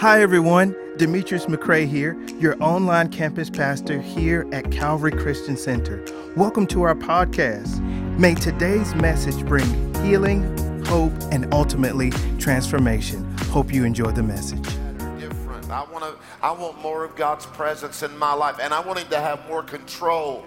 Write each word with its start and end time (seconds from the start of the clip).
Hi, 0.00 0.22
everyone. 0.22 0.76
Demetrius 0.96 1.46
McCrae 1.46 1.84
here, 1.84 2.16
your 2.38 2.54
online 2.62 3.08
campus 3.08 3.50
pastor 3.50 4.00
here 4.00 4.48
at 4.52 4.70
Calvary 4.70 5.10
Christian 5.10 5.56
Center. 5.56 6.04
Welcome 6.36 6.68
to 6.68 6.82
our 6.82 6.94
podcast. 6.94 7.80
May 8.16 8.36
today's 8.36 8.94
message 8.94 9.44
bring 9.44 9.92
healing, 10.04 10.56
hope, 10.84 11.12
and 11.32 11.52
ultimately 11.52 12.10
transformation. 12.38 13.24
Hope 13.48 13.74
you 13.74 13.82
enjoy 13.82 14.12
the 14.12 14.22
message. 14.22 14.64
I 15.68 15.84
want 15.90 16.04
to. 16.04 16.14
I 16.42 16.52
want 16.52 16.80
more 16.80 17.02
of 17.02 17.16
God's 17.16 17.46
presence 17.46 18.04
in 18.04 18.16
my 18.16 18.34
life, 18.34 18.60
and 18.62 18.72
I 18.72 18.78
want 18.78 19.00
Him 19.00 19.08
to 19.08 19.18
have 19.18 19.48
more 19.48 19.64
control 19.64 20.46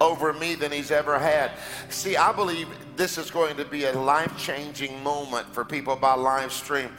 over 0.00 0.32
me 0.32 0.54
than 0.54 0.70
He's 0.70 0.92
ever 0.92 1.18
had. 1.18 1.50
See, 1.88 2.16
I 2.16 2.30
believe 2.30 2.68
this 2.94 3.18
is 3.18 3.32
going 3.32 3.56
to 3.56 3.64
be 3.64 3.86
a 3.86 3.98
life-changing 3.98 5.02
moment 5.02 5.52
for 5.52 5.64
people 5.64 5.96
by 5.96 6.14
live 6.14 6.52
stream 6.52 6.90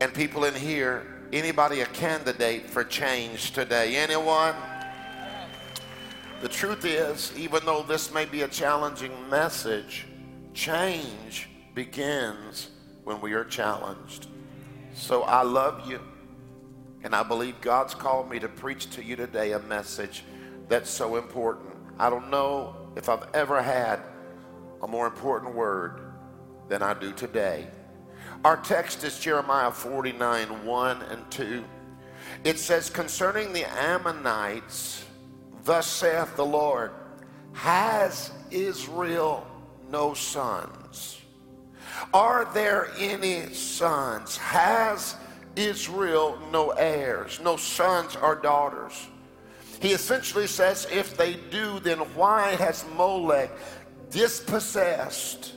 and 0.00 0.12
people 0.14 0.44
in 0.44 0.54
here. 0.54 1.06
Anybody 1.32 1.80
a 1.80 1.86
candidate 1.86 2.70
for 2.70 2.84
change 2.84 3.52
today? 3.52 3.96
Anyone? 3.96 4.54
The 6.40 6.48
truth 6.48 6.84
is, 6.84 7.36
even 7.36 7.64
though 7.64 7.82
this 7.82 8.12
may 8.14 8.24
be 8.24 8.42
a 8.42 8.48
challenging 8.48 9.12
message, 9.28 10.06
change 10.54 11.48
begins 11.74 12.70
when 13.04 13.20
we 13.20 13.32
are 13.32 13.44
challenged. 13.44 14.28
So 14.94 15.22
I 15.22 15.42
love 15.42 15.88
you, 15.88 16.00
and 17.02 17.14
I 17.14 17.22
believe 17.22 17.60
God's 17.60 17.94
called 17.94 18.30
me 18.30 18.38
to 18.38 18.48
preach 18.48 18.90
to 18.90 19.04
you 19.04 19.16
today 19.16 19.52
a 19.52 19.58
message 19.58 20.24
that's 20.68 20.90
so 20.90 21.16
important. 21.16 21.70
I 21.98 22.08
don't 22.08 22.30
know 22.30 22.74
if 22.96 23.08
I've 23.08 23.26
ever 23.34 23.60
had 23.60 24.00
a 24.82 24.86
more 24.86 25.06
important 25.06 25.54
word 25.54 26.00
than 26.68 26.82
I 26.82 26.94
do 26.94 27.12
today. 27.12 27.66
Our 28.44 28.56
text 28.58 29.02
is 29.02 29.18
Jeremiah 29.18 29.72
49 29.72 30.64
1 30.64 31.02
and 31.02 31.30
2. 31.30 31.64
It 32.44 32.58
says, 32.58 32.88
Concerning 32.88 33.52
the 33.52 33.64
Ammonites, 33.64 35.04
thus 35.64 35.86
saith 35.86 36.36
the 36.36 36.46
Lord, 36.46 36.92
Has 37.52 38.30
Israel 38.50 39.46
no 39.90 40.14
sons? 40.14 41.20
Are 42.14 42.48
there 42.54 42.90
any 42.96 43.52
sons? 43.52 44.36
Has 44.36 45.16
Israel 45.56 46.38
no 46.52 46.70
heirs, 46.70 47.40
no 47.42 47.56
sons 47.56 48.16
or 48.16 48.36
daughters? 48.36 49.08
He 49.80 49.92
essentially 49.92 50.46
says, 50.46 50.86
if 50.92 51.16
they 51.16 51.34
do, 51.34 51.80
then 51.80 51.98
why 52.14 52.54
has 52.56 52.84
Molech 52.96 53.50
dispossessed 54.10 55.54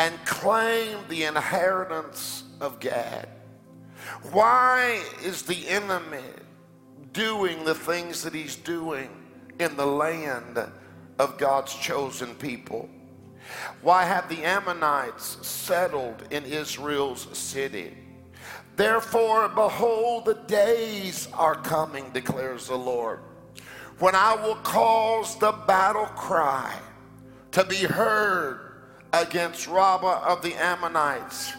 and 0.00 0.24
claim 0.24 0.96
the 1.10 1.24
inheritance 1.24 2.44
of 2.58 2.80
Gad? 2.80 3.28
Why 4.32 4.98
is 5.22 5.42
the 5.42 5.68
enemy 5.68 6.24
doing 7.12 7.66
the 7.66 7.74
things 7.74 8.22
that 8.22 8.32
he's 8.32 8.56
doing 8.56 9.10
in 9.58 9.76
the 9.76 9.84
land 9.84 10.58
of 11.18 11.36
God's 11.36 11.74
chosen 11.74 12.34
people? 12.36 12.88
Why 13.82 14.04
have 14.04 14.26
the 14.30 14.42
Ammonites 14.42 15.46
settled 15.46 16.24
in 16.30 16.46
Israel's 16.46 17.28
city? 17.36 17.92
Therefore, 18.76 19.50
behold, 19.50 20.24
the 20.24 20.40
days 20.46 21.28
are 21.34 21.56
coming, 21.56 22.08
declares 22.14 22.68
the 22.68 22.78
Lord, 22.78 23.20
when 23.98 24.14
I 24.14 24.34
will 24.34 24.54
cause 24.54 25.36
the 25.38 25.52
battle 25.52 26.06
cry 26.06 26.74
to 27.50 27.64
be 27.64 27.84
heard 27.84 28.69
against 29.12 29.66
Rabbah 29.66 30.22
of 30.26 30.42
the 30.42 30.54
Ammonites. 30.54 31.52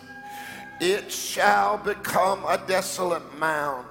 It 0.79 1.11
shall 1.11 1.77
become 1.77 2.43
a 2.45 2.57
desolate 2.67 3.37
mound, 3.37 3.85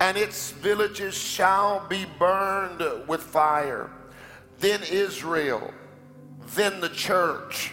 and 0.00 0.16
its 0.16 0.50
villages 0.50 1.14
shall 1.14 1.86
be 1.88 2.06
burned 2.18 2.82
with 3.06 3.22
fire. 3.22 3.90
Then 4.58 4.80
Israel, 4.90 5.72
then 6.54 6.80
the 6.80 6.88
church 6.88 7.72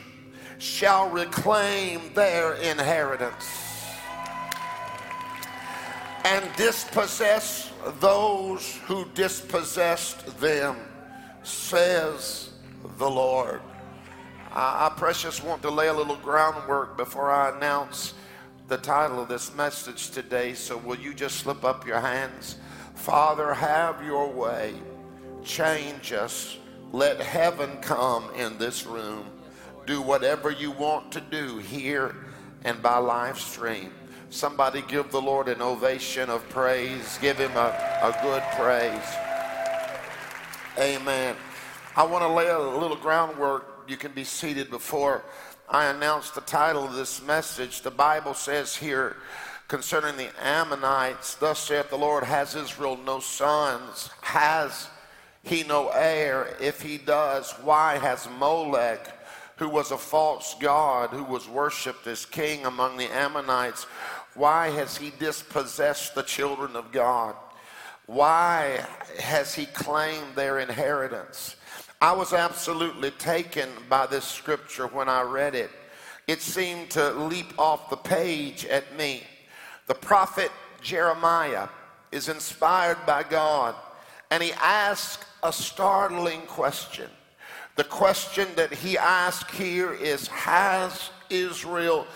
shall 0.60 1.10
reclaim 1.10 2.14
their 2.14 2.54
inheritance 2.56 3.72
and 6.24 6.48
dispossess 6.56 7.72
those 8.00 8.76
who 8.86 9.06
dispossessed 9.16 10.40
them, 10.40 10.78
says 11.44 12.52
the 12.98 13.10
Lord. 13.10 13.62
I, 14.54 14.88
I 14.88 14.90
precious 14.98 15.42
want 15.42 15.62
to 15.62 15.70
lay 15.70 15.88
a 15.88 15.94
little 15.94 16.18
groundwork 16.18 16.98
before 16.98 17.32
I 17.32 17.56
announce 17.56 18.14
the 18.68 18.78
title 18.78 19.22
of 19.22 19.30
this 19.30 19.54
message 19.56 20.12
today. 20.12 20.54
So, 20.54 20.78
will 20.78 20.98
you 20.98 21.14
just 21.14 21.38
slip 21.38 21.64
up 21.64 21.88
your 21.88 22.00
hands? 22.00 22.58
Father, 22.96 23.54
have 23.54 24.04
your 24.04 24.30
way. 24.30 24.74
Change 25.44 26.12
us. 26.12 26.58
Let 26.92 27.22
heaven 27.22 27.78
come 27.82 28.30
in 28.36 28.58
this 28.58 28.86
room. 28.86 29.26
Do 29.86 30.02
whatever 30.02 30.52
you 30.52 30.72
want 30.72 31.12
to 31.14 31.22
do 31.22 31.58
here 31.58 32.16
and 32.64 32.82
by 32.82 32.98
live 32.98 33.40
stream. 33.40 33.92
Somebody 34.30 34.84
give 34.88 35.12
the 35.12 35.22
Lord 35.22 35.48
an 35.48 35.62
ovation 35.62 36.30
of 36.30 36.48
praise. 36.50 37.18
Give 37.22 37.38
him 37.38 37.52
a, 37.56 37.70
a 38.04 38.18
good 38.22 38.44
praise. 38.54 39.16
Amen. 40.78 41.36
I 41.96 42.04
want 42.04 42.24
to 42.24 42.30
lay 42.30 42.48
a 42.48 42.60
little 42.60 42.96
groundwork. 42.96 43.71
You 43.92 43.98
can 43.98 44.14
be 44.14 44.24
seated 44.24 44.70
before 44.70 45.22
I 45.68 45.88
announce 45.88 46.30
the 46.30 46.40
title 46.40 46.86
of 46.86 46.94
this 46.94 47.22
message. 47.22 47.82
The 47.82 47.92
Bible 47.92 48.34
says 48.34 48.74
here 48.74 49.18
concerning 49.68 50.16
the 50.16 50.30
Ammonites, 50.42 51.36
Thus 51.36 51.60
saith 51.60 51.90
the 51.90 51.98
Lord, 51.98 52.24
Has 52.24 52.56
Israel 52.56 52.96
no 52.96 53.20
sons? 53.20 54.10
Has 54.22 54.88
he 55.44 55.64
no 55.64 55.90
heir? 55.90 56.56
If 56.62 56.82
he 56.82 57.00
does, 57.00 57.52
why 57.64 57.98
has 57.98 58.30
Molech? 58.40 59.18
who 59.58 59.68
was 59.68 59.92
a 59.92 59.98
false 59.98 60.56
god 60.60 61.10
who 61.10 61.26
was 61.26 61.48
worshiped 61.50 62.08
as 62.08 62.26
king 62.26 62.66
among 62.66 62.98
the 62.98 63.14
Ammonites, 63.14 63.84
why 64.36 64.70
has 64.70 64.98
he 64.98 65.12
dispossessed 65.20 66.16
the 66.16 66.24
children 66.24 66.78
of 66.78 66.94
God? 66.94 67.36
Why 68.06 68.84
has 69.20 69.54
he 69.54 69.66
claimed 69.66 70.36
their 70.36 70.60
inheritance? 70.60 71.58
I 72.02 72.14
was 72.14 72.34
absolutely 72.34 73.12
taken 73.12 73.70
by 73.88 74.08
this 74.08 74.26
scripture 74.26 74.88
when 74.88 75.08
I 75.08 75.22
read 75.22 75.54
it. 75.54 75.70
It 76.28 76.42
seemed 76.42 76.90
to 76.92 77.12
leap 77.12 77.54
off 77.60 77.92
the 77.92 77.96
page 77.96 78.66
at 78.66 78.98
me. 78.98 79.22
The 79.86 79.94
prophet 79.94 80.52
Jeremiah 80.82 81.68
is 82.12 82.28
inspired 82.28 82.98
by 83.06 83.22
God, 83.22 83.76
and 84.32 84.42
he 84.42 84.52
asks 84.54 85.24
a 85.44 85.54
startling 85.54 86.42
question. 86.48 87.08
The 87.76 87.84
question 87.84 88.48
that 88.56 88.74
he 88.74 88.98
asks 88.98 89.56
here 89.56 89.94
is 89.94 90.28
Has 90.30 91.12
Israel 91.30 92.08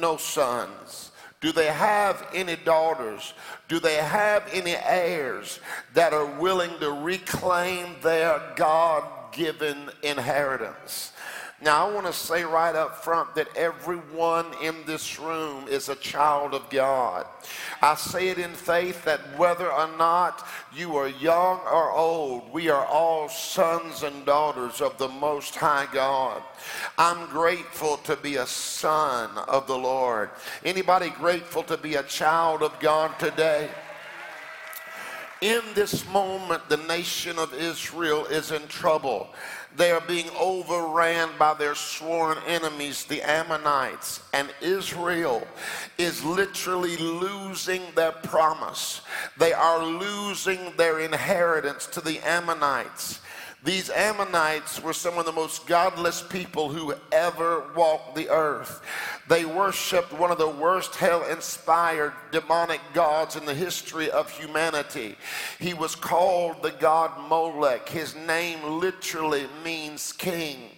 no 0.00 0.16
sons? 0.16 1.12
Do 1.40 1.52
they 1.52 1.66
have 1.66 2.26
any 2.34 2.56
daughters? 2.56 3.34
Do 3.68 3.78
they 3.78 3.96
have 3.96 4.50
any 4.52 4.74
heirs 4.74 5.60
that 5.94 6.12
are 6.12 6.26
willing 6.40 6.76
to 6.80 6.90
reclaim 6.90 7.94
their 8.02 8.42
God 8.56 9.04
given 9.32 9.90
inheritance? 10.02 11.12
Now, 11.60 11.88
I 11.88 11.92
want 11.92 12.06
to 12.06 12.12
say 12.12 12.44
right 12.44 12.74
up 12.74 13.02
front 13.02 13.34
that 13.34 13.56
everyone 13.56 14.46
in 14.62 14.76
this 14.86 15.18
room 15.18 15.66
is 15.66 15.88
a 15.88 15.96
child 15.96 16.54
of 16.54 16.70
God. 16.70 17.26
I 17.82 17.96
say 17.96 18.28
it 18.28 18.38
in 18.38 18.52
faith 18.52 19.04
that 19.06 19.18
whether 19.36 19.72
or 19.72 19.88
not 19.96 20.46
you 20.72 20.94
are 20.94 21.08
young 21.08 21.58
or 21.62 21.90
old, 21.90 22.52
we 22.52 22.68
are 22.68 22.86
all 22.86 23.28
sons 23.28 24.04
and 24.04 24.24
daughters 24.24 24.80
of 24.80 24.98
the 24.98 25.08
Most 25.08 25.56
High 25.56 25.88
God. 25.92 26.42
I'm 26.96 27.28
grateful 27.28 27.96
to 27.98 28.14
be 28.14 28.36
a 28.36 28.46
son 28.46 29.30
of 29.48 29.66
the 29.66 29.78
Lord. 29.78 30.30
Anybody 30.64 31.10
grateful 31.10 31.64
to 31.64 31.76
be 31.76 31.96
a 31.96 32.04
child 32.04 32.62
of 32.62 32.78
God 32.78 33.18
today? 33.18 33.68
In 35.40 35.62
this 35.74 36.04
moment, 36.08 36.68
the 36.68 36.78
nation 36.78 37.38
of 37.38 37.54
Israel 37.54 38.26
is 38.26 38.50
in 38.50 38.66
trouble. 38.66 39.28
They 39.76 39.92
are 39.92 40.00
being 40.00 40.28
overran 40.36 41.30
by 41.38 41.54
their 41.54 41.76
sworn 41.76 42.38
enemies, 42.46 43.04
the 43.04 43.22
Ammonites. 43.22 44.20
And 44.32 44.52
Israel 44.60 45.46
is 45.96 46.24
literally 46.24 46.96
losing 46.96 47.82
their 47.94 48.10
promise. 48.10 49.02
They 49.36 49.52
are 49.52 49.84
losing 49.84 50.72
their 50.76 50.98
inheritance 50.98 51.86
to 51.88 52.00
the 52.00 52.18
Ammonites. 52.26 53.20
These 53.64 53.90
Ammonites 53.90 54.80
were 54.80 54.92
some 54.92 55.18
of 55.18 55.26
the 55.26 55.32
most 55.32 55.66
godless 55.66 56.22
people 56.22 56.68
who 56.68 56.94
ever 57.10 57.64
walked 57.74 58.14
the 58.14 58.28
earth. 58.28 58.80
They 59.28 59.44
worshiped 59.44 60.12
one 60.12 60.30
of 60.30 60.38
the 60.38 60.48
worst 60.48 60.94
hell 60.94 61.24
inspired 61.24 62.12
demonic 62.30 62.80
gods 62.94 63.34
in 63.34 63.44
the 63.44 63.54
history 63.54 64.10
of 64.12 64.30
humanity. 64.30 65.16
He 65.58 65.74
was 65.74 65.96
called 65.96 66.62
the 66.62 66.70
god 66.70 67.28
Molech. 67.28 67.88
His 67.88 68.14
name 68.14 68.62
literally 68.78 69.48
means 69.64 70.12
king. 70.12 70.70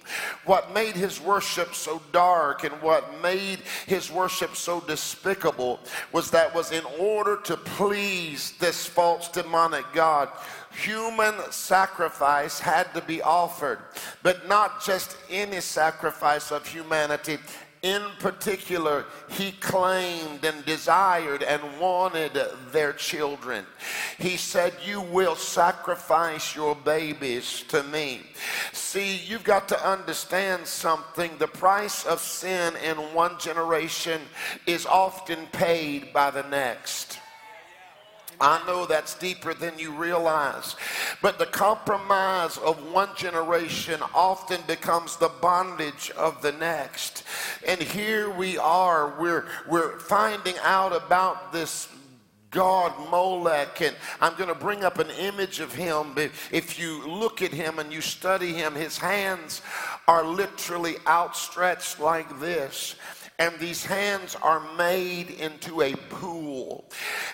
What 0.47 0.73
made 0.73 0.97
his 0.97 1.21
worship 1.21 1.75
so 1.75 2.00
dark 2.12 2.65
and 2.65 2.75
what 2.81 3.21
made 3.21 3.61
his 3.87 4.11
worship 4.11 4.56
so 4.56 4.81
despicable 4.81 5.81
was 6.12 6.31
that 6.31 6.55
was 6.55 6.73
in 6.73 6.85
order 6.99 7.37
to 7.43 7.59
please 7.59 8.53
this 8.59 8.87
false 8.87 9.29
demonic 9.29 9.85
god 9.93 10.31
human 10.73 11.35
sacrifice 11.51 12.61
had 12.61 12.93
to 12.95 13.01
be 13.03 13.23
offered, 13.23 13.79
but 14.23 14.49
not 14.49 14.83
just 14.85 15.17
any 15.29 15.61
sacrifice 15.61 16.51
of 16.51 16.67
humanity. 16.67 17.39
In 17.83 18.03
particular, 18.19 19.07
he 19.31 19.53
claimed 19.53 20.45
and 20.45 20.65
desired 20.67 21.43
and 21.43 21.63
wanted 21.81 22.39
their 22.73 22.93
children. 22.93 23.65
He 24.19 24.37
said, 24.37 24.75
You 24.85 25.01
will 25.01 25.35
sacrifice 25.35 26.55
your 26.55 26.75
babies 26.75 27.65
to 27.69 27.83
me. 27.85 28.21
See, 28.73 29.17
you've 29.17 29.45
got 29.45 29.67
to 29.69 29.89
understand 29.89 30.67
something. 30.67 31.31
The 31.39 31.49
price 31.49 32.05
of 32.05 32.21
sin 32.21 32.75
in 32.85 32.97
one 33.15 33.39
generation 33.39 34.21
is 34.67 34.85
often 34.85 35.47
paid 35.47 36.13
by 36.13 36.31
the 36.31 36.43
next. 36.43 37.19
I 38.41 38.65
know 38.67 38.87
that's 38.87 39.15
deeper 39.15 39.55
than 39.55 39.79
you 39.79 39.93
realize. 39.93 40.77
But 41.21 41.39
the 41.39 41.47
compromise 41.47 42.57
of 42.59 42.93
one 42.93 43.11
generation 43.17 44.01
often 44.15 44.61
becomes 44.67 45.17
the 45.17 45.29
bondage 45.29 46.11
of 46.17 46.41
the 46.43 46.53
next. 46.53 47.25
And 47.67 47.81
here 47.83 48.31
we 48.31 48.57
are, 48.59 49.15
we're, 49.21 49.47
we're 49.69 49.99
finding 49.99 50.55
out 50.63 50.95
about 50.95 51.53
this 51.53 51.89
God 52.51 52.93
Molech, 53.11 53.81
and 53.81 53.95
I'm 54.21 54.35
going 54.35 54.49
to 54.49 54.57
bring 54.57 54.83
up 54.83 54.99
an 54.99 55.11
image 55.11 55.61
of 55.61 55.73
him. 55.73 56.15
If 56.51 56.81
you 56.81 57.07
look 57.07 57.43
at 57.43 57.53
him 57.53 57.79
and 57.79 57.93
you 57.93 58.01
study 58.01 58.53
him, 58.53 58.75
his 58.75 58.99
hands 58.99 59.63
are 60.09 60.25
literally 60.25 60.97
outstretched 61.07 62.01
like 62.01 62.41
this 62.41 62.97
and 63.41 63.59
these 63.59 63.87
hands 63.87 64.37
are 64.43 64.61
made 64.77 65.31
into 65.31 65.81
a 65.81 65.95
pool. 66.11 66.85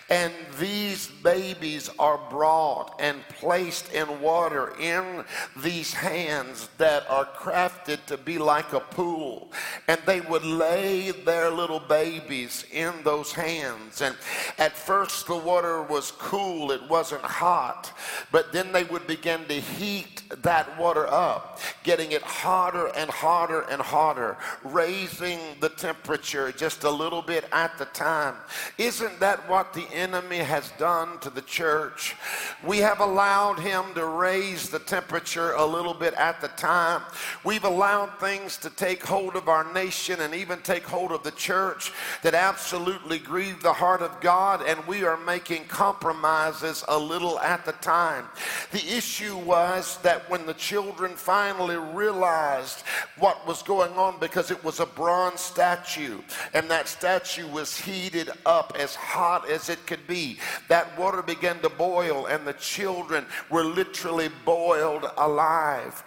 And 0.08 0.32
these 0.60 1.08
babies 1.08 1.90
are 1.98 2.20
brought 2.30 2.94
and 3.00 3.20
placed 3.40 3.92
in 3.92 4.20
water 4.20 4.72
in 4.80 5.24
these 5.56 5.92
hands 5.92 6.68
that 6.78 7.10
are 7.10 7.24
crafted 7.24 8.06
to 8.06 8.16
be 8.16 8.38
like 8.38 8.72
a 8.72 8.78
pool. 8.78 9.50
And 9.88 10.00
they 10.06 10.20
would 10.20 10.44
lay 10.44 11.10
their 11.10 11.50
little 11.50 11.80
babies 11.80 12.64
in 12.70 12.92
those 13.02 13.32
hands. 13.32 14.00
And 14.00 14.14
at 14.58 14.76
first, 14.76 15.26
the 15.26 15.36
water 15.36 15.82
was 15.82 16.12
cool, 16.12 16.70
it 16.70 16.88
wasn't 16.88 17.22
hot. 17.22 17.92
But 18.30 18.52
then 18.52 18.70
they 18.70 18.84
would 18.84 19.08
begin 19.08 19.44
to 19.46 19.54
heat 19.54 20.22
that 20.42 20.78
water 20.78 21.08
up, 21.08 21.58
getting 21.82 22.12
it 22.12 22.22
hotter 22.22 22.92
and 22.96 23.10
hotter 23.10 23.62
and 23.62 23.82
hotter, 23.82 24.36
raising 24.62 25.40
the 25.58 25.68
temperature 25.70 25.95
temperature 25.96 26.52
just 26.52 26.84
a 26.84 26.90
little 26.90 27.22
bit 27.22 27.44
at 27.52 27.78
the 27.78 27.86
time. 27.86 28.34
Isn't 28.76 29.18
that 29.20 29.48
what 29.48 29.72
the 29.72 29.86
enemy 29.92 30.38
has 30.38 30.70
done 30.78 31.18
to 31.20 31.30
the 31.30 31.40
church? 31.42 32.14
We 32.66 32.78
have 32.78 33.00
allowed 33.00 33.58
him 33.58 33.94
to 33.94 34.04
raise 34.04 34.68
the 34.68 34.78
temperature 34.78 35.52
a 35.52 35.64
little 35.64 35.94
bit 35.94 36.12
at 36.14 36.40
the 36.40 36.48
time. 36.48 37.02
We've 37.44 37.64
allowed 37.64 38.18
things 38.20 38.58
to 38.58 38.70
take 38.70 39.04
hold 39.04 39.36
of 39.36 39.48
our 39.48 39.72
nation 39.72 40.20
and 40.20 40.34
even 40.34 40.60
take 40.60 40.84
hold 40.84 41.12
of 41.12 41.22
the 41.22 41.30
church 41.30 41.92
that 42.22 42.34
absolutely 42.34 43.18
grieve 43.18 43.62
the 43.62 43.72
heart 43.72 44.02
of 44.02 44.20
God, 44.20 44.62
and 44.66 44.86
we 44.86 45.02
are 45.04 45.16
making 45.16 45.64
compromises 45.64 46.84
a 46.88 46.98
little 46.98 47.38
at 47.40 47.64
the 47.64 47.72
time. 47.72 48.26
The 48.72 48.86
issue 48.96 49.36
was 49.38 49.98
that 50.02 50.28
when 50.28 50.44
the 50.44 50.54
children 50.54 51.12
finally 51.16 51.76
realized 51.76 52.82
what 53.18 53.46
was 53.46 53.62
going 53.62 53.92
on 53.92 54.20
because 54.20 54.50
it 54.50 54.62
was 54.62 54.80
a 54.80 54.86
bronze 54.86 55.40
statue 55.40 55.85
statue, 55.86 56.20
and 56.52 56.70
that 56.70 56.88
statue 56.88 57.48
was 57.48 57.78
heated 57.78 58.30
up 58.44 58.72
as 58.78 58.94
hot 58.94 59.48
as 59.48 59.68
it 59.68 59.86
could 59.86 60.06
be. 60.06 60.38
That 60.68 60.98
water 60.98 61.22
began 61.22 61.60
to 61.60 61.68
boil, 61.68 62.26
and 62.26 62.46
the 62.46 62.54
children 62.54 63.24
were 63.50 63.64
literally 63.64 64.30
boiled 64.44 65.06
alive. 65.16 66.02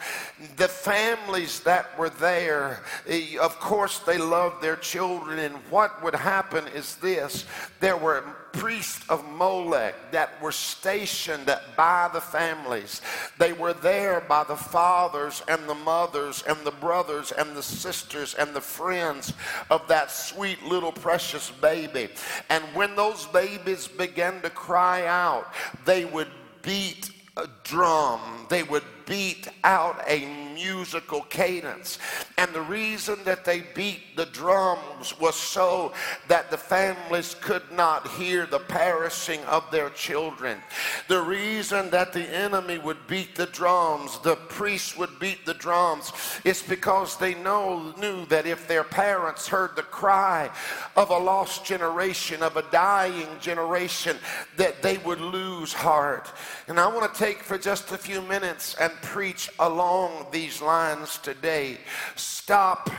The 0.58 0.68
families 0.68 1.62
that 1.62 1.98
were 1.98 2.10
there, 2.10 2.84
eh, 3.08 3.38
of 3.40 3.60
course, 3.60 4.00
they 4.00 4.18
loved 4.18 4.62
their 4.62 4.76
children, 4.76 5.40
and 5.40 5.56
what 5.70 6.04
would 6.04 6.16
happen 6.16 6.68
is 6.70 6.96
this 6.96 7.46
there 7.80 7.98
were 7.98 8.24
priests 8.52 9.08
of 9.10 9.24
Molech 9.30 10.12
that 10.12 10.42
were 10.42 10.52
stationed 10.52 11.54
by 11.78 12.10
the 12.12 12.22
families. 12.22 13.02
They 13.38 13.54
were 13.54 13.74
there 13.74 14.22
by 14.22 14.44
the 14.44 14.56
fathers 14.56 15.44
and 15.48 15.68
the 15.68 15.76
mothers 15.76 16.44
and 16.48 16.58
the 16.66 16.72
brothers 16.72 17.32
and 17.32 17.56
the 17.56 17.64
sisters 17.64 18.34
and 18.34 18.56
the 18.56 18.62
friends 18.62 19.34
of 19.70 19.88
that 19.88 20.12
sweet 20.12 20.64
little 20.64 20.92
precious 20.92 21.52
baby. 21.52 22.10
And 22.50 22.64
when 22.74 22.96
those 22.96 23.26
babies 23.28 23.88
began 23.88 24.42
to 24.42 24.50
cry 24.50 25.06
out, 25.06 25.54
they 25.86 26.06
would 26.06 26.30
beat 26.62 27.12
a 27.38 27.48
drum. 27.64 28.48
They 28.50 28.64
would 28.64 28.84
beat 29.06 29.48
out 29.64 30.04
a 30.08 30.26
musical 30.60 31.22
cadence. 31.22 32.00
And 32.38 32.54
the 32.54 32.62
reason 32.62 33.18
that 33.24 33.46
they 33.46 33.64
beat 33.74 34.16
the 34.16 34.26
drums 34.26 35.18
was 35.20 35.36
so 35.36 35.94
that 36.28 36.52
the 36.52 36.58
families 36.58 37.36
could 37.40 37.64
not 37.72 38.08
hear 38.10 38.46
the 38.46 38.60
perishing 38.60 39.42
of 39.46 39.70
their 39.72 39.90
children. 39.92 40.60
The 41.08 41.22
reason 41.22 41.90
that 41.92 42.12
the 42.12 42.24
enemy 42.24 42.78
would 42.78 43.08
beat 43.08 43.36
the 43.36 43.46
drums, 43.46 44.20
the 44.20 44.36
priests 44.36 44.98
would 44.98 45.20
beat 45.20 45.46
the 45.46 45.54
drums, 45.54 46.12
is 46.44 46.62
because 46.62 47.18
they 47.18 47.36
know, 47.36 47.94
knew 47.98 48.26
that 48.26 48.46
if 48.46 48.68
their 48.68 48.84
parents 48.84 49.48
heard 49.48 49.76
the 49.76 49.84
cry 49.84 50.50
of 50.96 51.10
a 51.10 51.18
lost 51.18 51.66
generation, 51.66 52.44
of 52.44 52.58
a 52.58 52.66
dying 52.72 53.28
generation, 53.40 54.18
that 54.58 54.82
they 54.82 54.98
would 55.00 55.22
lose 55.22 55.72
heart. 55.74 56.32
And 56.68 56.80
I 56.80 56.88
want 56.88 57.14
to 57.14 57.20
take 57.20 57.42
for 57.44 57.58
just 57.58 57.92
a 57.92 57.98
few 57.98 58.22
minutes 58.22 58.76
and 58.80 58.92
preach 59.02 59.50
along 59.60 60.28
these 60.32 60.49
lines 60.62 61.18
today. 61.20 61.78
Stop 62.16 62.90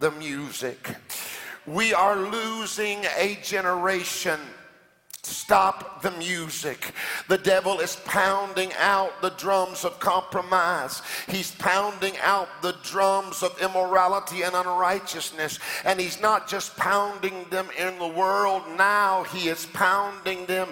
the 0.00 0.10
music. 0.12 0.94
We 1.66 1.92
are 1.92 2.16
losing 2.16 3.04
a 3.18 3.38
generation. 3.42 4.38
Stop 5.22 6.00
the 6.00 6.10
music. 6.12 6.92
The 7.28 7.36
devil 7.36 7.80
is 7.80 7.96
pounding 8.06 8.72
out 8.78 9.20
the 9.20 9.30
drums 9.30 9.84
of 9.84 10.00
compromise. 10.00 11.02
He's 11.26 11.50
pounding 11.56 12.14
out 12.22 12.48
the 12.62 12.76
drums 12.82 13.42
of 13.42 13.60
immorality 13.60 14.42
and 14.42 14.54
unrighteousness. 14.54 15.58
And 15.84 16.00
he's 16.00 16.20
not 16.20 16.48
just 16.48 16.76
pounding 16.76 17.44
them 17.50 17.68
in 17.78 17.98
the 17.98 18.08
world, 18.08 18.62
now 18.78 19.24
he 19.24 19.48
is 19.48 19.66
pounding 19.66 20.46
them 20.46 20.68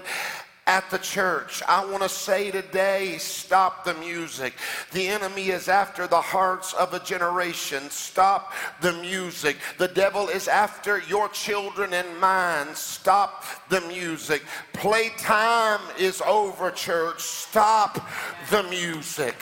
at 0.67 0.91
the 0.91 0.99
church. 0.99 1.63
I 1.69 1.85
want 1.85 2.03
to 2.03 2.09
say 2.09 2.51
today 2.51 3.19
stop 3.19 3.85
the 3.85 3.95
music. 3.95 4.55
The 4.93 5.07
enemy 5.07 5.49
is 5.49 5.69
after 5.69 6.07
the 6.09 6.21
hearts 6.21 6.73
of 6.75 6.93
a 6.93 6.99
generation. 7.01 7.89
Stop 7.89 8.53
the 8.81 8.93
music. 8.95 9.57
The 9.79 9.89
devil 9.89 10.29
is 10.29 10.49
after 10.49 11.01
your 11.09 11.29
children 11.29 11.93
and 11.93 12.21
mine. 12.21 12.75
Stop 12.75 13.45
the 13.69 13.81
music. 13.83 14.43
Playtime 14.73 15.81
is 15.99 16.21
over, 16.23 16.73
church. 16.73 17.21
Stop 17.21 18.09
the 18.51 18.65
music. 18.65 19.37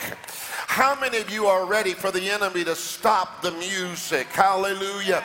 How 0.67 0.99
many 0.99 1.17
of 1.17 1.29
you 1.31 1.47
are 1.47 1.65
ready 1.65 1.93
for 1.93 2.11
the 2.11 2.29
enemy 2.29 2.63
to 2.65 2.75
stop 2.75 3.41
the 3.41 3.51
music? 3.51 4.27
Hallelujah. 4.27 5.23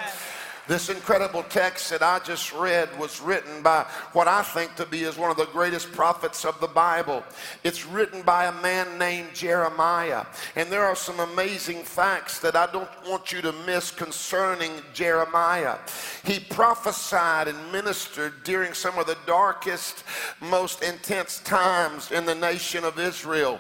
This 0.71 0.89
incredible 0.89 1.43
text 1.49 1.91
that 1.91 2.01
I 2.01 2.21
just 2.21 2.55
read 2.55 2.97
was 2.97 3.21
written 3.21 3.61
by 3.61 3.83
what 4.13 4.29
I 4.29 4.45
think 4.45 4.77
to 4.77 4.87
be 4.87 5.03
as 5.03 5.19
one 5.19 5.29
of 5.29 5.37
the 5.37 5.47
greatest 5.47 5.91
prophets 5.91 6.45
of 6.45 6.61
the 6.61 6.69
Bible. 6.69 7.25
It's 7.65 7.85
written 7.85 8.23
by 8.23 8.45
a 8.45 8.63
man 8.63 8.97
named 8.97 9.35
Jeremiah. 9.35 10.25
And 10.55 10.71
there 10.71 10.85
are 10.85 10.95
some 10.95 11.19
amazing 11.19 11.83
facts 11.83 12.39
that 12.39 12.55
I 12.55 12.71
don't 12.71 12.89
want 13.05 13.33
you 13.33 13.43
to 13.43 13.53
miss 13.67 13.91
concerning 13.91 14.71
Jeremiah. 14.95 15.77
He 16.23 16.39
prophesied 16.39 17.49
and 17.49 17.73
ministered 17.73 18.45
during 18.45 18.73
some 18.73 18.97
of 18.97 19.09
the 19.09 19.19
darkest, 19.27 20.05
most 20.41 20.85
intense 20.85 21.41
times 21.41 22.13
in 22.13 22.27
the 22.27 22.37
nation 22.37 22.85
of 22.85 22.97
Israel. 23.01 23.59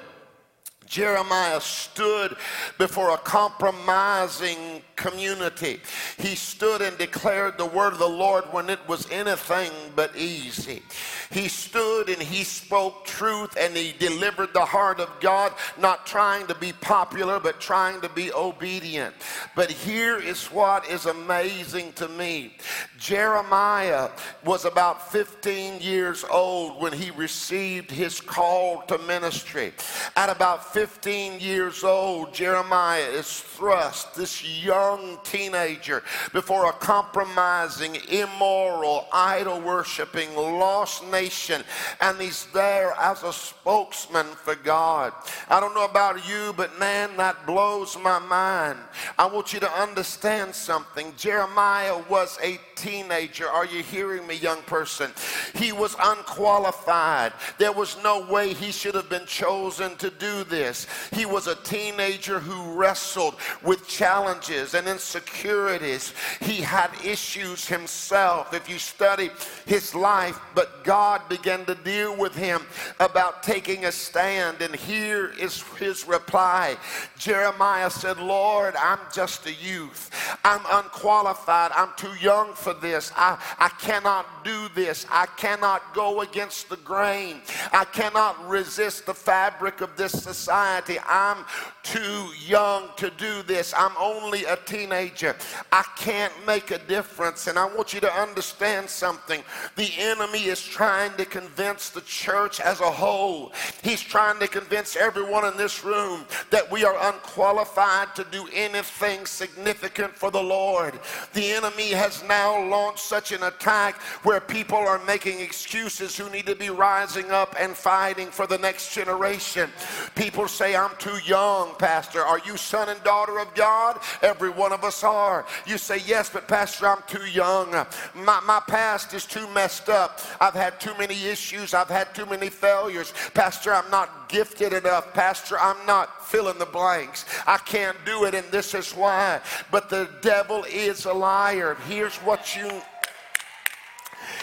Jeremiah 0.86 1.60
stood 1.60 2.36
before 2.76 3.10
a 3.10 3.18
compromising 3.18 4.82
community. 5.00 5.80
He 6.18 6.36
stood 6.36 6.82
and 6.82 6.96
declared 6.98 7.56
the 7.56 7.66
word 7.66 7.94
of 7.94 7.98
the 7.98 8.06
Lord 8.06 8.44
when 8.52 8.68
it 8.68 8.78
was 8.86 9.10
anything 9.10 9.72
but 9.96 10.14
easy. 10.14 10.82
He 11.30 11.48
stood 11.48 12.10
and 12.10 12.22
he 12.22 12.44
spoke 12.44 13.06
truth 13.06 13.56
and 13.58 13.74
he 13.74 13.92
delivered 13.98 14.52
the 14.52 14.64
heart 14.64 15.00
of 15.00 15.08
God, 15.20 15.54
not 15.78 16.06
trying 16.06 16.46
to 16.48 16.54
be 16.54 16.72
popular, 16.72 17.40
but 17.40 17.60
trying 17.60 18.00
to 18.02 18.08
be 18.10 18.30
obedient. 18.32 19.14
But 19.56 19.70
here 19.70 20.18
is 20.18 20.44
what 20.46 20.88
is 20.88 21.06
amazing 21.06 21.94
to 21.94 22.08
me 22.08 22.52
Jeremiah 22.98 24.10
was 24.44 24.66
about 24.66 25.10
15 25.10 25.80
years 25.80 26.22
old 26.30 26.82
when 26.82 26.92
he 26.92 27.10
received 27.10 27.90
his 27.90 28.20
call 28.20 28.82
to 28.82 28.98
ministry. 28.98 29.72
At 30.16 30.28
about 30.28 30.74
15 30.74 31.40
years 31.40 31.82
old, 31.82 32.34
Jeremiah 32.34 33.00
is 33.00 33.40
thrust, 33.40 34.14
this 34.14 34.44
young 34.62 34.89
teenager, 35.24 36.02
before 36.32 36.68
a 36.68 36.72
compromising, 36.72 37.96
immoral, 38.10 39.06
idol 39.12 39.60
worshiping, 39.60 40.34
lost 40.34 41.04
nation. 41.10 41.62
And 42.00 42.20
he's 42.20 42.46
there 42.46 42.92
as 42.98 43.22
a 43.22 43.32
spokesman 43.32 44.26
for 44.26 44.54
God. 44.54 45.12
I 45.48 45.60
don't 45.60 45.74
know 45.74 45.84
about 45.84 46.28
you, 46.28 46.54
but 46.56 46.78
man, 46.78 47.16
that 47.16 47.46
blows 47.46 47.96
my 47.98 48.18
mind. 48.18 48.78
I 49.18 49.26
want 49.26 49.52
you 49.52 49.60
to 49.60 49.70
understand 49.70 50.54
something. 50.54 51.12
Jeremiah 51.16 52.02
was 52.08 52.38
a 52.42 52.58
teenager. 52.80 53.48
Are 53.48 53.66
you 53.66 53.82
hearing 53.82 54.26
me, 54.26 54.36
young 54.36 54.62
person? 54.62 55.10
He 55.54 55.72
was 55.72 55.94
unqualified. 56.00 57.32
There 57.58 57.72
was 57.72 58.02
no 58.02 58.26
way 58.26 58.54
he 58.54 58.72
should 58.72 58.94
have 58.94 59.10
been 59.10 59.26
chosen 59.26 59.96
to 59.96 60.10
do 60.10 60.44
this. 60.44 60.86
He 61.12 61.26
was 61.26 61.46
a 61.46 61.56
teenager 61.56 62.40
who 62.40 62.74
wrestled 62.74 63.36
with 63.62 63.86
challenges 63.86 64.74
and 64.74 64.88
insecurities. 64.88 66.14
He 66.40 66.56
had 66.56 66.90
issues 67.04 67.66
himself. 67.66 68.54
If 68.54 68.68
you 68.68 68.78
study 68.78 69.30
his 69.66 69.94
life, 69.94 70.38
but 70.54 70.84
God 70.84 71.28
began 71.28 71.64
to 71.66 71.74
deal 71.74 72.16
with 72.16 72.34
him 72.34 72.62
about 72.98 73.42
taking 73.42 73.84
a 73.84 73.92
stand. 73.92 74.62
And 74.62 74.74
here 74.74 75.32
is 75.38 75.62
his 75.78 76.06
reply 76.06 76.76
Jeremiah 77.18 77.90
said, 77.90 78.18
Lord, 78.18 78.74
I'm 78.76 78.98
just 79.12 79.46
a 79.46 79.52
youth. 79.52 80.10
I'm 80.44 80.62
unqualified. 80.70 81.70
I'm 81.74 81.90
too 81.96 82.14
young 82.20 82.54
for 82.54 82.69
this. 82.74 83.12
I, 83.16 83.38
I 83.58 83.68
cannot 83.80 84.44
do 84.44 84.68
this. 84.74 85.06
I 85.10 85.26
cannot 85.36 85.94
go 85.94 86.20
against 86.20 86.68
the 86.68 86.76
grain. 86.78 87.40
I 87.72 87.84
cannot 87.84 88.48
resist 88.48 89.06
the 89.06 89.14
fabric 89.14 89.80
of 89.80 89.96
this 89.96 90.12
society. 90.12 90.98
I'm 91.06 91.44
too 91.82 92.28
young 92.46 92.88
to 92.96 93.10
do 93.10 93.42
this. 93.42 93.74
I'm 93.76 93.96
only 93.98 94.44
a 94.44 94.56
teenager. 94.56 95.36
I 95.72 95.84
can't 95.96 96.32
make 96.46 96.70
a 96.70 96.78
difference. 96.78 97.46
And 97.46 97.58
I 97.58 97.64
want 97.64 97.94
you 97.94 98.00
to 98.00 98.12
understand 98.12 98.88
something. 98.88 99.42
The 99.76 99.90
enemy 99.98 100.44
is 100.44 100.62
trying 100.62 101.16
to 101.16 101.24
convince 101.24 101.90
the 101.90 102.00
church 102.02 102.60
as 102.60 102.80
a 102.80 102.90
whole, 102.90 103.52
he's 103.82 104.00
trying 104.00 104.38
to 104.40 104.48
convince 104.48 104.96
everyone 104.96 105.44
in 105.44 105.56
this 105.56 105.84
room 105.84 106.24
that 106.50 106.70
we 106.70 106.84
are 106.84 106.96
unqualified 107.12 108.14
to 108.16 108.24
do 108.30 108.46
anything 108.52 109.26
significant 109.26 110.14
for 110.14 110.30
the 110.30 110.42
Lord. 110.42 110.98
The 111.32 111.52
enemy 111.52 111.90
has 111.90 112.22
now 112.24 112.59
launched 112.68 113.00
such 113.00 113.32
an 113.32 113.42
attack 113.42 114.00
where 114.22 114.40
people 114.40 114.76
are 114.76 115.02
making 115.04 115.40
excuses 115.40 116.16
who 116.16 116.28
need 116.30 116.46
to 116.46 116.54
be 116.54 116.70
rising 116.70 117.30
up 117.30 117.54
and 117.58 117.76
fighting 117.76 118.28
for 118.28 118.46
the 118.46 118.58
next 118.58 118.94
generation. 118.94 119.70
People 120.14 120.48
say, 120.48 120.76
I'm 120.76 120.96
too 120.98 121.18
young, 121.24 121.74
Pastor. 121.78 122.20
Are 122.20 122.40
you 122.40 122.56
son 122.56 122.88
and 122.88 123.02
daughter 123.02 123.38
of 123.38 123.54
God? 123.54 124.00
Every 124.22 124.50
one 124.50 124.72
of 124.72 124.84
us 124.84 125.02
are. 125.04 125.46
You 125.66 125.78
say, 125.78 125.98
Yes, 126.06 126.30
but 126.30 126.48
Pastor, 126.48 126.88
I'm 126.88 127.02
too 127.06 127.26
young. 127.26 127.70
My, 128.14 128.40
my 128.40 128.60
past 128.66 129.14
is 129.14 129.24
too 129.26 129.48
messed 129.50 129.88
up. 129.88 130.20
I've 130.40 130.54
had 130.54 130.80
too 130.80 130.92
many 130.98 131.14
issues. 131.26 131.74
I've 131.74 131.88
had 131.88 132.14
too 132.14 132.26
many 132.26 132.48
failures. 132.48 133.12
Pastor, 133.34 133.72
I'm 133.72 133.90
not 133.90 134.28
gifted 134.28 134.72
enough. 134.72 135.12
Pastor, 135.12 135.58
I'm 135.58 135.84
not 135.86 136.26
fill 136.26 136.48
in 136.48 136.58
the 136.58 136.66
blanks. 136.66 137.24
I 137.46 137.58
can't 137.58 137.96
do 138.06 138.24
it, 138.24 138.34
and 138.34 138.46
this 138.50 138.74
is 138.74 138.92
why. 138.92 139.40
But 139.70 139.90
the 139.90 140.08
devil 140.22 140.64
is 140.64 141.04
a 141.04 141.12
liar. 141.12 141.76
Here's 141.88 142.16
what 142.18 142.39
you 142.56 142.82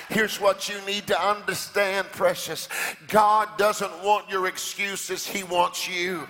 Here's 0.09 0.39
what 0.39 0.69
you 0.69 0.79
need 0.85 1.05
to 1.07 1.21
understand, 1.21 2.07
precious. 2.07 2.69
God 3.07 3.49
doesn't 3.57 3.91
want 4.03 4.29
your 4.29 4.47
excuses, 4.47 5.27
He 5.27 5.43
wants 5.43 5.87
you. 5.87 6.27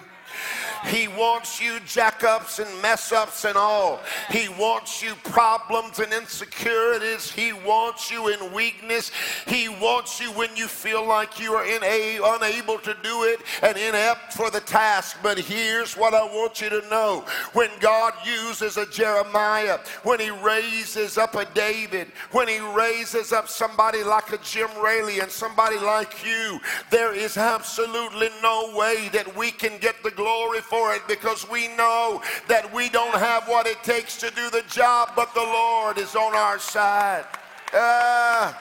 He 0.85 1.07
wants 1.07 1.61
you 1.61 1.79
jack 1.85 2.23
ups 2.23 2.59
and 2.59 2.81
mess 2.81 3.11
ups 3.11 3.45
and 3.45 3.57
all. 3.57 3.99
He 4.29 4.47
wants 4.49 5.03
you 5.03 5.13
problems 5.23 5.99
and 5.99 6.13
insecurities. 6.13 7.31
He 7.31 7.53
wants 7.53 8.11
you 8.11 8.29
in 8.29 8.53
weakness. 8.53 9.11
He 9.47 9.69
wants 9.69 10.19
you 10.19 10.31
when 10.31 10.55
you 10.55 10.67
feel 10.67 11.05
like 11.05 11.39
you 11.39 11.53
are 11.53 11.65
in 11.65 11.83
a, 11.83 12.19
unable 12.23 12.77
to 12.79 12.95
do 13.03 13.23
it 13.23 13.41
and 13.61 13.77
inept 13.77 14.33
for 14.33 14.49
the 14.49 14.59
task. 14.61 15.17
But 15.21 15.37
here's 15.37 15.95
what 15.95 16.13
I 16.13 16.23
want 16.23 16.61
you 16.61 16.69
to 16.69 16.87
know 16.89 17.25
when 17.53 17.69
God 17.79 18.13
uses 18.25 18.77
a 18.77 18.85
Jeremiah, 18.85 19.79
when 20.03 20.19
he 20.19 20.29
raises 20.29 21.17
up 21.17 21.35
a 21.35 21.45
David, 21.53 22.11
when 22.31 22.47
he 22.47 22.59
raises 22.59 23.31
up 23.31 23.47
somebody 23.47 24.03
like 24.03 24.31
a 24.31 24.37
Jim 24.39 24.69
Raley 24.81 25.19
and 25.19 25.31
somebody 25.31 25.77
like 25.77 26.25
you, 26.25 26.59
there 26.91 27.13
is 27.13 27.37
absolutely 27.37 28.29
no 28.41 28.75
way 28.75 29.09
that 29.13 29.35
we 29.35 29.51
can 29.51 29.77
get 29.79 30.01
the 30.03 30.11
glory 30.11 30.61
for 30.69 30.93
it 30.93 31.01
because 31.07 31.49
we 31.49 31.67
know 31.69 32.21
that 32.47 32.71
we 32.73 32.89
don't 32.89 33.15
have 33.15 33.47
what 33.47 33.67
it 33.67 33.81
takes 33.83 34.17
to 34.17 34.29
do 34.31 34.49
the 34.49 34.63
job, 34.69 35.11
but 35.15 35.33
the 35.33 35.41
Lord 35.41 35.97
is 35.97 36.15
on 36.15 36.35
our 36.35 36.59
side. 36.59 37.25
Uh, 37.73 38.53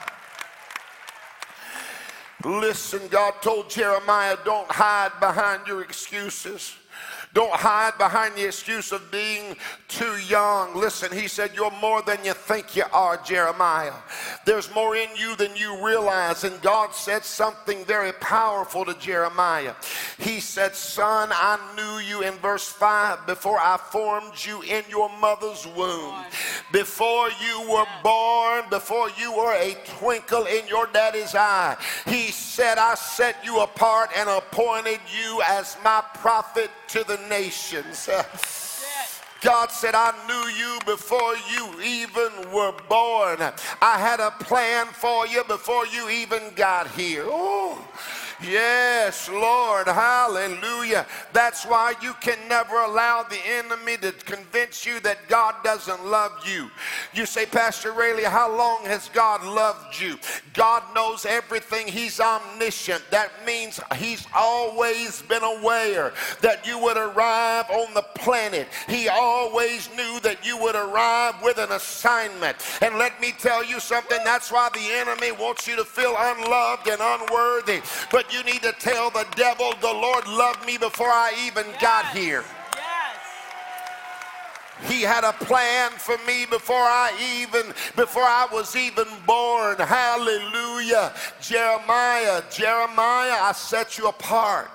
listen, 2.43 3.01
God 3.09 3.33
told 3.41 3.69
Jeremiah, 3.69 4.37
don't 4.45 4.69
hide 4.71 5.19
behind 5.19 5.67
your 5.67 5.81
excuses. 5.81 6.75
Don't 7.33 7.53
hide 7.53 7.97
behind 7.97 8.35
the 8.35 8.45
excuse 8.45 8.91
of 8.91 9.11
being 9.11 9.55
too 9.87 10.17
young. 10.27 10.75
Listen, 10.75 11.11
he 11.11 11.27
said, 11.27 11.51
You're 11.53 11.71
more 11.79 12.01
than 12.01 12.23
you 12.23 12.33
think 12.33 12.75
you 12.75 12.83
are, 12.91 13.17
Jeremiah. 13.17 13.93
There's 14.45 14.73
more 14.73 14.95
in 14.95 15.09
you 15.15 15.35
than 15.35 15.55
you 15.55 15.85
realize. 15.85 16.43
And 16.43 16.59
God 16.61 16.95
said 16.95 17.23
something 17.23 17.85
very 17.85 18.13
powerful 18.13 18.85
to 18.85 18.93
Jeremiah. 18.95 19.75
He 20.17 20.39
said, 20.39 20.75
Son, 20.75 21.29
I 21.31 21.59
knew 21.75 21.99
you 21.99 22.23
in 22.23 22.33
verse 22.35 22.67
5 22.67 23.27
before 23.27 23.59
I 23.59 23.77
formed 23.77 24.33
you 24.45 24.61
in 24.63 24.83
your 24.89 25.09
mother's 25.19 25.67
womb. 25.75 26.15
Before 26.71 27.29
you 27.41 27.69
were 27.69 27.85
born, 28.03 28.63
before 28.69 29.09
you 29.19 29.35
were 29.35 29.53
a 29.53 29.75
twinkle 29.99 30.45
in 30.45 30.67
your 30.67 30.87
daddy's 30.87 31.35
eye. 31.35 31.77
He 32.05 32.31
said, 32.31 32.46
I 32.59 32.95
set 32.95 33.43
you 33.43 33.59
apart 33.61 34.09
and 34.15 34.29
appointed 34.29 34.99
you 35.15 35.41
as 35.47 35.77
my 35.83 36.03
prophet 36.15 36.71
to 36.89 37.03
the 37.03 37.17
nations. 37.29 38.09
God 39.41 39.71
said, 39.71 39.93
I 39.93 40.13
knew 40.27 40.49
you 40.57 40.79
before 40.85 41.35
you 41.51 41.81
even 41.81 42.51
were 42.51 42.73
born. 42.89 43.37
I 43.81 43.99
had 43.99 44.19
a 44.19 44.31
plan 44.31 44.87
for 44.87 45.27
you 45.27 45.43
before 45.43 45.85
you 45.87 46.09
even 46.09 46.53
got 46.55 46.89
here. 46.91 47.23
Oh. 47.27 47.77
Yes, 48.41 49.29
Lord. 49.29 49.87
Hallelujah. 49.87 51.07
That's 51.33 51.65
why 51.65 51.95
you 52.01 52.13
can 52.21 52.37
never 52.47 52.75
allow 52.81 53.23
the 53.23 53.39
enemy 53.47 53.97
to 53.97 54.11
convince 54.11 54.85
you 54.85 54.99
that 55.01 55.27
God 55.27 55.55
doesn't 55.63 56.05
love 56.05 56.31
you. 56.45 56.69
You 57.13 57.25
say, 57.25 57.47
Pastor 57.47 57.93
Raley, 57.93 58.23
how 58.23 58.55
long 58.55 58.85
has 58.85 59.09
God 59.09 59.43
loved 59.43 59.99
you? 59.99 60.19
God 60.53 60.83
knows 60.93 61.25
everything. 61.25 61.87
He's 61.87 62.19
omniscient. 62.19 63.03
That 63.09 63.31
means 63.45 63.79
He's 63.95 64.27
always 64.35 65.23
been 65.23 65.43
aware 65.43 66.13
that 66.41 66.65
you 66.67 66.77
would 66.79 66.97
arrive 66.97 67.69
on 67.71 67.93
the 67.95 68.03
planet. 68.15 68.67
He 68.87 69.07
always 69.09 69.89
knew 69.95 70.19
that 70.21 70.45
you 70.45 70.57
would 70.57 70.75
arrive 70.75 71.35
with 71.41 71.57
an 71.57 71.71
assignment. 71.71 72.57
And 72.81 72.97
let 72.97 73.19
me 73.19 73.33
tell 73.37 73.63
you 73.63 73.79
something 73.79 74.19
that's 74.23 74.51
why 74.51 74.69
the 74.73 74.79
enemy 74.79 75.31
wants 75.31 75.67
you 75.67 75.75
to 75.75 75.85
feel 75.85 76.15
unloved 76.17 76.87
and 76.87 77.01
unworthy. 77.01 77.81
But 78.11 78.26
you 78.31 78.43
need 78.43 78.61
to 78.63 78.71
tell 78.73 79.09
the 79.09 79.25
devil, 79.35 79.73
the 79.81 79.87
Lord 79.93 80.27
loved 80.27 80.65
me 80.65 80.77
before 80.77 81.09
I 81.09 81.33
even 81.45 81.65
yes. 81.67 81.81
got 81.81 82.05
here. 82.15 82.43
Yes. 82.75 83.17
He 84.91 85.01
had 85.01 85.23
a 85.23 85.33
plan 85.33 85.91
for 85.91 86.17
me 86.25 86.45
before 86.45 86.75
I 86.75 87.11
even 87.43 87.73
before 87.95 88.23
I 88.23 88.47
was 88.51 88.75
even 88.75 89.07
born. 89.25 89.77
Hallelujah. 89.77 91.13
Jeremiah, 91.41 92.43
Jeremiah, 92.51 93.37
I 93.41 93.53
set 93.55 93.97
you 93.97 94.07
apart. 94.07 94.69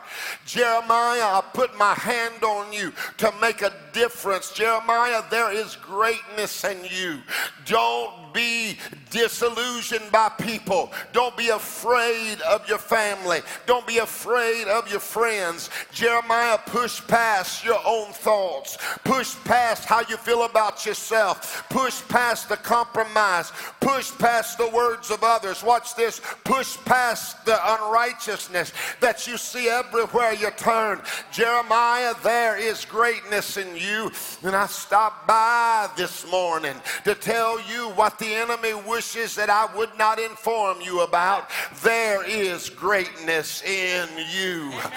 Jeremiah, 0.46 1.38
I 1.38 1.42
put 1.52 1.76
my 1.78 1.94
hand 1.94 2.42
on 2.42 2.72
you 2.72 2.92
to 3.18 3.32
make 3.40 3.62
a 3.62 3.72
difference. 3.92 4.52
Jeremiah, 4.52 5.22
there 5.30 5.52
is 5.52 5.76
greatness 5.76 6.64
in 6.64 6.78
you. 6.84 7.20
Don't 7.66 8.32
be 8.32 8.78
disillusioned 9.10 10.10
by 10.10 10.28
people. 10.40 10.90
Don't 11.12 11.36
be 11.36 11.48
afraid 11.48 12.40
of 12.42 12.66
your 12.68 12.78
family. 12.78 13.40
Don't 13.66 13.86
be 13.86 13.98
afraid 13.98 14.68
of 14.68 14.90
your 14.90 15.00
friends. 15.00 15.70
Jeremiah 15.92 16.58
push 16.66 17.06
past 17.06 17.64
your 17.64 17.80
own 17.84 18.12
thoughts, 18.12 18.78
push 19.04 19.34
past 19.44 19.84
how 19.84 20.00
you 20.08 20.16
feel 20.16 20.44
about 20.44 20.86
yourself, 20.86 21.66
push 21.68 22.02
past 22.08 22.48
the 22.48 22.56
compromise, 22.56 23.52
push 23.80 24.10
past 24.18 24.58
the 24.58 24.68
words 24.68 25.10
of 25.10 25.22
others. 25.22 25.62
Watch 25.62 25.94
this 25.94 26.20
push 26.44 26.76
past 26.84 27.44
the 27.44 27.58
unrighteousness 27.74 28.72
that 29.00 29.26
you 29.26 29.36
see 29.36 29.68
everywhere 30.02 30.32
you 30.32 30.50
turn. 30.56 31.00
Jeremiah, 31.30 32.14
there 32.22 32.56
is 32.56 32.84
greatness 32.84 33.56
in 33.56 33.76
you. 33.76 34.10
And 34.42 34.54
I 34.54 34.66
stopped 34.66 35.28
by 35.28 35.88
this 35.96 36.28
morning 36.30 36.74
to 37.04 37.14
tell 37.14 37.60
you 37.70 37.90
what 37.90 38.18
the 38.18 38.34
enemy 38.34 38.74
wishes 38.74 39.34
that 39.36 39.50
I 39.50 39.74
would 39.76 39.96
not 39.98 40.18
inform 40.18 40.80
you 40.80 41.02
about. 41.02 41.50
There 41.82 42.24
is 42.28 42.68
greatness 42.68 43.62
in 43.62 44.08
you. 44.34 44.70
Amen. 44.72 44.92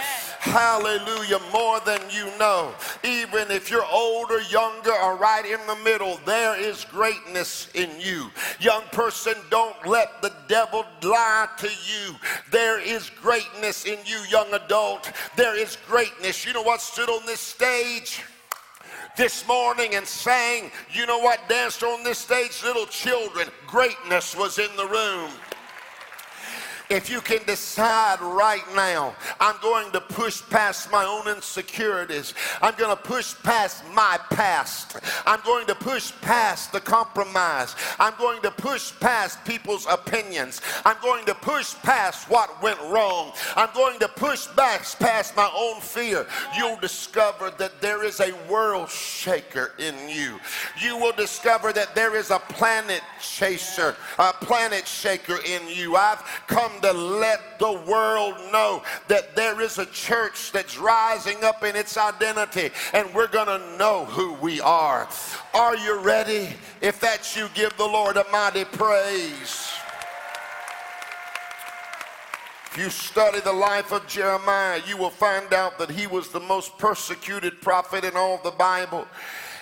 Hallelujah. 0.45 1.39
More 1.51 1.79
than 1.81 2.01
you 2.11 2.25
know. 2.37 2.73
Even 3.03 3.49
if 3.49 3.71
you're 3.71 3.85
older, 3.91 4.41
younger, 4.43 4.93
or 4.93 5.15
right 5.15 5.43
in 5.43 5.59
the 5.65 5.75
middle, 5.83 6.19
there 6.25 6.59
is 6.59 6.85
greatness 6.85 7.67
in 7.73 7.89
you. 7.99 8.29
Young 8.59 8.83
person, 8.91 9.33
don't 9.49 9.75
let 9.87 10.21
the 10.21 10.31
devil 10.47 10.85
lie 11.01 11.47
to 11.57 11.67
you. 11.67 12.15
There 12.51 12.79
is 12.79 13.09
greatness 13.09 13.85
in 13.85 13.97
you, 14.05 14.19
young 14.29 14.53
adult. 14.53 14.94
There 15.35 15.57
is 15.57 15.77
greatness. 15.87 16.45
You 16.45 16.53
know 16.53 16.61
what 16.61 16.81
stood 16.81 17.09
on 17.09 17.25
this 17.25 17.39
stage? 17.39 18.23
this 19.17 19.47
morning 19.47 19.95
and 19.95 20.05
sang, 20.05 20.69
you 20.91 21.05
know 21.05 21.19
what, 21.19 21.39
danced 21.47 21.83
on 21.83 22.03
this 22.03 22.17
stage, 22.17 22.61
little 22.63 22.85
children. 22.85 23.47
Greatness 23.65 24.35
was 24.35 24.59
in 24.59 24.75
the 24.75 24.85
room. 24.85 25.31
If 26.89 27.09
you 27.09 27.21
can 27.21 27.43
decide 27.45 28.21
right 28.21 28.63
now, 28.75 29.15
I'm 29.39 29.55
going 29.61 29.91
to 29.91 30.01
push 30.01 30.41
past 30.49 30.91
my 30.91 31.03
own 31.03 31.27
insecurities. 31.35 32.33
I'm 32.61 32.75
going 32.75 32.95
to 32.95 33.01
push 33.01 33.35
past 33.43 33.83
my 33.93 34.19
past. 34.29 34.97
I'm 35.25 35.41
going 35.41 35.65
to 35.67 35.75
push 35.75 36.11
past 36.21 36.71
the 36.71 36.79
compromise. 36.79 37.75
I'm 37.99 38.13
going 38.17 38.41
to 38.43 38.51
push 38.51 38.91
past 38.99 39.43
people's 39.45 39.87
opinions. 39.89 40.61
I'm 40.85 40.97
going 41.01 41.25
to 41.25 41.35
push 41.35 41.73
past 41.75 42.29
what 42.29 42.61
went 42.61 42.79
wrong. 42.81 43.31
I'm 43.55 43.73
going 43.73 43.99
to 43.99 44.07
push 44.07 44.45
back 44.47 44.83
past 44.99 45.35
my 45.35 45.49
own 45.55 45.81
fear. 45.81 46.27
You'll 46.57 46.79
discover 46.79 47.51
that 47.57 47.81
there 47.81 48.03
is 48.03 48.19
a 48.19 48.33
world 48.49 48.89
shaker 48.89 49.71
in 49.79 49.95
you. 50.09 50.39
You 50.81 50.97
will 50.97 51.13
discover 51.13 51.73
that 51.73 51.95
there 51.95 52.15
is 52.15 52.29
a 52.29 52.39
planet 52.39 53.01
chaser, 53.21 53.95
a 54.19 54.33
planet 54.33 54.87
shaker 54.87 55.37
in 55.45 55.67
you. 55.67 55.95
I've 55.95 56.23
come 56.75 56.93
to 56.93 56.97
let 56.97 57.59
the 57.59 57.71
world 57.71 58.35
know 58.51 58.83
that 59.07 59.35
there 59.35 59.61
is 59.61 59.77
a 59.77 59.85
church 59.87 60.51
that's 60.51 60.77
rising 60.77 61.43
up 61.43 61.63
in 61.63 61.75
its 61.75 61.97
identity 61.97 62.69
and 62.93 63.13
we're 63.13 63.27
going 63.27 63.47
to 63.47 63.77
know 63.77 64.05
who 64.05 64.33
we 64.33 64.59
are. 64.61 65.07
Are 65.53 65.75
you 65.75 65.99
ready? 65.99 66.49
If 66.81 66.99
that's 66.99 67.35
you, 67.35 67.47
give 67.53 67.75
the 67.77 67.85
Lord 67.85 68.17
a 68.17 68.25
mighty 68.31 68.65
praise. 68.65 69.71
If 72.71 72.77
you 72.77 72.89
study 72.89 73.39
the 73.39 73.53
life 73.53 73.93
of 73.93 74.05
Jeremiah, 74.05 74.81
you 74.85 74.97
will 74.97 75.09
find 75.09 75.53
out 75.53 75.77
that 75.77 75.89
he 75.89 76.07
was 76.07 76.29
the 76.29 76.41
most 76.41 76.77
persecuted 76.77 77.61
prophet 77.61 78.03
in 78.03 78.17
all 78.17 78.37
the 78.43 78.51
Bible. 78.51 79.07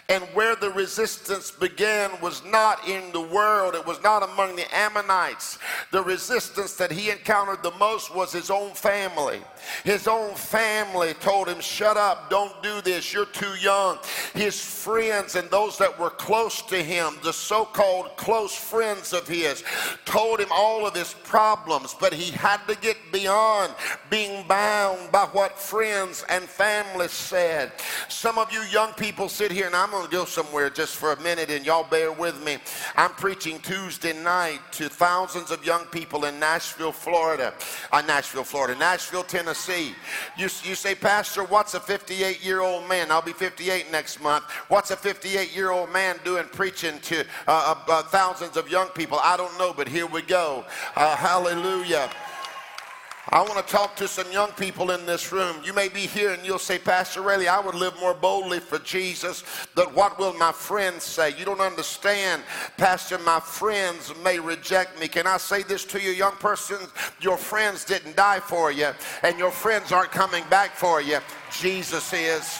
And 0.10 0.24
where 0.33 0.55
the 0.57 0.69
resistance 0.69 1.50
began 1.50 2.12
was 2.22 2.43
not 2.43 2.88
in 2.88 3.13
the 3.13 3.22
world, 3.22 3.74
it 3.74 3.86
was 3.86 4.03
not 4.03 4.22
among 4.22 4.57
the 4.57 4.75
Ammonites. 4.75 5.60
The 5.91 6.03
resistance 6.03 6.74
that 6.75 6.91
he 6.91 7.10
encountered 7.10 7.63
the 7.63 7.72
most 7.79 8.13
was 8.13 8.33
his 8.33 8.50
own 8.50 8.72
family. 8.72 9.39
His 9.86 10.07
own 10.07 10.36
family 10.36 11.13
told 11.15 11.48
him, 11.48 11.62
Shut 11.62 11.95
up, 11.95 12.29
don't 12.29 12.62
do 12.62 12.81
this, 12.81 13.13
you're 13.13 13.25
too 13.27 13.55
young. 13.62 13.98
His 14.33 14.60
friends 14.60 15.36
and 15.36 15.50
those 15.50 15.77
that 15.77 15.98
were 15.98 16.10
close 16.10 16.62
to 16.63 16.83
him, 16.83 17.15
the 17.24 17.31
so 17.31 17.63
called 17.63 18.17
close 18.17 18.53
friends 18.53 19.13
of 19.13 19.25
his, 19.25 19.63
told 20.03 20.41
him 20.41 20.50
all 20.51 20.86
of 20.86 20.93
his 20.93 21.13
problems, 21.24 21.95
but 21.98 22.13
he 22.13 22.31
had 22.31 22.57
to 22.67 22.75
get 22.75 22.98
beyond 23.13 23.74
being 24.10 24.45
bound 24.48 25.13
by 25.13 25.24
what 25.31 25.57
friends 25.57 26.25
and 26.27 26.43
family 26.43 27.07
said. 27.07 27.72
Some 28.10 28.38
of 28.38 28.51
you 28.51 28.62
young 28.63 28.91
people 28.93 29.29
sit 29.29 29.50
here, 29.50 29.67
and 29.67 29.75
I'm 29.75 29.92
going 29.93 30.09
to 30.09 30.12
go 30.12 30.25
somewhere 30.25 30.71
just 30.71 30.95
for 30.95 31.13
a 31.13 31.21
minute, 31.21 31.51
and 31.51 31.63
y'all 31.63 31.88
bear 31.88 32.12
with 32.12 32.43
me. 32.43 32.57
I'm 32.95 33.12
preaching 33.12 33.59
Tuesday 33.59 34.12
night 34.12 34.59
to 34.71 34.89
thousands 34.89 35.51
of 35.51 35.63
young 35.63 35.85
people 35.85 36.25
in 36.25 36.39
Nashville, 36.39 36.91
Florida. 36.91 37.53
Uh, 37.91 38.01
Nashville, 38.01 38.43
Florida. 38.43 38.75
Nashville, 38.79 39.23
Tennessee. 39.23 39.93
You, 40.35 40.45
you 40.63 40.73
say, 40.73 40.95
Pastor, 40.95 41.43
what's 41.43 41.75
a 41.75 41.79
58 41.79 42.43
year 42.43 42.62
old 42.62 42.89
man? 42.89 43.12
I'll 43.12 43.21
be 43.21 43.33
58 43.33 43.91
next 43.91 44.19
month. 44.19 44.45
What's 44.67 44.89
a 44.89 44.97
58 44.97 45.55
year 45.55 45.69
old 45.69 45.91
man 45.91 46.19
doing 46.25 46.45
preaching 46.45 47.00
to 47.01 47.21
uh, 47.47 47.75
uh, 47.88 47.91
uh, 47.91 48.03
thousands 48.03 48.57
of 48.57 48.71
young 48.71 48.88
people? 48.89 49.19
I 49.21 49.38
don't 49.38 49.55
know, 49.59 49.73
but 49.73 49.88
here 49.88 50.07
we 50.07 50.23
go. 50.23 50.65
Uh, 50.95 51.15
hallelujah. 51.15 52.09
I 53.30 53.42
want 53.42 53.65
to 53.65 53.74
talk 53.74 53.96
to 53.96 54.08
some 54.08 54.30
young 54.34 54.51
people 54.51 54.92
in 54.92 55.06
this 55.06 55.32
room. 55.32 55.56
You 55.63 55.72
may 55.72 55.88
be 55.88 56.01
here 56.01 56.32
and 56.32 56.45
you'll 56.45 56.60
say, 56.60 56.78
Pastor 56.78 57.21
Raley, 57.21 57.47
I 57.47 57.60
would 57.60 57.74
live 57.74 57.97
more 58.00 58.13
boldly 58.13 58.60
for 58.60 58.80
Jesus, 58.80 59.45
but 59.76 59.95
what 59.95 60.19
will 60.19 60.34
my 60.34 60.52
friends 60.52 61.04
say? 61.04 61.34
You 61.38 61.45
don't 61.45 61.62
understand, 61.62 62.43
Pastor, 62.78 63.17
my 63.19 63.39
friends 63.39 64.12
may 64.24 64.39
reject 64.39 65.00
me. 65.00 65.08
Can 65.08 65.26
I 65.26 65.38
say 65.38 65.63
this 65.63 65.86
to 65.86 66.02
you, 66.02 66.12
young 66.12 66.36
person? 66.36 66.78
Your 67.21 67.38
friends 67.38 67.86
didn't 67.86 68.17
die 68.17 68.41
for 68.41 68.74
you, 68.74 68.89
and 69.24 69.39
your 69.39 69.52
friends 69.52 69.93
aren't 69.93 70.12
coming 70.12 70.43
back 70.50 70.76
for 70.76 71.02
you. 71.02 71.19
Jesus 71.50 72.12
is. 72.12 72.60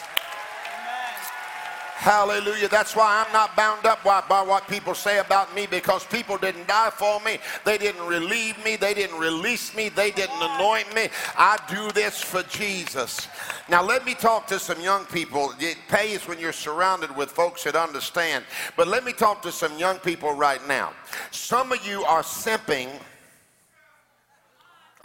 Hallelujah. 2.04 2.68
That's 2.68 2.98
why 2.98 3.24
I'm 3.26 3.32
not 3.32 3.56
bound 3.56 3.86
up 3.86 4.04
by, 4.04 4.20
what 4.20 4.68
people 4.68 4.94
say 4.94 5.20
about 5.20 5.56
me 5.56 5.68
because 5.68 6.06
people 6.06 6.38
didn't 6.38 6.68
die 6.68 6.89
for 6.89 7.22
me. 7.22 7.38
They 7.63 7.78
didn't 7.78 8.06
relieve 8.06 8.62
me. 8.66 8.76
They 8.76 8.94
didn't 8.94 9.18
release 9.18 9.74
me. 9.74 9.88
They 9.88 10.12
didn't 10.12 10.36
anoint 10.42 10.94
me. 10.94 11.08
I 11.38 11.58
do 11.70 11.89
this 11.94 12.22
for 12.22 12.44
Jesus. 12.44 13.30
Now, 13.70 13.82
let 13.82 14.06
me 14.06 14.16
talk 14.16 14.48
to 14.48 14.60
some 14.60 14.82
young 14.82 15.06
people. 15.06 15.54
It 15.62 15.78
pays 15.88 16.28
when 16.28 16.39
you're 16.39 16.52
surrounded 16.52 17.16
with 17.16 17.32
folks 17.32 17.63
that 17.63 17.78
understand. 17.78 18.44
But 18.76 18.89
let 18.89 19.06
me 19.06 19.13
talk 19.13 19.42
to 19.44 19.52
some 19.54 19.80
young 19.80 19.98
people 20.00 20.34
right 20.34 20.68
now. 20.68 20.92
Some 21.32 21.72
of 21.72 21.88
you 21.88 22.04
are 22.04 22.22
simping. 22.22 22.89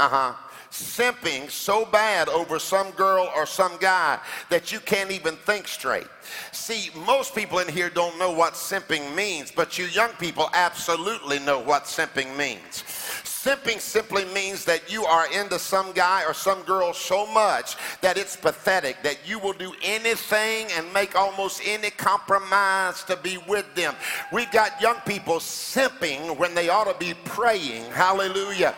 Uh 0.01 0.09
huh 0.09 0.48
simping 0.71 1.51
so 1.51 1.85
bad 1.87 2.29
over 2.29 2.59
some 2.59 2.91
girl 2.93 3.31
or 3.35 3.47
some 3.47 3.77
guy 3.79 4.19
that 4.51 4.71
you 4.73 4.81
can't 4.81 5.11
even 5.11 5.37
think 5.37 5.67
straight. 5.67 6.07
See, 6.53 6.91
most 6.95 7.35
people 7.35 7.59
in 7.59 7.69
here 7.69 7.89
don't 7.89 8.19
know 8.19 8.31
what 8.31 8.55
simping 8.55 9.15
means, 9.15 9.51
but 9.51 9.79
you 9.79 9.87
young 9.87 10.11
people 10.19 10.51
absolutely 10.53 11.39
know 11.39 11.59
what 11.59 11.85
simping 11.85 12.37
means. 12.37 12.85
Simping 13.25 13.81
simply 13.81 14.27
means 14.27 14.65
that 14.65 14.93
you 14.93 15.05
are 15.05 15.33
into 15.33 15.59
some 15.59 15.93
guy 15.93 16.25
or 16.27 16.35
some 16.35 16.61
girl 16.63 16.93
so 16.93 17.25
much 17.33 17.77
that 18.03 18.19
it's 18.19 18.37
pathetic, 18.37 19.03
that 19.03 19.17
you 19.25 19.39
will 19.39 19.53
do 19.55 19.73
anything 19.83 20.67
and 20.77 20.93
make 20.93 21.15
almost 21.15 21.63
any 21.65 21.91
compromise 21.91 23.05
to 23.05 23.17
be 23.17 23.39
with 23.49 23.73
them. 23.75 23.95
We've 24.33 24.51
got 24.51 24.81
young 24.83 24.97
people 25.07 25.37
simping 25.37 26.37
when 26.37 26.55
they 26.55 26.69
ought 26.69 26.93
to 26.93 26.99
be 26.99 27.15
praying. 27.25 27.85
Hallelujah 27.93 28.75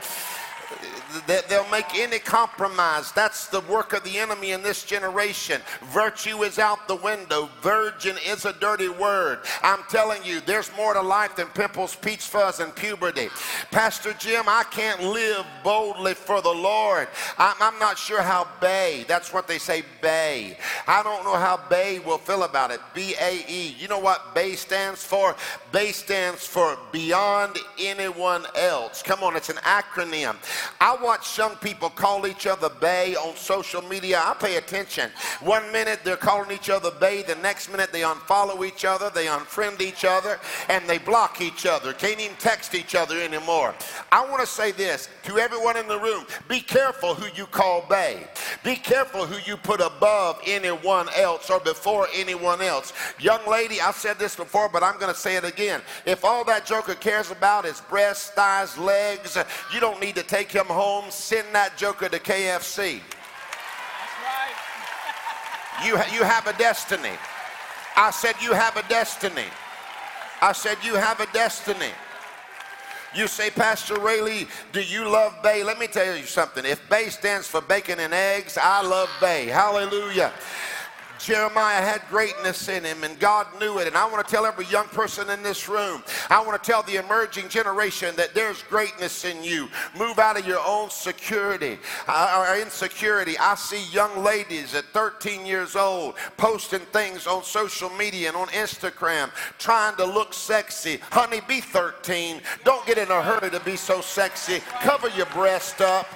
they'll 1.49 1.69
make 1.69 1.95
any 1.95 2.19
compromise. 2.19 3.13
That's 3.13 3.47
the 3.49 3.61
work 3.61 3.93
of 3.93 4.05
the 4.05 4.19
enemy 4.19 4.53
in 4.53 4.63
this 4.63 4.85
generation. 4.85 5.61
Virtue 5.93 6.43
is 6.43 6.59
out 6.59 6.89
the 6.89 6.97
window. 6.97 7.49
Virgin 7.63 8.17
is 8.27 8.45
a 8.45 8.53
dirty 8.55 8.89
word. 8.89 9.41
I'm 9.63 9.83
telling 9.89 10.23
you, 10.25 10.41
there's 10.41 10.71
more 10.77 10.95
to 10.95 11.03
life 11.03 11.37
than 11.37 11.47
pimples, 11.49 11.95
peach 11.95 12.23
fuzz, 12.23 12.61
and 12.61 12.75
puberty. 12.75 13.29
Pastor 13.71 14.13
Jim, 14.15 14.45
I 14.47 14.65
can't 14.71 15.03
live 15.03 15.47
boldly 15.63 16.15
for 16.15 16.41
the 16.41 16.51
Lord. 16.51 17.09
I'm, 17.39 17.55
I'm 17.61 17.79
not 17.79 17.99
sure 17.99 18.23
how 18.23 18.49
Bay, 18.61 19.05
that's 19.09 19.33
what 19.33 19.49
they 19.49 19.59
say, 19.59 19.83
Bay. 20.01 20.57
I 20.87 21.03
don't 21.03 21.25
know 21.25 21.37
how 21.37 21.61
Bay 21.69 21.99
will 21.99 22.19
feel 22.19 22.43
about 22.43 22.71
it. 22.71 22.81
B 22.95 23.15
A 23.21 23.45
E. 23.49 23.77
You 23.79 23.89
know 23.89 23.99
what 23.99 24.35
Bay 24.35 24.55
stands 24.55 25.05
for? 25.05 25.37
Bay 25.73 25.93
stands 25.93 26.47
for 26.47 26.79
beyond 26.93 27.59
anyone 27.79 28.45
else. 28.57 29.03
Come 29.03 29.23
on, 29.23 29.37
it's 29.37 29.49
an 29.49 29.57
acronym. 29.57 30.37
I 30.81 31.00
watch 31.03 31.39
young 31.39 31.57
people 31.57 31.91
call 31.91 32.27
each 32.27 32.47
other 32.47 32.69
Bay 32.69 33.15
on 33.17 33.37
social 33.37 33.83
media. 33.83 34.21
I 34.25 34.35
pay 34.35 34.57
attention. 34.57 35.11
One 35.41 35.71
minute 35.73 36.01
they're 36.05 36.17
calling 36.17 36.51
each 36.51 36.71
other 36.71 36.91
Bay, 36.91 37.23
the 37.23 37.35
next 37.37 37.71
minute 37.71 37.93
they 37.93 38.03
unfollow 38.03 38.67
each 38.67 38.85
other, 38.85 39.11
they 39.11 39.27
unfriend 39.27 39.81
each 39.81 40.05
other, 40.05 40.39
and 40.69 40.89
they 40.89 40.99
block 40.99 41.41
each 41.41 41.67
other. 41.67 41.93
Can't 41.93 42.21
even 42.21 42.37
text 42.37 42.75
each 42.75 42.95
other 42.95 43.21
anymore. 43.21 43.75
I 44.13 44.25
want 44.29 44.41
to 44.41 44.47
say 44.47 44.73
this 44.73 45.09
to 45.25 45.39
everyone 45.39 45.77
in 45.77 45.89
the 45.89 45.99
room 45.99 46.25
be 46.49 46.61
careful 46.61 47.15
who 47.15 47.29
you 47.35 47.47
call 47.47 47.85
Bay 47.89 48.27
Be 48.65 48.77
careful 48.77 49.27
who 49.27 49.39
you 49.51 49.57
put 49.57 49.81
above 49.81 50.41
anyone 50.47 51.09
else 51.17 51.51
or 51.51 51.61
before 51.61 52.09
anyone 52.15 52.61
else. 52.61 52.93
Young 53.19 53.41
lady, 53.49 53.81
I've 53.81 53.97
said 53.97 54.19
this 54.19 54.37
before, 54.37 54.69
but 54.69 54.83
I'm 54.83 54.99
going 54.99 55.13
to 55.13 55.19
say 55.19 55.37
it 55.37 55.45
again. 55.45 55.81
If 56.05 56.25
all 56.25 56.45
that 56.45 56.67
joker 56.67 56.95
cares 56.95 57.31
about 57.31 57.65
is 57.65 57.81
breasts, 57.83 58.31
thighs, 58.31 58.77
legs, 58.79 59.39
you 59.73 59.81
don't 59.81 60.01
need 60.01 60.15
to 60.17 60.23
take 60.23 60.51
him 60.51 60.67
home. 60.67 60.90
Send 61.11 61.55
that 61.55 61.77
joker 61.77 62.09
to 62.09 62.19
KFC. 62.19 63.01
You, 65.85 65.97
you 66.13 66.23
have 66.25 66.47
a 66.47 66.53
destiny. 66.59 67.17
I 67.97 68.11
said, 68.11 68.35
You 68.43 68.53
have 68.53 68.77
a 68.77 68.83
destiny. 68.89 69.49
I 70.43 70.53
said, 70.53 70.77
You 70.83 70.95
have 70.95 71.21
a 71.21 71.27
destiny. 71.33 71.93
You 73.15 73.27
say, 73.27 73.51
Pastor 73.51 73.99
Raley, 73.99 74.47
do 74.73 74.81
you 74.81 75.09
love 75.09 75.43
Bay? 75.43 75.65
Let 75.65 75.79
me 75.79 75.89
tell 75.89 76.17
you 76.17 76.25
something. 76.25 76.65
If 76.65 76.89
Bay 76.89 77.09
stands 77.09 77.49
for 77.49 77.61
bacon 77.61 77.99
and 77.99 78.15
eggs, 78.15 78.57
I 78.61 78.83
love 78.83 79.11
Bay. 79.21 79.47
Hallelujah. 79.47 80.33
Jeremiah 81.21 81.83
had 81.83 82.03
greatness 82.09 82.69
in 82.69 82.83
him 82.85 83.05
and 83.05 83.19
God 83.19 83.47
knew 83.61 83.79
it. 83.79 83.87
And 83.87 83.97
I 83.97 84.09
want 84.09 84.27
to 84.27 84.31
tell 84.31 84.47
every 84.47 84.65
young 84.67 84.87
person 84.87 85.29
in 85.31 85.43
this 85.43 85.69
room, 85.69 86.03
I 86.31 86.43
want 86.43 86.63
to 86.63 86.71
tell 86.71 86.83
the 86.83 86.97
emerging 86.97 87.49
generation 87.49 88.17
that 88.17 88.35
there's 88.35 88.63
greatness 88.65 89.25
in 89.25 89.45
you. 89.45 89.69
Move 89.99 90.19
out 90.19 90.39
of 90.39 90.47
your 90.47 90.61
own 90.67 90.89
security 90.91 91.79
uh, 92.09 92.47
or 92.49 92.61
insecurity. 92.61 93.37
I 93.39 93.55
see 93.55 93.85
young 93.93 94.25
ladies 94.25 94.75
at 94.75 94.85
13 94.87 95.45
years 95.45 95.77
old 95.77 96.17
posting 96.37 96.81
things 96.81 97.27
on 97.27 97.45
social 97.45 97.91
media 97.91 98.29
and 98.29 98.37
on 98.37 98.49
Instagram 98.49 99.31
trying 99.59 99.97
to 99.97 100.07
look 100.07 100.33
sexy. 100.33 101.01
Honey, 101.11 101.41
be 101.47 101.61
13. 101.61 102.41
Don't 102.65 102.85
get 102.87 102.97
in 102.97 103.11
a 103.11 103.23
hurry 103.23 103.51
to 103.51 103.61
be 103.61 103.77
so 103.77 104.01
sexy. 104.01 104.61
Cover 104.81 105.09
your 105.11 105.27
breast 105.27 105.81
up. 105.81 106.07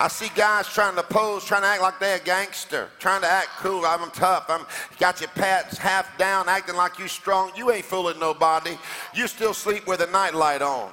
I 0.00 0.08
see 0.08 0.30
guys 0.34 0.66
trying 0.66 0.96
to 0.96 1.02
pose, 1.02 1.44
trying 1.44 1.60
to 1.60 1.68
act 1.68 1.82
like 1.82 2.00
they're 2.00 2.16
a 2.16 2.20
gangster, 2.20 2.88
trying 2.98 3.20
to 3.20 3.30
act 3.30 3.48
cool. 3.58 3.84
I'm 3.84 4.10
tough. 4.12 4.46
I'm 4.48 4.64
got 4.98 5.20
your 5.20 5.28
pants 5.28 5.76
half 5.76 6.16
down, 6.16 6.48
acting 6.48 6.74
like 6.74 6.98
you 6.98 7.06
strong. 7.06 7.52
You 7.54 7.70
ain't 7.70 7.84
fooling 7.84 8.18
nobody. 8.18 8.78
You 9.14 9.28
still 9.28 9.52
sleep 9.52 9.86
with 9.86 10.00
a 10.00 10.10
nightlight 10.10 10.62
on. 10.62 10.90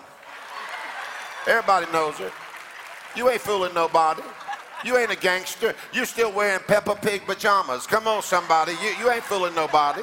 Everybody 1.47 1.89
knows 1.93 2.19
it. 2.19 2.33
You 3.15 3.29
ain't 3.29 3.39
fooling 3.39 3.73
nobody. 3.73 4.23
You 4.83 4.97
ain't 4.97 5.11
a 5.11 5.15
gangster. 5.15 5.73
You're 5.93 6.05
still 6.05 6.33
wearing 6.33 6.59
Peppa 6.67 6.95
Pig 6.95 7.25
pajamas. 7.25 7.87
Come 7.87 8.09
on, 8.09 8.21
somebody. 8.21 8.73
You, 8.73 8.93
you 8.99 9.09
ain't 9.09 9.23
fooling 9.23 9.55
nobody. 9.55 10.01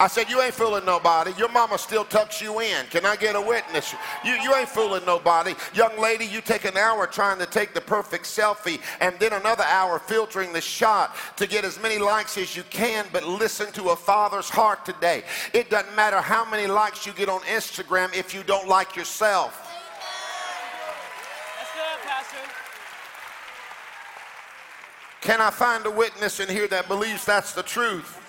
I 0.00 0.06
said, 0.06 0.30
You 0.30 0.40
ain't 0.40 0.54
fooling 0.54 0.84
nobody. 0.84 1.32
Your 1.36 1.48
mama 1.48 1.78
still 1.78 2.04
tucks 2.04 2.40
you 2.40 2.60
in. 2.60 2.86
Can 2.86 3.04
I 3.04 3.16
get 3.16 3.34
a 3.34 3.40
witness? 3.40 3.94
You, 4.24 4.34
you 4.34 4.54
ain't 4.54 4.68
fooling 4.68 5.04
nobody. 5.04 5.54
Young 5.74 5.98
lady, 6.00 6.24
you 6.24 6.40
take 6.40 6.64
an 6.64 6.76
hour 6.76 7.06
trying 7.06 7.38
to 7.38 7.46
take 7.46 7.74
the 7.74 7.80
perfect 7.80 8.24
selfie 8.24 8.80
and 9.00 9.18
then 9.18 9.32
another 9.32 9.64
hour 9.64 9.98
filtering 9.98 10.52
the 10.52 10.60
shot 10.60 11.16
to 11.36 11.46
get 11.46 11.64
as 11.64 11.80
many 11.82 11.98
likes 11.98 12.38
as 12.38 12.56
you 12.56 12.62
can, 12.70 13.06
but 13.12 13.26
listen 13.26 13.72
to 13.72 13.90
a 13.90 13.96
father's 13.96 14.48
heart 14.48 14.84
today. 14.84 15.22
It 15.52 15.70
doesn't 15.70 15.94
matter 15.96 16.20
how 16.20 16.48
many 16.48 16.66
likes 16.66 17.06
you 17.06 17.12
get 17.12 17.28
on 17.28 17.40
Instagram 17.40 18.14
if 18.14 18.34
you 18.34 18.42
don't 18.42 18.68
like 18.68 18.96
yourself. 18.96 19.64
Can 25.20 25.40
I 25.40 25.50
find 25.50 25.84
a 25.84 25.90
witness 25.90 26.40
in 26.40 26.48
here 26.48 26.68
that 26.68 26.86
believes 26.88 27.24
that's 27.24 27.52
the 27.52 27.62
truth? 27.62 28.27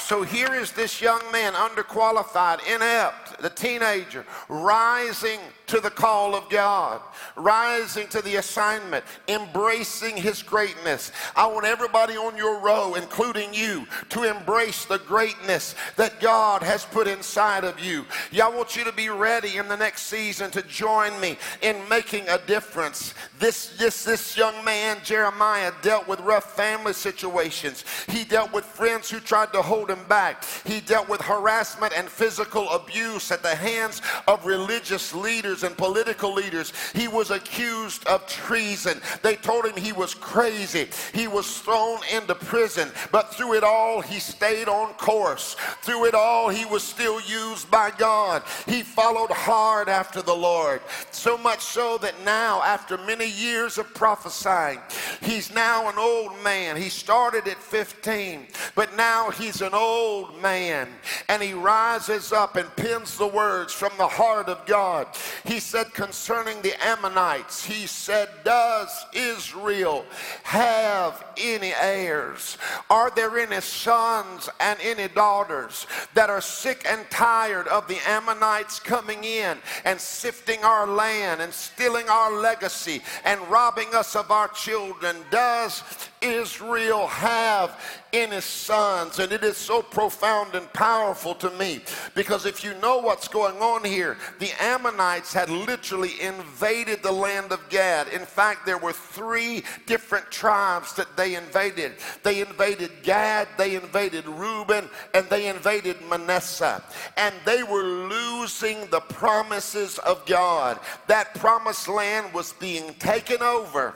So 0.00 0.22
here 0.22 0.54
is 0.54 0.72
this 0.72 1.00
young 1.00 1.20
man, 1.30 1.52
underqualified, 1.52 2.58
inept, 2.74 3.40
the 3.40 3.50
teenager, 3.50 4.26
rising 4.48 5.38
to 5.70 5.80
the 5.80 5.90
call 5.90 6.34
of 6.34 6.48
God, 6.48 7.00
rising 7.36 8.08
to 8.08 8.20
the 8.22 8.36
assignment, 8.36 9.04
embracing 9.28 10.16
his 10.16 10.42
greatness. 10.42 11.12
I 11.36 11.46
want 11.46 11.64
everybody 11.64 12.16
on 12.16 12.36
your 12.36 12.58
row, 12.58 12.94
including 12.94 13.54
you, 13.54 13.86
to 14.08 14.24
embrace 14.24 14.84
the 14.84 14.98
greatness 14.98 15.76
that 15.94 16.20
God 16.20 16.64
has 16.64 16.84
put 16.84 17.06
inside 17.06 17.62
of 17.62 17.78
you. 17.78 18.04
Yeah, 18.32 18.46
I 18.46 18.48
want 18.48 18.74
you 18.74 18.82
to 18.82 18.92
be 18.92 19.10
ready 19.10 19.58
in 19.58 19.68
the 19.68 19.76
next 19.76 20.02
season 20.02 20.50
to 20.50 20.62
join 20.62 21.18
me 21.20 21.38
in 21.62 21.76
making 21.88 22.28
a 22.28 22.38
difference. 22.46 23.14
This, 23.38 23.76
this, 23.78 24.02
this 24.02 24.36
young 24.36 24.64
man, 24.64 24.98
Jeremiah, 25.04 25.70
dealt 25.82 26.08
with 26.08 26.18
rough 26.20 26.56
family 26.56 26.94
situations. 26.94 27.84
He 28.08 28.24
dealt 28.24 28.52
with 28.52 28.64
friends 28.64 29.08
who 29.08 29.20
tried 29.20 29.52
to 29.52 29.62
hold 29.62 29.88
him 29.88 30.04
back. 30.08 30.44
He 30.64 30.80
dealt 30.80 31.08
with 31.08 31.20
harassment 31.20 31.92
and 31.96 32.08
physical 32.08 32.68
abuse 32.70 33.30
at 33.30 33.44
the 33.44 33.54
hands 33.54 34.02
of 34.26 34.44
religious 34.44 35.14
leaders 35.14 35.59
leaders 35.60 35.62
and 35.62 35.76
political 35.76 36.32
leaders. 36.32 36.72
He 36.94 37.08
was 37.08 37.30
accused 37.30 38.06
of 38.06 38.26
treason. 38.26 39.00
They 39.22 39.36
told 39.36 39.66
him 39.66 39.76
he 39.76 39.92
was 39.92 40.14
crazy. 40.14 40.88
He 41.12 41.28
was 41.28 41.60
thrown 41.60 42.00
into 42.14 42.34
prison. 42.34 42.90
But 43.12 43.34
through 43.34 43.54
it 43.54 43.64
all, 43.64 44.00
he 44.00 44.18
stayed 44.20 44.68
on 44.68 44.94
course. 44.94 45.56
Through 45.82 46.06
it 46.06 46.14
all, 46.14 46.48
he 46.48 46.64
was 46.64 46.82
still 46.82 47.20
used 47.20 47.70
by 47.70 47.90
God. 47.90 48.42
He 48.66 48.82
followed 48.82 49.30
hard 49.30 49.88
after 49.88 50.22
the 50.22 50.34
Lord. 50.34 50.80
So 51.10 51.36
much 51.38 51.60
so 51.60 51.98
that 51.98 52.14
now, 52.24 52.62
after 52.62 52.96
many 52.98 53.28
years 53.28 53.78
of 53.78 53.92
prophesying, 53.94 54.80
he's 55.22 55.52
now 55.52 55.88
an 55.88 55.98
old 55.98 56.32
man. 56.42 56.76
He 56.76 56.88
started 56.88 57.48
at 57.48 57.58
15, 57.58 58.46
but 58.74 58.96
now 58.96 59.30
he's 59.30 59.60
an 59.62 59.74
old 59.74 60.40
man. 60.40 60.88
And 61.28 61.42
he 61.42 61.52
rises 61.54 62.32
up 62.32 62.56
and 62.56 62.74
pins 62.76 63.16
the 63.16 63.26
words 63.26 63.72
from 63.72 63.92
the 63.98 64.06
heart 64.06 64.48
of 64.48 64.64
God. 64.66 65.06
He 65.50 65.58
said 65.58 65.92
concerning 65.94 66.62
the 66.62 66.80
Ammonites, 66.80 67.64
he 67.64 67.88
said, 67.88 68.28
Does 68.44 69.04
Israel 69.12 70.06
have 70.44 71.24
any 71.36 71.72
heirs? 71.74 72.56
Are 72.88 73.10
there 73.10 73.36
any 73.36 73.60
sons 73.60 74.48
and 74.60 74.78
any 74.80 75.08
daughters 75.08 75.88
that 76.14 76.30
are 76.30 76.40
sick 76.40 76.86
and 76.88 77.04
tired 77.10 77.66
of 77.66 77.88
the 77.88 77.98
Ammonites 78.06 78.78
coming 78.78 79.24
in 79.24 79.58
and 79.84 80.00
sifting 80.00 80.62
our 80.62 80.86
land 80.86 81.42
and 81.42 81.52
stealing 81.52 82.08
our 82.08 82.30
legacy 82.30 83.02
and 83.24 83.40
robbing 83.50 83.92
us 83.92 84.14
of 84.14 84.30
our 84.30 84.46
children? 84.46 85.16
Does 85.32 85.82
Israel 86.20 87.06
have 87.06 87.80
in 88.12 88.30
his 88.30 88.44
sons. 88.44 89.18
And 89.18 89.32
it 89.32 89.42
is 89.42 89.56
so 89.56 89.80
profound 89.80 90.54
and 90.54 90.70
powerful 90.72 91.34
to 91.36 91.50
me 91.50 91.80
because 92.14 92.44
if 92.44 92.62
you 92.62 92.74
know 92.80 92.98
what's 92.98 93.28
going 93.28 93.56
on 93.56 93.84
here, 93.84 94.16
the 94.38 94.50
Ammonites 94.62 95.32
had 95.32 95.48
literally 95.48 96.20
invaded 96.20 97.02
the 97.02 97.12
land 97.12 97.52
of 97.52 97.66
Gad. 97.68 98.08
In 98.08 98.26
fact, 98.26 98.66
there 98.66 98.78
were 98.78 98.92
three 98.92 99.64
different 99.86 100.30
tribes 100.30 100.94
that 100.94 101.16
they 101.16 101.36
invaded. 101.36 101.92
They 102.22 102.40
invaded 102.40 102.90
Gad, 103.02 103.48
they 103.56 103.76
invaded 103.76 104.26
Reuben, 104.26 104.90
and 105.14 105.26
they 105.30 105.48
invaded 105.48 105.96
Manasseh. 106.08 106.82
And 107.16 107.34
they 107.46 107.62
were 107.62 107.82
losing 107.82 108.86
the 108.90 109.00
promises 109.00 109.98
of 109.98 110.26
God. 110.26 110.78
That 111.06 111.34
promised 111.34 111.88
land 111.88 112.32
was 112.34 112.52
being 112.54 112.94
taken 112.94 113.42
over 113.42 113.94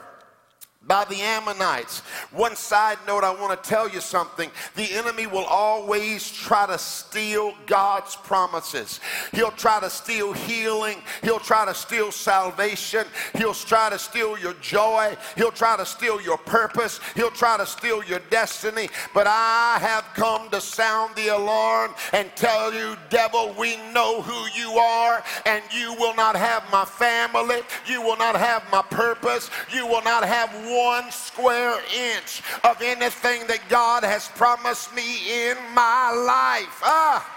by 0.87 1.03
the 1.05 1.21
Ammonites. 1.21 2.01
One 2.31 2.55
side 2.55 2.97
note, 3.07 3.23
I 3.23 3.33
want 3.33 3.61
to 3.61 3.69
tell 3.69 3.89
you 3.89 3.99
something. 3.99 4.51
The 4.75 4.93
enemy 4.93 5.25
will 5.25 5.45
always 5.45 6.29
try 6.29 6.67
to 6.67 6.77
steal 6.77 7.53
God's 7.65 8.15
promises. 8.15 8.99
He'll 9.33 9.51
try 9.51 9.79
to 9.79 9.89
steal 9.89 10.33
healing. 10.33 10.97
He'll 11.23 11.39
try 11.39 11.65
to 11.65 11.73
steal 11.73 12.11
salvation. 12.11 13.05
He'll 13.35 13.53
try 13.53 13.89
to 13.89 13.97
steal 13.97 14.37
your 14.37 14.53
joy. 14.55 15.17
He'll 15.35 15.51
try 15.51 15.75
to 15.75 15.85
steal 15.85 16.21
your 16.21 16.37
purpose. 16.37 16.99
He'll 17.15 17.31
try 17.31 17.57
to 17.57 17.65
steal 17.65 18.03
your 18.03 18.19
destiny. 18.29 18.89
But 19.13 19.25
I 19.27 19.77
have 19.81 20.05
come 20.13 20.49
to 20.51 20.61
sound 20.61 21.15
the 21.15 21.29
alarm 21.29 21.95
and 22.13 22.29
tell 22.35 22.73
you, 22.73 22.95
devil, 23.09 23.55
we 23.57 23.77
know 23.91 24.21
who 24.21 24.59
you 24.59 24.77
are, 24.77 25.23
and 25.45 25.63
you 25.71 25.95
will 25.95 26.15
not 26.15 26.35
have 26.35 26.63
my 26.71 26.85
family. 26.85 27.61
You 27.87 28.01
will 28.01 28.17
not 28.17 28.35
have 28.35 28.63
my 28.71 28.83
purpose. 28.83 29.49
You 29.73 29.87
will 29.87 30.03
not 30.03 30.23
have 30.23 30.53
one 30.75 31.09
square 31.11 31.77
inch 31.93 32.41
of 32.63 32.81
anything 32.81 33.47
that 33.47 33.61
God 33.69 34.03
has 34.03 34.27
promised 34.29 34.93
me 34.95 35.49
in 35.49 35.57
my 35.73 36.11
life. 36.11 36.81
Ah. 36.83 37.31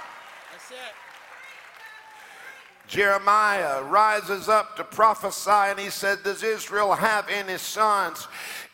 That's 0.53 0.71
it. 0.71 0.95
Jeremiah 2.89 3.83
rises 3.83 4.49
up 4.49 4.77
to 4.77 4.85
prophesy 4.85 5.51
and 5.51 5.79
he 5.79 5.91
said, 5.91 6.23
Does 6.23 6.43
Israel 6.43 6.95
have 6.95 7.29
any 7.29 7.59
sons? 7.59 8.27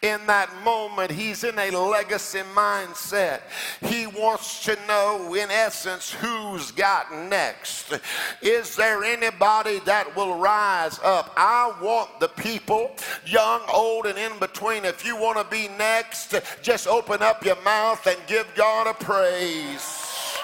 In 0.04 0.26
that 0.26 0.50
moment, 0.62 1.10
he's 1.10 1.44
in 1.44 1.58
a 1.58 1.70
legacy 1.70 2.42
mindset. 2.54 3.40
He 3.80 4.06
wants 4.06 4.62
to 4.64 4.76
know, 4.86 5.34
in 5.34 5.50
essence, 5.50 6.12
who's 6.12 6.70
got 6.72 7.10
next. 7.10 7.98
Is 8.42 8.76
there 8.76 9.02
anybody 9.02 9.78
that 9.80 10.14
will 10.14 10.36
rise 10.36 11.00
up? 11.02 11.32
I 11.38 11.72
want 11.80 12.20
the 12.20 12.28
people, 12.28 12.94
young, 13.24 13.62
old, 13.72 14.04
and 14.04 14.18
in 14.18 14.38
between. 14.38 14.84
If 14.84 15.06
you 15.06 15.16
want 15.16 15.38
to 15.38 15.44
be 15.44 15.68
next, 15.78 16.34
just 16.60 16.86
open 16.86 17.22
up 17.22 17.42
your 17.42 17.60
mouth 17.62 18.06
and 18.06 18.18
give 18.26 18.46
God 18.54 18.86
a 18.86 18.92
praise. 18.92 20.36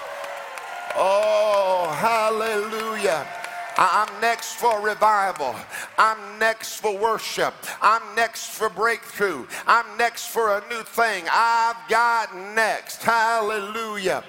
Oh, 0.96 1.94
hallelujah. 1.99 3.39
I'm 3.82 4.20
next 4.20 4.56
for 4.56 4.78
revival. 4.82 5.56
I'm 5.96 6.38
next 6.38 6.80
for 6.80 6.94
worship. 6.94 7.54
I'm 7.80 8.02
next 8.14 8.50
for 8.50 8.68
breakthrough. 8.68 9.46
I'm 9.66 9.96
next 9.96 10.26
for 10.26 10.58
a 10.58 10.62
new 10.68 10.82
thing. 10.82 11.24
I've 11.32 11.88
got 11.88 12.36
next. 12.54 13.02
Hallelujah. 13.02 14.22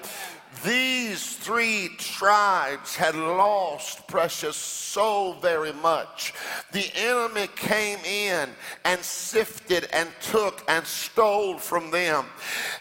These 0.63 1.35
three 1.37 1.89
tribes 1.97 2.95
had 2.95 3.15
lost 3.15 4.07
precious 4.07 4.55
so 4.55 5.33
very 5.41 5.73
much. 5.73 6.33
The 6.71 6.89
enemy 6.95 7.47
came 7.55 7.99
in 8.05 8.47
and 8.85 9.01
sifted 9.01 9.89
and 9.91 10.07
took 10.21 10.63
and 10.69 10.85
stole 10.85 11.57
from 11.57 11.91
them. 11.91 12.25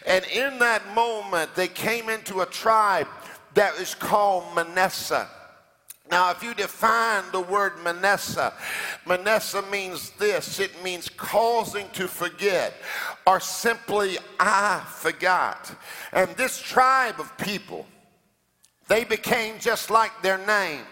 And 0.05 0.23
in 0.25 0.57
that 0.59 0.93
moment, 0.95 1.53
they 1.55 1.67
came 1.67 2.07
into 2.07 2.41
a 2.41 2.45
tribe 2.45 3.07
that 3.55 3.75
is 3.75 3.93
called 3.93 4.55
Manasseh. 4.55 5.27
Now, 6.11 6.29
if 6.31 6.43
you 6.43 6.53
define 6.53 7.23
the 7.31 7.39
word 7.39 7.81
Manasseh, 7.81 8.53
Manasseh 9.07 9.63
means 9.71 10.09
this 10.11 10.59
it 10.59 10.83
means 10.83 11.07
causing 11.07 11.89
to 11.91 12.05
forget, 12.05 12.73
or 13.25 13.39
simply, 13.39 14.17
I 14.37 14.85
forgot. 14.89 15.73
And 16.11 16.29
this 16.31 16.59
tribe 16.59 17.17
of 17.17 17.35
people, 17.37 17.85
they 18.89 19.05
became 19.05 19.57
just 19.59 19.89
like 19.89 20.11
their 20.21 20.37
name. 20.45 20.83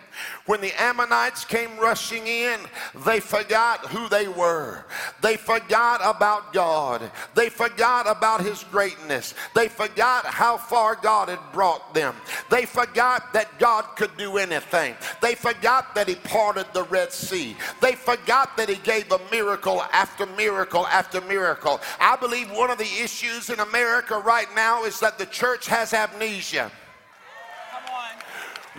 When 0.46 0.62
the 0.62 0.74
Ammonites 0.82 1.46
came 1.46 1.78
rushing 1.78 2.26
in, 2.26 2.60
they 3.06 3.20
forgot 3.20 3.86
who 3.88 4.10
they 4.10 4.28
were. 4.28 4.86
They 5.22 5.38
forgot 5.38 6.02
about 6.04 6.54
God. 6.54 7.12
They 7.36 7.50
forgot 7.50 8.10
about 8.10 8.42
His 8.42 8.64
greatness. 8.66 9.36
They 9.54 9.68
forgot 9.68 10.26
how 10.26 10.58
far 10.58 10.96
God 10.96 11.30
had 11.30 11.40
brought 11.54 11.94
them. 11.94 12.16
They 12.50 12.66
forgot 12.66 13.32
that 13.34 13.60
God 13.60 13.84
could 13.96 14.16
do 14.18 14.38
anything. 14.38 14.96
They 15.22 15.36
forgot 15.36 15.94
that 15.96 16.08
He 16.08 16.16
parted 16.16 16.66
the 16.74 16.84
Red 16.84 17.12
Sea. 17.12 17.56
They 17.82 17.94
forgot 17.94 18.58
that 18.58 18.70
He 18.70 18.78
gave 18.78 19.12
a 19.12 19.20
miracle 19.32 19.82
after 19.94 20.26
miracle 20.26 20.88
after 20.88 21.22
miracle. 21.22 21.80
I 22.00 22.16
believe 22.16 22.50
one 22.52 22.72
of 22.72 22.78
the 22.78 23.02
issues 23.04 23.50
in 23.50 23.60
America 23.60 24.18
right 24.18 24.48
now 24.56 24.84
is 24.84 25.00
that 25.00 25.18
the 25.18 25.26
church 25.26 25.68
has 25.68 25.94
amnesia. 25.94 26.72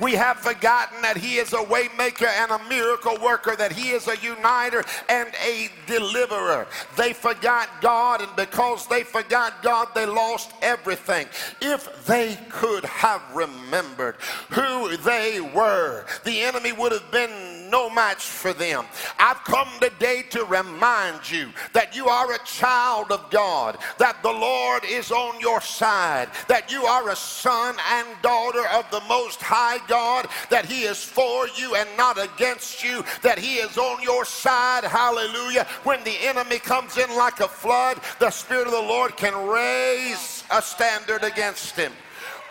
We 0.01 0.13
have 0.13 0.39
forgotten 0.39 1.03
that 1.03 1.17
He 1.17 1.37
is 1.37 1.53
a 1.53 1.57
waymaker 1.57 2.29
and 2.29 2.51
a 2.53 2.69
miracle 2.69 3.19
worker, 3.23 3.57
that 3.57 3.73
He 3.73 3.91
is 3.91 4.07
a 4.09 4.17
uniter 4.19 4.85
and 5.09 5.29
a 5.45 5.71
deliverer. 5.87 6.67
They 6.97 7.13
forgot 7.13 7.69
God, 7.81 8.21
and 8.21 8.35
because 8.37 8.87
they 8.87 9.03
forgot 9.03 9.63
God, 9.63 9.89
they 9.95 10.07
lost 10.07 10.53
everything. 10.63 11.27
If 11.61 12.07
they 12.07 12.39
could 12.51 12.85
have 12.85 13.23
remembered 13.35 14.17
who 14.51 14.97
they 14.99 15.41
were, 15.41 16.07
the 16.25 16.41
enemy 16.41 16.73
would 16.73 16.93
have 16.93 17.11
been 17.11 17.50
no 17.71 17.89
match 17.91 18.25
for 18.25 18.53
them. 18.53 18.85
I've 19.19 19.43
come 19.45 19.69
today 19.81 20.23
to 20.31 20.45
remind 20.45 21.31
you 21.31 21.51
that 21.73 21.95
you 21.95 22.09
are 22.09 22.33
a 22.33 22.45
child 22.45 23.13
of 23.13 23.31
God, 23.31 23.79
that 23.99 24.23
the 24.23 24.33
Lord 24.33 24.85
is 24.85 25.11
on 25.11 25.41
your 25.41 25.61
side, 25.61 26.29
that 26.49 26.71
you 26.71 26.85
are 26.85 27.09
a 27.11 27.17
son 27.17 27.77
and 27.91 28.09
daughter 28.23 28.67
of 28.69 28.91
the 28.91 29.03
Most 29.09 29.41
High 29.41 29.79
God, 29.87 30.29
that 30.51 30.67
He 30.67 30.83
is 30.83 31.03
for 31.03 31.49
you 31.57 31.75
and 31.75 31.89
not 31.97 32.23
against 32.23 32.85
you, 32.85 33.05
that 33.23 33.39
He 33.39 33.57
is 33.57 33.79
on 33.79 34.03
your 34.03 34.25
side. 34.25 34.85
Hallelujah. 34.85 35.65
When 35.85 36.03
the 36.05 36.17
enemy 36.23 36.59
comes 36.59 36.99
in 36.99 37.15
like 37.17 37.41
a 37.41 37.49
flood, 37.49 38.01
the 38.19 38.31
Spirit 38.31 38.67
of 38.67 38.73
the 38.73 38.81
Lord 38.81 39.17
can 39.17 39.49
raise 39.49 40.45
a 40.51 40.63
standard 40.63 41.23
against 41.23 41.77
him. 41.77 41.93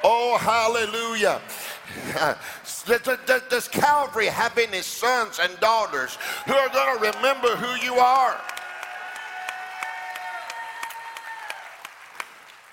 Oh, 0.03 0.37
hallelujah. 0.37 1.41
Does 3.49 3.67
Calvary 3.67 4.27
have 4.27 4.57
any 4.57 4.81
sons 4.81 5.39
and 5.41 5.59
daughters 5.59 6.17
who 6.45 6.53
are 6.53 6.69
going 6.69 6.97
to 6.97 7.17
remember 7.17 7.55
who 7.55 7.85
you 7.85 7.95
are? 7.95 8.39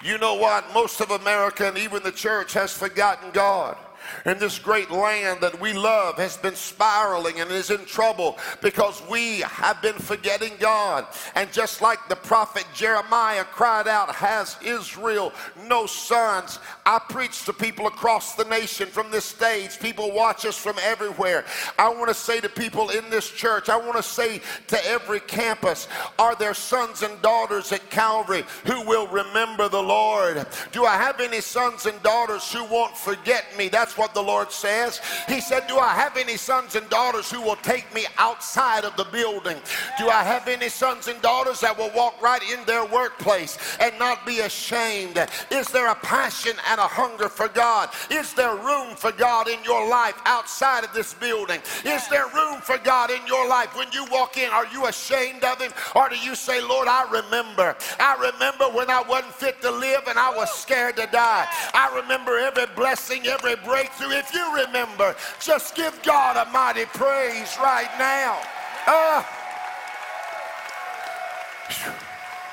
You 0.02 0.18
know 0.18 0.34
what? 0.34 0.72
Most 0.74 1.00
of 1.00 1.10
America 1.10 1.66
and 1.66 1.78
even 1.78 2.02
the 2.02 2.12
church 2.12 2.52
has 2.52 2.72
forgotten 2.72 3.30
God 3.32 3.76
and 4.24 4.38
this 4.38 4.58
great 4.58 4.90
land 4.90 5.40
that 5.40 5.60
we 5.60 5.72
love 5.72 6.16
has 6.16 6.36
been 6.36 6.54
spiraling 6.54 7.40
and 7.40 7.50
is 7.50 7.70
in 7.70 7.84
trouble 7.84 8.38
because 8.62 9.02
we 9.10 9.40
have 9.40 9.80
been 9.82 9.94
forgetting 9.94 10.52
God. 10.58 11.06
And 11.34 11.52
just 11.52 11.82
like 11.82 12.08
the 12.08 12.16
prophet 12.16 12.64
Jeremiah 12.74 13.44
cried 13.44 13.88
out, 13.88 14.14
Has 14.14 14.56
Israel 14.64 15.32
no 15.66 15.86
sons? 15.86 16.58
I 16.84 16.98
preach 16.98 17.44
to 17.44 17.52
people 17.52 17.86
across 17.86 18.34
the 18.34 18.44
nation 18.44 18.88
from 18.88 19.10
this 19.10 19.24
stage. 19.24 19.78
People 19.80 20.12
watch 20.12 20.44
us 20.46 20.56
from 20.56 20.76
everywhere. 20.82 21.44
I 21.78 21.88
want 21.88 22.08
to 22.08 22.14
say 22.14 22.40
to 22.40 22.48
people 22.48 22.90
in 22.90 23.08
this 23.10 23.30
church, 23.30 23.68
I 23.68 23.76
want 23.76 23.96
to 23.96 24.02
say 24.02 24.40
to 24.68 24.86
every 24.86 25.20
campus, 25.20 25.88
Are 26.18 26.34
there 26.34 26.54
sons 26.54 27.02
and 27.02 27.20
daughters 27.22 27.72
at 27.72 27.88
Calvary 27.90 28.44
who 28.64 28.82
will 28.86 29.06
remember 29.08 29.68
the 29.68 29.82
Lord? 29.82 30.46
Do 30.72 30.84
I 30.84 30.96
have 30.96 31.20
any 31.20 31.40
sons 31.40 31.86
and 31.86 32.00
daughters 32.02 32.52
who 32.52 32.64
won't 32.64 32.96
forget 32.96 33.44
me? 33.56 33.68
That's 33.68 33.95
what 33.96 34.14
the 34.14 34.22
Lord 34.22 34.52
says. 34.52 35.00
He 35.28 35.40
said, 35.40 35.66
Do 35.66 35.78
I 35.78 35.94
have 35.94 36.16
any 36.16 36.36
sons 36.36 36.74
and 36.74 36.88
daughters 36.88 37.30
who 37.30 37.40
will 37.40 37.56
take 37.56 37.92
me 37.94 38.04
outside 38.18 38.84
of 38.84 38.96
the 38.96 39.04
building? 39.04 39.56
Do 39.98 40.08
I 40.08 40.22
have 40.22 40.48
any 40.48 40.68
sons 40.68 41.08
and 41.08 41.20
daughters 41.22 41.60
that 41.60 41.76
will 41.76 41.90
walk 41.94 42.20
right 42.20 42.42
in 42.52 42.64
their 42.64 42.84
workplace 42.84 43.58
and 43.80 43.96
not 43.98 44.26
be 44.26 44.40
ashamed? 44.40 45.18
Is 45.50 45.68
there 45.68 45.90
a 45.90 45.94
passion 45.94 46.56
and 46.70 46.80
a 46.80 46.86
hunger 46.86 47.28
for 47.28 47.48
God? 47.48 47.90
Is 48.10 48.32
there 48.34 48.54
room 48.56 48.96
for 48.96 49.12
God 49.12 49.48
in 49.48 49.62
your 49.64 49.88
life 49.88 50.20
outside 50.24 50.84
of 50.84 50.92
this 50.92 51.14
building? 51.14 51.60
Is 51.84 52.06
there 52.08 52.26
room 52.34 52.60
for 52.60 52.78
God 52.78 53.10
in 53.10 53.26
your 53.26 53.48
life 53.48 53.76
when 53.76 53.88
you 53.92 54.06
walk 54.10 54.36
in? 54.36 54.50
Are 54.50 54.66
you 54.72 54.86
ashamed 54.86 55.44
of 55.44 55.60
Him? 55.60 55.72
Or 55.94 56.08
do 56.08 56.16
you 56.16 56.34
say, 56.34 56.60
Lord, 56.60 56.88
I 56.88 57.04
remember. 57.10 57.76
I 57.98 58.14
remember 58.32 58.64
when 58.76 58.90
I 58.90 59.02
wasn't 59.02 59.34
fit 59.34 59.60
to 59.62 59.70
live 59.70 60.02
and 60.08 60.18
I 60.18 60.34
was 60.34 60.50
scared 60.50 60.96
to 60.96 61.06
die. 61.06 61.46
I 61.74 62.00
remember 62.00 62.38
every 62.38 62.66
blessing, 62.74 63.26
every 63.26 63.56
break 63.56 63.85
breakthrough. 63.86 64.16
If 64.16 64.34
you 64.34 64.54
remember, 64.54 65.14
just 65.40 65.74
give 65.74 66.00
God 66.02 66.36
a 66.36 66.50
mighty 66.50 66.86
praise 66.86 67.56
right 67.60 67.90
now. 67.98 68.40
Uh, 68.86 69.24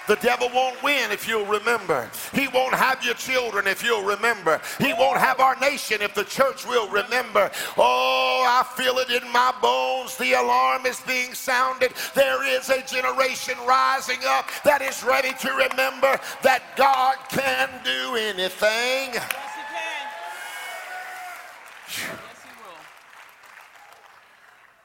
the 0.08 0.15
devil 0.17 0.50
won't 0.54 0.82
win 0.84 1.12
if 1.12 1.28
you'll 1.28 1.46
remember. 1.46 2.10
He 2.34 2.50
won't 2.50 2.74
have 2.74 3.04
your 3.06 3.13
children 3.13 3.67
if 3.67 3.84
you'll 3.84 4.04
remember. 4.04 4.60
He 4.80 4.91
won't 4.93 5.17
have 5.17 5.39
our 5.39 5.56
nation 5.62 6.02
if 6.02 6.13
the 6.13 6.26
church 6.26 6.67
will 6.67 6.89
remember. 6.89 7.50
Oh, 7.78 8.43
I 8.46 8.65
feel 8.76 8.98
it 8.98 9.10
in 9.10 9.32
my 9.32 9.54
bones. 9.62 10.17
The 10.17 10.34
alarm 10.34 10.86
is 10.86 11.00
being 11.02 11.34
sounded. 11.34 11.93
There 12.15 12.46
is 12.46 12.69
a 12.69 12.82
generation 12.86 13.56
rising 13.65 14.19
up 14.26 14.50
that 14.65 14.82
is 14.82 15.04
ready 15.04 15.32
to 15.39 15.52
remember 15.52 16.19
that 16.41 16.63
God 16.76 17.15
can 17.30 17.69
do 17.86 18.15
anything. 18.15 19.22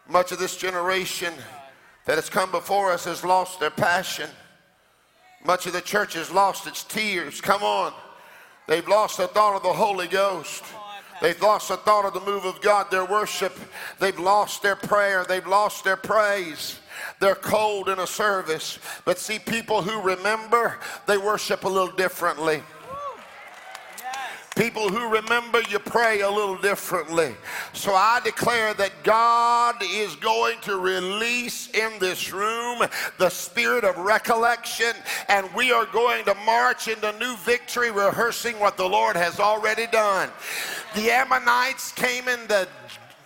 Much 0.09 0.33
of 0.33 0.38
this 0.38 0.57
generation 0.57 1.33
that 2.07 2.16
has 2.16 2.31
come 2.31 2.51
before 2.51 2.90
us 2.90 3.05
has 3.05 3.25
lost 3.25 3.61
their 3.61 3.71
passion. 3.71 4.31
Much 5.44 5.66
of 5.66 5.73
the 5.73 5.81
church 5.81 6.14
has 6.14 6.31
lost 6.31 6.66
its 6.66 6.83
tears. 6.85 7.40
Come 7.40 7.62
on. 7.62 7.92
They've 8.66 8.88
lost 8.88 9.18
the 9.18 9.29
thought 9.29 9.57
of 9.57 9.62
the 9.62 9.73
Holy 9.73 10.07
Ghost. 10.07 10.64
They've 11.21 11.40
lost 11.40 11.68
the 11.68 11.77
thought 11.77 12.05
of 12.05 12.14
the 12.14 12.21
move 12.21 12.44
of 12.44 12.61
God, 12.61 12.90
their 12.90 13.05
worship. 13.05 13.57
They've 13.99 14.18
lost 14.18 14.62
their 14.62 14.77
prayer. 14.77 15.25
They've 15.25 15.47
lost 15.47 15.85
their 15.85 15.97
praise. 15.97 16.79
They're 17.21 17.35
cold 17.35 17.88
in 17.88 17.99
a 17.99 18.07
service. 18.07 18.79
But 19.05 19.18
see, 19.18 19.38
people 19.38 19.83
who 19.83 20.01
remember, 20.01 20.79
they 21.07 21.18
worship 21.18 21.64
a 21.64 21.68
little 21.68 21.94
differently. 21.94 22.62
People 24.59 24.88
who 24.88 25.07
remember 25.09 25.62
you 25.71 25.79
pray 25.79 26.23
a 26.23 26.29
little 26.29 26.57
differently. 26.57 27.33
So 27.75 27.94
I 27.94 28.21
declare 28.25 28.75
that 28.75 28.90
God 29.05 29.77
is 29.85 30.16
going 30.16 30.59
to 30.62 30.81
release 30.81 31.71
in 31.71 31.92
this 32.01 32.33
room 32.33 32.83
the 33.18 33.29
spirit 33.29 33.85
of 33.85 33.97
recollection, 33.99 34.94
and 35.29 35.49
we 35.55 35.71
are 35.71 35.87
going 35.87 36.25
to 36.25 36.35
march 36.44 36.88
into 36.88 37.16
new 37.21 37.37
victory, 37.37 37.92
rehearsing 37.92 38.59
what 38.59 38.77
the 38.77 38.88
Lord 38.88 39.14
has 39.14 39.38
already 39.38 39.87
done. 39.87 40.29
The 40.97 41.09
Ammonites 41.09 41.92
came 41.92 42.27
in 42.27 42.44
the 42.49 42.66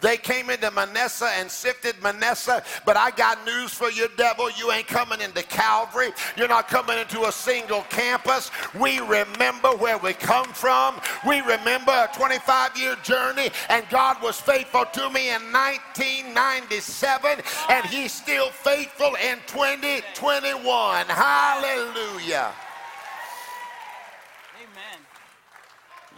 they 0.03 0.17
came 0.17 0.51
into 0.51 0.71
Manasseh 0.73 1.31
and 1.38 1.49
sifted 1.51 1.95
Manasseh, 2.03 2.62
but 2.85 2.97
I 2.97 3.12
got 3.12 3.47
news 3.47 3.73
for 3.73 3.88
you, 3.88 4.09
devil. 4.17 4.51
You 4.59 4.73
ain't 4.73 4.88
coming 4.88 5.21
into 5.21 5.45
Calvary. 5.45 6.09
You're 6.37 6.49
not 6.49 6.69
coming 6.69 6.99
into 6.99 7.23
a 7.23 7.33
single 7.33 7.83
campus. 7.83 8.51
We 8.75 8.99
remember 8.99 9.69
where 9.69 9.99
we 9.99 10.12
come 10.12 10.49
from. 10.49 11.01
We 11.27 11.41
remember 11.41 11.93
a 11.93 12.11
25 12.15 12.77
year 12.77 12.97
journey, 13.05 13.51
and 13.69 13.88
God 13.91 14.21
was 14.21 14.41
faithful 14.41 14.85
to 14.93 15.09
me 15.11 15.29
in 15.29 15.41
1997, 15.53 17.41
and 17.71 17.87
He's 17.87 18.12
still 18.12 18.51
faithful 18.51 19.15
in 19.15 19.38
2021. 19.47 21.07
Hallelujah. 21.07 22.53
Amen. 24.59 25.01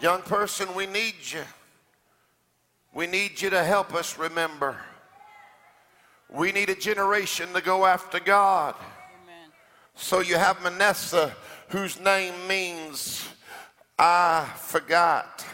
Young 0.01 0.23
person, 0.23 0.75
we 0.75 0.87
need 0.87 1.17
you. 1.23 1.43
We 2.95 3.09
need 3.09 3.43
you 3.43 3.51
to 3.51 3.65
help 3.65 3.93
us 3.93 4.17
remember. 4.17 4.77
We 6.31 6.53
need 6.53 6.71
a 6.71 6.77
generation 6.77 7.53
to 7.53 7.61
go 7.61 7.85
after 7.85 8.21
God. 8.21 8.77
Amen. 8.77 9.51
So 9.97 10.21
you 10.21 10.37
have 10.37 10.63
Manasseh, 10.63 11.35
whose 11.69 11.99
name 11.99 12.35
means 12.47 13.29
I 13.99 14.49
forgot. 14.57 15.45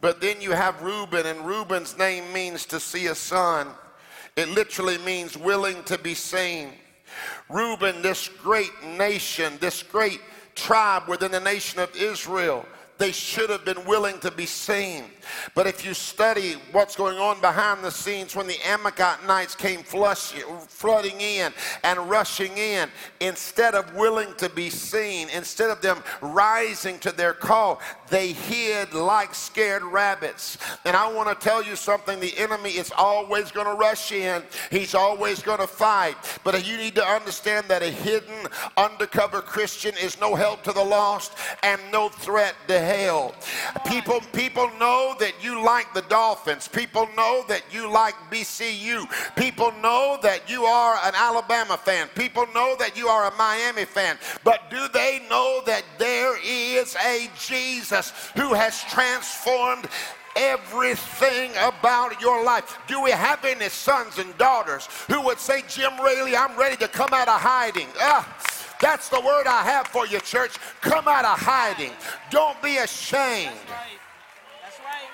But 0.00 0.20
then 0.20 0.40
you 0.40 0.50
have 0.52 0.82
Reuben, 0.82 1.24
and 1.26 1.46
Reuben's 1.46 1.96
name 1.96 2.32
means 2.32 2.66
to 2.66 2.80
see 2.80 3.06
a 3.06 3.14
son. 3.14 3.68
It 4.36 4.48
literally 4.48 4.98
means 4.98 5.38
willing 5.38 5.82
to 5.84 5.96
be 5.96 6.14
seen. 6.14 6.72
Reuben, 7.48 8.02
this 8.02 8.28
great 8.28 8.72
nation, 8.84 9.54
this 9.60 9.84
great 9.84 10.20
tribe 10.56 11.08
within 11.08 11.30
the 11.30 11.40
nation 11.40 11.78
of 11.78 11.94
Israel, 11.94 12.66
they 12.98 13.12
should 13.12 13.50
have 13.50 13.64
been 13.64 13.84
willing 13.84 14.18
to 14.20 14.30
be 14.30 14.46
seen. 14.46 15.04
But 15.54 15.66
if 15.66 15.84
you 15.84 15.94
study 15.94 16.54
what's 16.72 16.96
going 16.96 17.18
on 17.18 17.40
behind 17.40 17.82
the 17.82 17.90
scenes 17.90 18.34
when 18.36 18.46
the 18.46 18.58
Amalekites 18.66 19.54
came 19.54 19.82
flush, 19.82 20.32
flooding 20.68 21.20
in 21.20 21.52
and 21.84 22.10
rushing 22.10 22.56
in, 22.56 22.88
instead 23.20 23.74
of 23.74 23.94
willing 23.94 24.34
to 24.36 24.48
be 24.48 24.70
seen, 24.70 25.28
instead 25.30 25.70
of 25.70 25.80
them 25.80 26.02
rising 26.20 26.98
to 27.00 27.12
their 27.12 27.32
call, 27.32 27.80
they 28.08 28.32
hid 28.32 28.94
like 28.94 29.34
scared 29.34 29.82
rabbits. 29.82 30.58
And 30.84 30.96
I 30.96 31.10
want 31.12 31.28
to 31.28 31.34
tell 31.34 31.62
you 31.62 31.76
something 31.76 32.20
the 32.20 32.36
enemy 32.38 32.70
is 32.70 32.92
always 32.96 33.50
going 33.50 33.66
to 33.66 33.74
rush 33.74 34.12
in, 34.12 34.42
he's 34.70 34.94
always 34.94 35.42
going 35.42 35.58
to 35.58 35.66
fight. 35.66 36.16
But 36.44 36.66
you 36.66 36.76
need 36.76 36.94
to 36.96 37.04
understand 37.04 37.66
that 37.68 37.82
a 37.82 37.90
hidden, 37.90 38.46
undercover 38.76 39.40
Christian 39.40 39.94
is 40.00 40.20
no 40.20 40.34
help 40.34 40.62
to 40.64 40.72
the 40.72 40.84
lost 40.84 41.32
and 41.62 41.80
no 41.92 42.08
threat 42.08 42.54
to 42.68 42.78
hell. 42.78 43.34
People, 43.86 44.20
people 44.32 44.70
know 44.78 45.15
that 45.18 45.34
you 45.42 45.64
like 45.64 45.92
the 45.94 46.02
Dolphins. 46.02 46.68
People 46.68 47.08
know 47.16 47.44
that 47.48 47.62
you 47.70 47.90
like 47.90 48.14
BCU. 48.30 49.06
People 49.36 49.72
know 49.82 50.18
that 50.22 50.48
you 50.48 50.64
are 50.64 50.98
an 51.04 51.14
Alabama 51.14 51.76
fan. 51.76 52.08
People 52.14 52.46
know 52.54 52.76
that 52.78 52.96
you 52.96 53.08
are 53.08 53.30
a 53.30 53.36
Miami 53.36 53.84
fan. 53.84 54.18
But 54.44 54.70
do 54.70 54.88
they 54.92 55.20
know 55.28 55.62
that 55.66 55.84
there 55.98 56.36
is 56.44 56.96
a 56.96 57.28
Jesus 57.38 58.12
who 58.34 58.54
has 58.54 58.82
transformed 58.84 59.88
everything 60.36 61.50
about 61.62 62.20
your 62.20 62.44
life. 62.44 62.78
Do 62.86 63.02
we 63.02 63.10
have 63.10 63.44
any 63.44 63.68
sons 63.70 64.18
and 64.18 64.36
daughters 64.36 64.86
who 65.08 65.22
would 65.22 65.38
say, 65.38 65.62
Jim 65.66 65.98
Raley, 65.98 66.36
I'm 66.36 66.56
ready 66.58 66.76
to 66.76 66.88
come 66.88 67.10
out 67.12 67.28
of 67.28 67.40
hiding? 67.40 67.88
Ah, 67.98 68.28
that's 68.80 69.08
the 69.08 69.20
word 69.20 69.46
I 69.46 69.62
have 69.62 69.88
for 69.88 70.06
you, 70.06 70.20
church. 70.20 70.58
Come 70.82 71.08
out 71.08 71.24
of 71.24 71.38
hiding. 71.38 71.92
Don't 72.30 72.60
be 72.62 72.76
ashamed. 72.76 73.56
That's 73.66 73.70
right. 73.70 73.98
That's 74.62 74.78
right. 74.80 75.08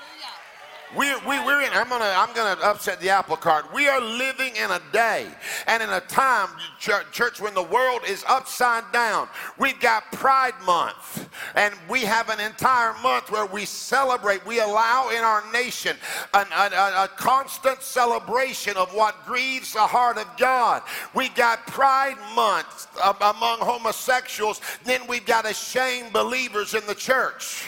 We, 0.96 1.14
we, 1.20 1.38
we're 1.40 1.62
in, 1.62 1.70
I'm 1.72 1.88
gonna, 1.88 2.12
I'm 2.14 2.34
gonna 2.34 2.60
upset 2.62 3.00
the 3.00 3.08
apple 3.08 3.36
cart. 3.36 3.72
We 3.72 3.88
are 3.88 4.00
living 4.00 4.56
in 4.56 4.70
a 4.70 4.80
day 4.92 5.26
and 5.66 5.82
in 5.82 5.88
a 5.88 6.00
time, 6.00 6.50
church, 6.78 7.40
when 7.40 7.54
the 7.54 7.62
world 7.62 8.02
is 8.06 8.22
upside 8.28 8.84
down. 8.92 9.28
We've 9.58 9.80
got 9.80 10.12
Pride 10.12 10.54
Month, 10.66 11.30
and 11.54 11.74
we 11.88 12.00
have 12.00 12.28
an 12.28 12.40
entire 12.40 12.92
month 13.02 13.30
where 13.30 13.46
we 13.46 13.64
celebrate, 13.64 14.44
we 14.44 14.60
allow 14.60 15.08
in 15.08 15.22
our 15.22 15.42
nation 15.50 15.96
an, 16.34 16.46
a, 16.54 17.04
a, 17.04 17.08
constant 17.16 17.80
celebration 17.80 18.76
of 18.76 18.92
what 18.92 19.24
grieves 19.24 19.72
the 19.72 19.80
heart 19.80 20.18
of 20.18 20.26
God. 20.36 20.82
We've 21.14 21.34
got 21.34 21.66
Pride 21.68 22.18
Month 22.34 22.88
um, 23.02 23.16
among 23.16 23.60
homosexuals, 23.60 24.60
then 24.84 25.00
we've 25.06 25.26
got 25.26 25.50
ashamed 25.50 26.12
believers 26.12 26.74
in 26.74 26.86
the 26.86 26.94
church. 26.94 27.64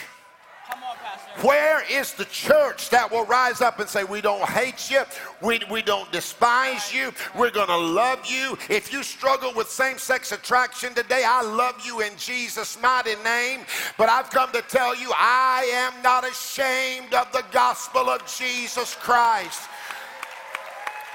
Come 0.69 0.83
on, 0.83 0.95
Pastor. 0.97 1.47
Where 1.47 1.83
is 1.91 2.13
the 2.13 2.25
church 2.25 2.89
that 2.89 3.11
will 3.11 3.25
rise 3.25 3.61
up 3.61 3.79
and 3.79 3.87
say, 3.87 4.03
We 4.03 4.21
don't 4.21 4.47
hate 4.49 4.89
you, 4.89 5.03
we, 5.41 5.61
we 5.69 5.81
don't 5.81 6.11
despise 6.11 6.93
you, 6.93 7.11
we're 7.37 7.51
going 7.51 7.67
to 7.67 7.77
love 7.77 8.25
you? 8.25 8.57
If 8.69 8.91
you 8.91 9.03
struggle 9.03 9.53
with 9.55 9.69
same 9.69 9.97
sex 9.97 10.31
attraction 10.31 10.93
today, 10.93 11.23
I 11.25 11.43
love 11.43 11.85
you 11.85 12.01
in 12.01 12.11
Jesus' 12.17 12.81
mighty 12.81 13.15
name. 13.23 13.61
But 13.97 14.09
I've 14.09 14.29
come 14.29 14.51
to 14.53 14.61
tell 14.63 14.95
you, 14.95 15.11
I 15.15 15.69
am 15.73 16.01
not 16.01 16.27
ashamed 16.27 17.13
of 17.13 17.31
the 17.31 17.43
gospel 17.51 18.09
of 18.09 18.25
Jesus 18.25 18.95
Christ. 18.95 19.69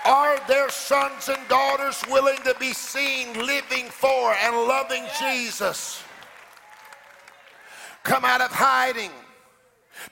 Are 0.04 0.38
there 0.48 0.70
sons 0.70 1.28
and 1.28 1.46
daughters 1.48 2.02
willing 2.08 2.38
to 2.44 2.54
be 2.58 2.72
seen 2.72 3.34
living 3.34 3.86
for 3.86 4.32
and 4.32 4.56
loving 4.56 5.04
Jesus? 5.20 6.02
Come 8.02 8.24
out 8.24 8.40
of 8.40 8.50
hiding. 8.50 9.10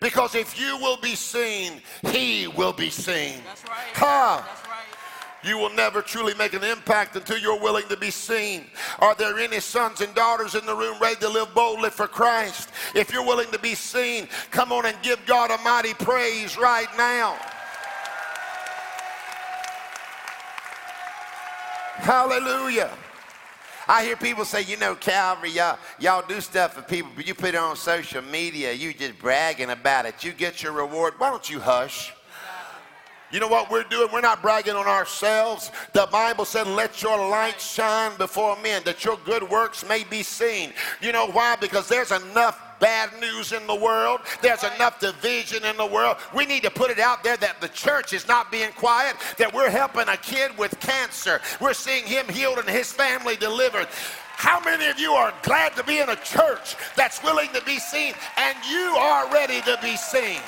Because 0.00 0.34
if 0.34 0.60
you 0.60 0.76
will 0.78 0.96
be 0.98 1.14
seen, 1.14 1.80
he 2.08 2.46
will 2.48 2.72
be 2.72 2.90
seen. 2.90 3.40
That's 3.44 3.64
right. 3.64 3.78
Ha! 3.94 4.44
That's 4.46 4.68
right. 4.68 4.78
You 5.44 5.56
will 5.56 5.70
never 5.70 6.02
truly 6.02 6.34
make 6.34 6.52
an 6.52 6.64
impact 6.64 7.14
until 7.14 7.38
you're 7.38 7.60
willing 7.60 7.86
to 7.88 7.96
be 7.96 8.10
seen. 8.10 8.64
Are 8.98 9.14
there 9.14 9.38
any 9.38 9.60
sons 9.60 10.00
and 10.00 10.12
daughters 10.14 10.54
in 10.56 10.66
the 10.66 10.74
room 10.74 10.98
ready 11.00 11.16
to 11.20 11.28
live 11.28 11.54
boldly 11.54 11.90
for 11.90 12.08
Christ? 12.08 12.70
If 12.94 13.12
you're 13.12 13.24
willing 13.24 13.50
to 13.52 13.58
be 13.58 13.74
seen, 13.74 14.28
come 14.50 14.72
on 14.72 14.86
and 14.86 14.96
give 15.02 15.24
God 15.26 15.50
a 15.50 15.58
mighty 15.62 15.94
praise 15.94 16.58
right 16.58 16.88
now. 16.96 17.36
Hallelujah. 21.98 22.90
I 23.88 24.04
hear 24.04 24.16
people 24.16 24.44
say, 24.44 24.62
you 24.62 24.76
know, 24.76 24.94
Calvary, 24.94 25.50
y'all, 25.50 25.78
y'all 25.98 26.22
do 26.26 26.42
stuff 26.42 26.74
for 26.74 26.82
people, 26.82 27.10
but 27.16 27.26
you 27.26 27.34
put 27.34 27.50
it 27.50 27.56
on 27.56 27.74
social 27.74 28.20
media, 28.20 28.72
you 28.72 28.92
just 28.92 29.18
bragging 29.18 29.70
about 29.70 30.04
it. 30.04 30.22
You 30.22 30.32
get 30.32 30.62
your 30.62 30.72
reward. 30.72 31.14
Why 31.16 31.30
don't 31.30 31.48
you 31.48 31.58
hush? 31.58 32.12
You 33.30 33.40
know 33.40 33.48
what 33.48 33.70
we're 33.70 33.84
doing? 33.84 34.08
We're 34.12 34.20
not 34.22 34.40
bragging 34.40 34.74
on 34.74 34.86
ourselves. 34.86 35.70
The 35.92 36.08
Bible 36.10 36.44
said, 36.44 36.66
Let 36.66 37.02
your 37.02 37.16
light 37.28 37.60
shine 37.60 38.16
before 38.16 38.56
men, 38.62 38.82
that 38.84 39.04
your 39.04 39.18
good 39.24 39.42
works 39.42 39.86
may 39.86 40.04
be 40.04 40.22
seen. 40.22 40.72
You 41.02 41.12
know 41.12 41.26
why? 41.26 41.56
Because 41.56 41.88
there's 41.88 42.10
enough 42.10 42.58
bad 42.80 43.10
news 43.20 43.52
in 43.52 43.66
the 43.66 43.74
world, 43.74 44.20
there's 44.42 44.64
enough 44.64 45.00
division 45.00 45.64
in 45.64 45.76
the 45.76 45.86
world. 45.86 46.16
We 46.34 46.46
need 46.46 46.62
to 46.62 46.70
put 46.70 46.90
it 46.90 46.98
out 46.98 47.22
there 47.24 47.36
that 47.36 47.60
the 47.60 47.68
church 47.68 48.12
is 48.12 48.26
not 48.28 48.50
being 48.50 48.72
quiet, 48.72 49.16
that 49.38 49.52
we're 49.52 49.70
helping 49.70 50.08
a 50.08 50.16
kid 50.16 50.56
with 50.58 50.78
cancer. 50.80 51.40
We're 51.60 51.74
seeing 51.74 52.04
him 52.04 52.28
healed 52.28 52.58
and 52.58 52.68
his 52.68 52.92
family 52.92 53.36
delivered. 53.36 53.88
How 54.36 54.60
many 54.60 54.86
of 54.86 55.00
you 55.00 55.12
are 55.12 55.34
glad 55.42 55.74
to 55.76 55.82
be 55.82 55.98
in 55.98 56.08
a 56.10 56.16
church 56.16 56.76
that's 56.94 57.22
willing 57.24 57.48
to 57.54 57.62
be 57.64 57.78
seen 57.78 58.14
and 58.36 58.56
you 58.70 58.94
are 58.96 59.32
ready 59.32 59.60
to 59.62 59.78
be 59.82 59.96
seen? 59.96 60.40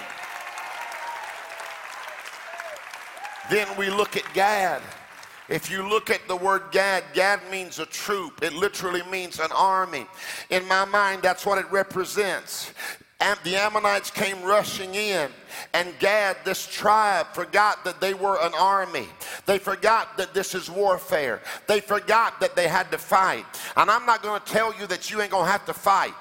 Then 3.50 3.66
we 3.76 3.90
look 3.90 4.16
at 4.16 4.22
Gad. 4.32 4.80
If 5.50 5.68
you 5.68 5.82
look 5.86 6.10
at 6.10 6.28
the 6.28 6.36
word 6.36 6.62
Gad, 6.70 7.02
Gad 7.12 7.40
means 7.50 7.80
a 7.80 7.86
troop. 7.86 8.40
It 8.40 8.52
literally 8.52 9.02
means 9.10 9.40
an 9.40 9.50
army. 9.52 10.06
In 10.48 10.66
my 10.68 10.84
mind, 10.84 11.22
that's 11.22 11.44
what 11.44 11.58
it 11.58 11.68
represents. 11.72 12.72
And 13.20 13.38
the 13.42 13.56
Ammonites 13.56 14.10
came 14.10 14.40
rushing 14.42 14.94
in, 14.94 15.28
and 15.74 15.92
Gad, 15.98 16.38
this 16.44 16.66
tribe, 16.66 17.26
forgot 17.34 17.84
that 17.84 18.00
they 18.00 18.14
were 18.14 18.38
an 18.40 18.52
army. 18.58 19.08
They 19.44 19.58
forgot 19.58 20.16
that 20.16 20.32
this 20.32 20.54
is 20.54 20.70
warfare. 20.70 21.42
They 21.66 21.80
forgot 21.80 22.40
that 22.40 22.56
they 22.56 22.66
had 22.66 22.90
to 22.92 22.98
fight. 22.98 23.44
And 23.76 23.90
I'm 23.90 24.06
not 24.06 24.22
going 24.22 24.40
to 24.40 24.46
tell 24.46 24.72
you 24.78 24.86
that 24.86 25.10
you 25.10 25.20
ain't 25.20 25.32
going 25.32 25.44
to 25.44 25.50
have 25.50 25.66
to 25.66 25.74
fight. 25.74 26.14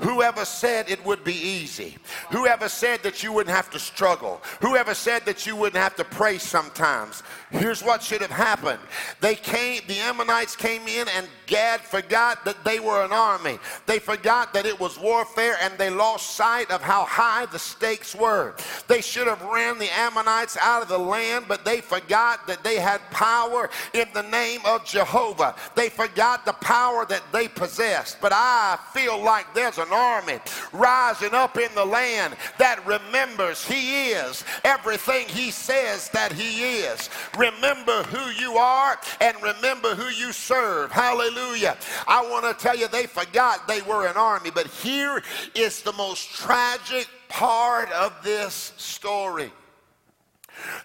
Whoever 0.00 0.44
said 0.44 0.90
it 0.90 1.04
would 1.06 1.24
be 1.24 1.34
easy? 1.34 1.96
Whoever 2.30 2.68
said 2.68 3.02
that 3.02 3.22
you 3.22 3.32
wouldn't 3.32 3.54
have 3.54 3.70
to 3.70 3.78
struggle? 3.78 4.42
Whoever 4.60 4.92
said 4.92 5.24
that 5.24 5.46
you 5.46 5.56
wouldn't 5.56 5.82
have 5.82 5.96
to 5.96 6.04
pray 6.04 6.36
sometimes? 6.36 7.22
Here's 7.50 7.82
what 7.82 8.02
should 8.02 8.20
have 8.20 8.30
happened. 8.30 8.80
They 9.20 9.34
came, 9.34 9.82
the 9.86 9.98
Ammonites 10.00 10.54
came 10.54 10.86
in 10.86 11.08
and 11.08 11.26
Gad 11.46 11.80
forgot 11.80 12.44
that 12.44 12.64
they 12.64 12.80
were 12.80 13.04
an 13.04 13.12
army. 13.12 13.58
They 13.86 13.98
forgot 13.98 14.52
that 14.54 14.66
it 14.66 14.78
was 14.78 14.98
warfare 14.98 15.56
and 15.62 15.76
they 15.78 15.90
lost 15.90 16.36
sight 16.36 16.70
of 16.70 16.82
how 16.82 17.04
high 17.04 17.46
the 17.46 17.58
stakes 17.58 18.14
were. 18.14 18.54
They 18.88 19.00
should 19.00 19.26
have 19.26 19.42
ran 19.42 19.78
the 19.78 19.90
Ammonites 19.96 20.56
out 20.60 20.82
of 20.82 20.88
the 20.88 20.98
land, 20.98 21.46
but 21.46 21.64
they 21.64 21.80
forgot 21.80 22.46
that 22.46 22.64
they 22.64 22.76
had 22.76 23.00
power 23.10 23.70
in 23.92 24.06
the 24.12 24.22
name 24.22 24.60
of 24.64 24.84
Jehovah. 24.84 25.54
They 25.74 25.88
forgot 25.88 26.44
the 26.44 26.52
power 26.54 27.06
that 27.06 27.22
they 27.32 27.48
possessed. 27.48 28.20
But 28.20 28.32
I 28.34 28.78
feel 28.92 29.22
like 29.22 29.54
there's 29.54 29.78
an 29.78 29.92
army 29.92 30.40
rising 30.72 31.34
up 31.34 31.56
in 31.58 31.72
the 31.74 31.84
land 31.84 32.34
that 32.58 32.84
remembers 32.86 33.64
he 33.64 34.10
is 34.10 34.44
everything 34.64 35.28
he 35.28 35.50
says 35.50 36.08
that 36.10 36.32
he 36.32 36.80
is. 36.80 37.08
Remember 37.38 38.02
who 38.04 38.30
you 38.42 38.56
are 38.56 38.98
and 39.20 39.36
remember 39.42 39.94
who 39.94 40.08
you 40.08 40.32
serve. 40.32 40.90
Hallelujah. 40.90 41.35
I 41.36 42.26
want 42.30 42.44
to 42.44 42.62
tell 42.62 42.76
you, 42.76 42.88
they 42.88 43.06
forgot 43.06 43.68
they 43.68 43.82
were 43.82 44.06
an 44.06 44.16
army, 44.16 44.50
but 44.50 44.66
here 44.66 45.22
is 45.54 45.82
the 45.82 45.92
most 45.92 46.30
tragic 46.34 47.08
part 47.28 47.90
of 47.92 48.12
this 48.22 48.72
story. 48.76 49.50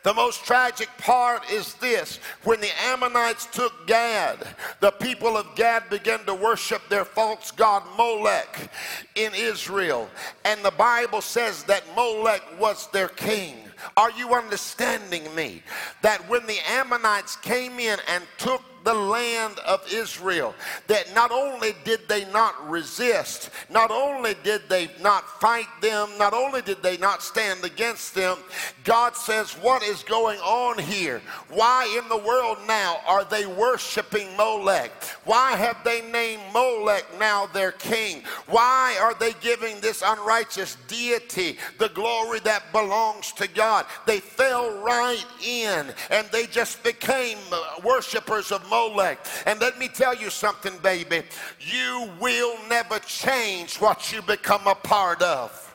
The 0.04 0.14
most 0.14 0.44
tragic 0.44 0.90
part 0.98 1.50
is 1.50 1.76
this 1.76 2.20
when 2.44 2.60
the 2.60 2.72
Ammonites 2.84 3.46
took 3.46 3.88
Gad, 3.88 4.46
the 4.80 4.92
people 4.92 5.38
of 5.38 5.56
Gad 5.56 5.90
began 5.90 6.26
to 6.26 6.34
worship 6.34 6.82
their 6.90 7.06
false 7.06 7.52
god 7.52 7.84
Molech 7.98 8.70
in 9.16 9.34
Israel. 9.34 10.10
And 10.44 10.64
the 10.64 10.72
Bible 10.72 11.22
says 11.22 11.64
that 11.64 11.84
Molech 11.96 12.44
was 12.60 12.88
their 12.88 13.08
king. 13.08 13.56
Are 13.96 14.12
you 14.12 14.34
understanding 14.34 15.34
me? 15.36 15.64
That 16.02 16.28
when 16.30 16.46
the 16.48 16.60
Ammonites 16.70 17.36
came 17.38 17.80
in 17.80 17.98
and 18.10 18.24
took 18.38 18.62
the 18.84 18.94
land 18.94 19.60
of 19.60 19.82
Israel. 19.92 20.56
That 20.88 21.14
not 21.14 21.32
only 21.32 21.76
did 21.84 22.08
they 22.08 22.26
not 22.32 22.70
resist, 22.70 23.50
not 23.70 23.92
only 23.92 24.36
did 24.44 24.64
they 24.70 24.90
not 25.02 25.40
fight 25.40 25.68
them, 25.82 26.10
not 26.18 26.34
only 26.34 26.62
did 26.62 26.82
they 26.82 26.98
not 26.98 27.24
stand 27.24 27.64
against 27.64 28.16
them, 28.16 28.38
God 28.84 29.16
says, 29.16 29.54
What 29.54 29.84
is 29.84 30.04
going 30.04 30.40
on 30.40 30.78
here? 30.78 31.22
Why 31.50 32.00
in 32.02 32.08
the 32.10 32.18
world 32.26 32.58
now 32.68 33.00
are 33.08 33.24
they 33.24 33.46
worshiping 33.46 34.36
Molech? 34.38 34.92
Why 35.26 35.56
have 35.56 35.84
they 35.84 36.02
named 36.12 36.42
Molech 36.54 37.06
now 37.20 37.48
their 37.48 37.72
king? 37.72 38.24
Why 38.48 38.98
are 39.02 39.14
they 39.14 39.34
giving 39.42 39.80
this 39.80 40.04
unrighteous 40.06 40.78
deity 40.88 41.58
the 41.78 41.90
glory 41.90 42.40
that 42.42 42.72
belongs 42.72 43.32
to 43.34 43.48
God? 43.48 43.86
They 44.06 44.20
fell 44.20 44.82
right 44.82 45.26
in 45.46 45.94
and 46.10 46.28
they 46.32 46.48
just 46.48 46.84
became 46.84 47.38
uh, 47.52 47.82
worshipers 47.84 48.52
of 48.52 48.68
Molech. 48.72 49.20
And 49.46 49.60
let 49.60 49.78
me 49.78 49.88
tell 49.88 50.16
you 50.16 50.32
something, 50.32 50.76
baby. 50.80 51.22
You 51.60 52.10
will 52.20 52.58
never 52.68 52.98
change 53.00 53.76
what 53.76 54.12
you 54.12 54.24
become 54.24 54.66
a 54.66 54.74
part 54.76 55.22
of. 55.22 55.71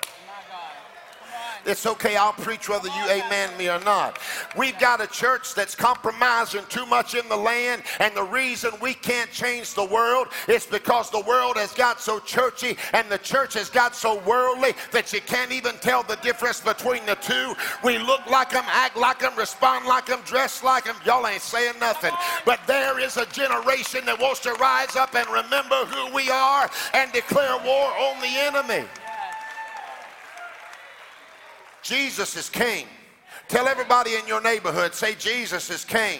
It's 1.66 1.84
okay, 1.84 2.14
I'll 2.16 2.32
preach 2.32 2.68
whether 2.68 2.88
you 2.88 3.04
amen 3.10 3.56
me 3.58 3.68
or 3.68 3.80
not. 3.80 4.20
We've 4.56 4.78
got 4.78 5.00
a 5.00 5.06
church 5.08 5.54
that's 5.54 5.74
compromising 5.74 6.62
too 6.68 6.86
much 6.86 7.14
in 7.14 7.28
the 7.28 7.36
land, 7.36 7.82
and 7.98 8.14
the 8.14 8.22
reason 8.22 8.70
we 8.80 8.94
can't 8.94 9.30
change 9.32 9.74
the 9.74 9.84
world 9.84 10.28
is 10.48 10.64
because 10.64 11.10
the 11.10 11.22
world 11.22 11.56
has 11.56 11.72
got 11.72 12.00
so 12.00 12.20
churchy 12.20 12.76
and 12.92 13.08
the 13.08 13.18
church 13.18 13.54
has 13.54 13.68
got 13.68 13.96
so 13.96 14.20
worldly 14.20 14.74
that 14.92 15.12
you 15.12 15.20
can't 15.22 15.50
even 15.50 15.74
tell 15.80 16.04
the 16.04 16.16
difference 16.16 16.60
between 16.60 17.04
the 17.04 17.16
two. 17.16 17.54
We 17.82 17.98
look 17.98 18.24
like 18.26 18.50
them, 18.50 18.64
act 18.68 18.96
like 18.96 19.18
them, 19.18 19.34
respond 19.36 19.86
like 19.86 20.06
them, 20.06 20.20
dress 20.24 20.62
like 20.62 20.84
them. 20.84 20.96
Y'all 21.04 21.26
ain't 21.26 21.42
saying 21.42 21.74
nothing. 21.80 22.12
But 22.44 22.60
there 22.66 23.00
is 23.00 23.16
a 23.16 23.26
generation 23.26 24.04
that 24.06 24.20
wants 24.20 24.40
to 24.40 24.52
rise 24.54 24.94
up 24.94 25.14
and 25.16 25.28
remember 25.28 25.84
who 25.86 26.14
we 26.14 26.30
are 26.30 26.70
and 26.94 27.10
declare 27.12 27.56
war 27.64 27.90
on 27.98 28.20
the 28.20 28.28
enemy. 28.28 28.86
Jesus 31.86 32.36
is 32.36 32.48
king. 32.50 32.86
Tell 33.48 33.68
everybody 33.68 34.16
in 34.16 34.26
your 34.26 34.40
neighborhood, 34.40 34.92
say, 34.92 35.14
Jesus 35.14 35.70
is 35.70 35.84
king. 35.84 36.18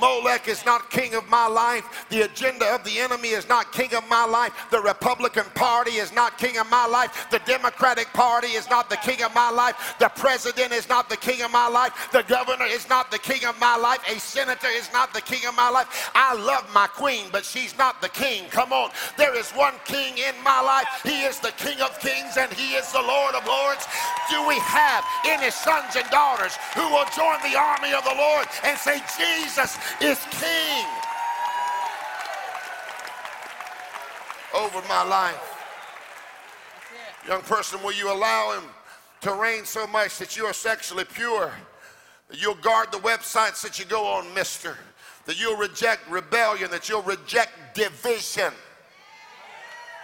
Molech 0.00 0.48
is 0.48 0.64
not 0.66 0.90
king 0.90 1.14
of 1.14 1.28
my 1.28 1.46
life. 1.46 2.06
The 2.10 2.22
agenda 2.22 2.66
of 2.74 2.82
the 2.82 2.98
enemy 2.98 3.28
is 3.28 3.48
not 3.48 3.72
king 3.72 3.94
of 3.94 4.08
my 4.08 4.24
life. 4.24 4.52
The 4.70 4.80
Republican 4.80 5.44
Party 5.54 5.92
is 5.92 6.12
not 6.12 6.38
king 6.38 6.58
of 6.58 6.68
my 6.70 6.86
life. 6.86 7.26
The 7.30 7.40
Democratic 7.46 8.08
Party 8.12 8.48
is 8.48 8.68
not 8.68 8.90
the 8.90 8.96
king 8.96 9.22
of 9.22 9.32
my 9.34 9.50
life. 9.50 9.94
The 10.00 10.08
president 10.08 10.72
is 10.72 10.88
not 10.88 11.08
the 11.08 11.16
king 11.16 11.42
of 11.42 11.52
my 11.52 11.68
life. 11.68 12.08
The 12.12 12.24
governor 12.24 12.66
is 12.66 12.88
not 12.88 13.10
the 13.10 13.18
king 13.18 13.44
of 13.44 13.58
my 13.60 13.76
life. 13.76 14.00
A 14.10 14.18
senator 14.18 14.68
is 14.68 14.90
not 14.92 15.14
the 15.14 15.20
king 15.20 15.46
of 15.46 15.54
my 15.56 15.70
life. 15.70 16.10
I 16.14 16.34
love 16.34 16.68
my 16.74 16.88
queen, 16.88 17.26
but 17.30 17.44
she's 17.44 17.76
not 17.78 18.02
the 18.02 18.08
king. 18.08 18.44
Come 18.50 18.72
on. 18.72 18.90
There 19.16 19.36
is 19.36 19.50
one 19.52 19.74
king 19.84 20.18
in 20.18 20.34
my 20.42 20.60
life. 20.60 20.86
He 21.04 21.22
is 21.22 21.38
the 21.38 21.52
king 21.52 21.80
of 21.80 21.98
kings 22.00 22.36
and 22.36 22.52
he 22.52 22.74
is 22.74 22.90
the 22.92 23.02
Lord 23.02 23.34
of 23.36 23.46
lords. 23.46 23.86
Do 24.30 24.46
we 24.48 24.58
have 24.58 25.04
any 25.26 25.50
sons 25.50 25.94
and 25.94 26.08
daughters 26.10 26.56
who 26.74 26.82
will 26.90 27.06
join 27.14 27.38
the 27.46 27.56
army 27.56 27.92
of 27.94 28.02
the 28.02 28.14
Lord 28.16 28.46
and 28.64 28.76
say, 28.76 28.98
Jesus 29.16 29.27
is 30.00 30.18
king 30.30 30.86
over 34.54 34.80
my 34.88 35.02
life. 35.04 35.54
Young 37.26 37.42
person, 37.42 37.82
will 37.82 37.92
you 37.92 38.10
allow 38.12 38.58
him 38.58 38.64
to 39.20 39.32
reign 39.34 39.64
so 39.64 39.86
much 39.86 40.18
that 40.18 40.36
you 40.36 40.44
are 40.46 40.52
sexually 40.52 41.04
pure? 41.04 41.52
That 42.28 42.40
you'll 42.40 42.54
guard 42.54 42.92
the 42.92 42.98
websites 42.98 43.60
that 43.62 43.78
you 43.78 43.84
go 43.84 44.06
on, 44.06 44.32
mister. 44.34 44.76
That 45.26 45.40
you'll 45.40 45.56
reject 45.56 46.08
rebellion, 46.08 46.70
that 46.70 46.88
you'll 46.88 47.02
reject 47.02 47.74
division. 47.74 48.52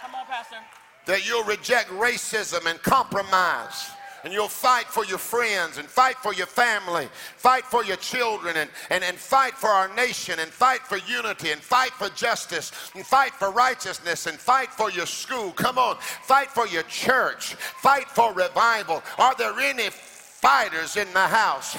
Come 0.01 0.15
on, 0.15 0.25
Pastor. 0.27 0.57
That 1.05 1.27
you'll 1.27 1.45
reject 1.45 1.89
racism 1.89 2.69
and 2.69 2.81
compromise 2.81 3.89
and 4.25 4.33
you'll 4.33 4.47
fight 4.47 4.87
for 4.87 5.05
your 5.05 5.19
friends 5.19 5.77
and 5.77 5.87
fight 5.87 6.17
for 6.17 6.33
your 6.33 6.47
family, 6.47 7.07
fight 7.37 7.63
for 7.63 7.85
your 7.85 7.95
children, 7.97 8.57
and, 8.57 8.71
and, 8.89 9.03
and 9.03 9.15
fight 9.15 9.53
for 9.53 9.69
our 9.69 9.93
nation, 9.93 10.39
and 10.39 10.49
fight 10.49 10.81
for 10.81 10.97
unity, 10.97 11.51
and 11.51 11.61
fight 11.61 11.91
for 11.91 12.09
justice, 12.09 12.71
and 12.95 13.05
fight 13.05 13.33
for 13.35 13.51
righteousness, 13.51 14.25
and 14.25 14.37
fight 14.37 14.69
for 14.71 14.89
your 14.89 15.05
school. 15.05 15.51
Come 15.51 15.77
on, 15.77 15.97
fight 15.99 16.49
for 16.49 16.65
your 16.65 16.81
church, 16.83 17.53
fight 17.53 18.09
for 18.09 18.33
revival. 18.33 19.03
Are 19.19 19.35
there 19.35 19.59
any 19.59 19.89
fighters 19.91 20.97
in 20.97 21.07
the 21.13 21.19
house? 21.19 21.77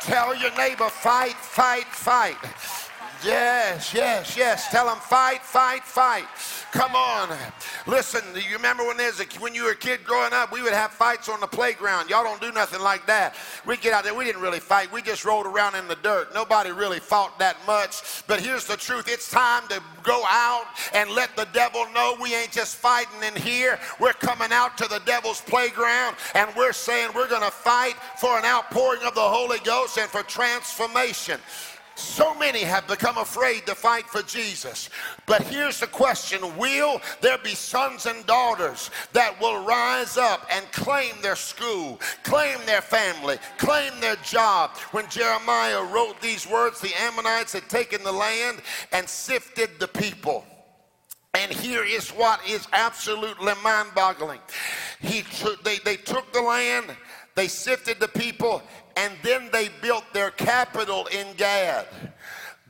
Tell 0.00 0.34
your 0.34 0.54
neighbor, 0.56 0.88
fight, 0.88 1.36
fight, 1.36 1.86
fight. 1.86 2.36
Yes, 3.24 3.92
yes, 3.92 4.36
yes. 4.36 4.70
Tell 4.70 4.86
them, 4.86 4.96
fight, 4.96 5.42
fight, 5.42 5.84
fight. 5.84 6.24
Come 6.72 6.94
on. 6.94 7.36
Listen, 7.86 8.22
do 8.32 8.40
you 8.40 8.56
remember 8.56 8.86
when 8.86 8.96
there's 8.96 9.20
a, 9.20 9.24
when 9.40 9.54
you 9.54 9.64
were 9.64 9.72
a 9.72 9.76
kid 9.76 10.04
growing 10.04 10.32
up, 10.32 10.52
we 10.52 10.62
would 10.62 10.72
have 10.72 10.90
fights 10.92 11.28
on 11.28 11.40
the 11.40 11.46
playground. 11.46 12.08
Y'all 12.08 12.24
don't 12.24 12.40
do 12.40 12.52
nothing 12.52 12.80
like 12.80 13.06
that. 13.06 13.34
We 13.66 13.76
get 13.76 13.92
out 13.92 14.04
there, 14.04 14.14
we 14.14 14.24
didn't 14.24 14.40
really 14.40 14.60
fight. 14.60 14.90
We 14.92 15.02
just 15.02 15.24
rolled 15.24 15.46
around 15.46 15.74
in 15.74 15.86
the 15.88 15.96
dirt. 15.96 16.32
Nobody 16.32 16.70
really 16.70 17.00
fought 17.00 17.38
that 17.40 17.56
much. 17.66 18.22
But 18.26 18.40
here's 18.40 18.66
the 18.66 18.76
truth. 18.76 19.06
It's 19.08 19.30
time 19.30 19.66
to 19.68 19.82
go 20.02 20.22
out 20.26 20.66
and 20.94 21.10
let 21.10 21.36
the 21.36 21.48
devil 21.52 21.86
know 21.92 22.16
we 22.22 22.34
ain't 22.34 22.52
just 22.52 22.76
fighting 22.76 23.22
in 23.22 23.34
here. 23.42 23.78
We're 23.98 24.12
coming 24.14 24.52
out 24.52 24.78
to 24.78 24.88
the 24.88 25.00
devil's 25.04 25.40
playground 25.42 26.16
and 26.34 26.50
we're 26.56 26.72
saying 26.72 27.10
we're 27.14 27.28
going 27.28 27.42
to 27.42 27.50
fight 27.50 27.94
for 28.18 28.38
an 28.38 28.44
outpouring 28.44 29.02
of 29.02 29.14
the 29.14 29.20
Holy 29.20 29.58
Ghost 29.58 29.98
and 29.98 30.08
for 30.08 30.22
transformation. 30.22 31.40
So 32.00 32.34
many 32.34 32.60
have 32.60 32.88
become 32.88 33.18
afraid 33.18 33.66
to 33.66 33.74
fight 33.74 34.06
for 34.06 34.22
Jesus. 34.22 34.88
But 35.26 35.42
here's 35.42 35.80
the 35.80 35.86
question 35.86 36.56
Will 36.56 37.00
there 37.20 37.38
be 37.38 37.54
sons 37.54 38.06
and 38.06 38.24
daughters 38.26 38.90
that 39.12 39.38
will 39.40 39.64
rise 39.64 40.16
up 40.16 40.46
and 40.50 40.64
claim 40.72 41.14
their 41.20 41.36
school, 41.36 42.00
claim 42.24 42.58
their 42.64 42.80
family, 42.80 43.36
claim 43.58 43.92
their 44.00 44.16
job? 44.16 44.70
When 44.92 45.08
Jeremiah 45.08 45.84
wrote 45.84 46.20
these 46.20 46.48
words, 46.48 46.80
the 46.80 46.94
Ammonites 47.00 47.52
had 47.52 47.68
taken 47.68 48.02
the 48.02 48.12
land 48.12 48.62
and 48.92 49.08
sifted 49.08 49.70
the 49.78 49.88
people. 49.88 50.44
And 51.34 51.52
here 51.52 51.84
is 51.84 52.10
what 52.10 52.40
is 52.48 52.66
absolutely 52.72 53.52
mind 53.62 53.90
boggling. 53.94 54.40
He 55.00 55.22
they, 55.62 55.78
they 55.78 55.96
took 55.96 56.32
the 56.32 56.42
land, 56.42 56.86
they 57.36 57.46
sifted 57.46 58.00
the 58.00 58.08
people, 58.08 58.62
and 58.96 59.12
then 59.22 59.48
they 59.52 59.68
built 59.80 60.04
their 60.12 60.30
capital 60.30 61.06
in 61.06 61.26
Gad. 61.36 61.86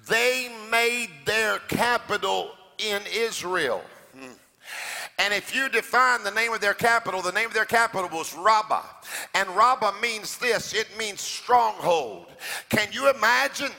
They 0.09 0.53
made 0.71 1.11
their 1.25 1.59
capital 1.69 2.53
in 2.79 3.03
Israel. 3.13 3.83
Hmm. 4.19 4.33
And 5.19 5.35
if 5.35 5.55
you 5.55 5.69
define 5.69 6.25
the 6.25 6.31
name 6.31 6.53
of 6.53 6.61
their 6.61 6.75
capital, 6.75 7.21
the 7.21 7.33
name 7.33 7.47
of 7.47 7.55
their 7.55 7.67
capital 7.67 8.09
was 8.09 8.35
Rabbah. 8.35 8.85
And 9.35 9.49
Rabbah 9.51 10.01
means 10.01 10.39
this 10.39 10.73
it 10.75 10.89
means 10.99 11.21
stronghold. 11.21 12.27
Can 12.71 12.89
you 12.93 13.11
imagine? 13.11 13.73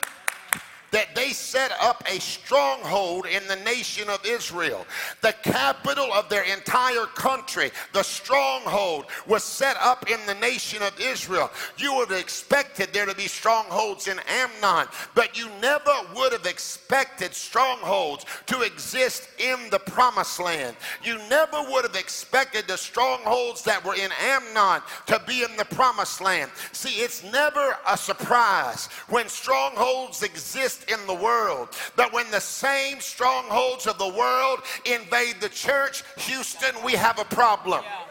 That 0.91 1.15
they 1.15 1.29
set 1.29 1.71
up 1.79 2.03
a 2.09 2.19
stronghold 2.19 3.25
in 3.25 3.47
the 3.47 3.55
nation 3.57 4.09
of 4.09 4.25
Israel. 4.25 4.85
The 5.21 5.33
capital 5.41 6.11
of 6.13 6.27
their 6.27 6.43
entire 6.43 7.05
country, 7.05 7.71
the 7.93 8.03
stronghold, 8.03 9.05
was 9.25 9.43
set 9.43 9.77
up 9.77 10.09
in 10.09 10.19
the 10.25 10.35
nation 10.35 10.81
of 10.81 10.99
Israel. 10.99 11.49
You 11.77 11.95
would 11.95 12.09
have 12.09 12.19
expected 12.19 12.89
there 12.91 13.05
to 13.05 13.15
be 13.15 13.27
strongholds 13.27 14.07
in 14.07 14.19
Ammon, 14.27 14.87
but 15.15 15.37
you 15.37 15.47
never 15.61 15.91
would 16.15 16.33
have 16.33 16.45
expected 16.45 17.33
strongholds 17.33 18.25
to 18.47 18.61
exist 18.61 19.29
in 19.39 19.69
the 19.69 19.79
promised 19.79 20.39
land. 20.39 20.75
You 21.03 21.17
never 21.29 21.63
would 21.69 21.85
have 21.85 21.95
expected 21.95 22.67
the 22.67 22.77
strongholds 22.77 23.63
that 23.63 23.83
were 23.85 23.95
in 23.95 24.11
Ammon 24.21 24.81
to 25.07 25.21
be 25.25 25.43
in 25.43 25.55
the 25.55 25.65
promised 25.65 26.19
land. 26.19 26.51
See, 26.73 27.01
it's 27.01 27.23
never 27.23 27.77
a 27.87 27.97
surprise 27.97 28.87
when 29.07 29.29
strongholds 29.29 30.23
exist 30.23 30.80
in 30.87 31.05
the 31.07 31.13
world. 31.13 31.69
But 31.95 32.13
when 32.13 32.29
the 32.31 32.39
same 32.39 32.99
strongholds 32.99 33.87
of 33.87 33.97
the 33.97 34.07
world 34.07 34.59
invade 34.85 35.41
the 35.41 35.49
church, 35.49 36.03
Houston, 36.17 36.75
we 36.83 36.93
have 36.93 37.19
a 37.19 37.25
problem. 37.25 37.81
Yeah. 37.83 38.10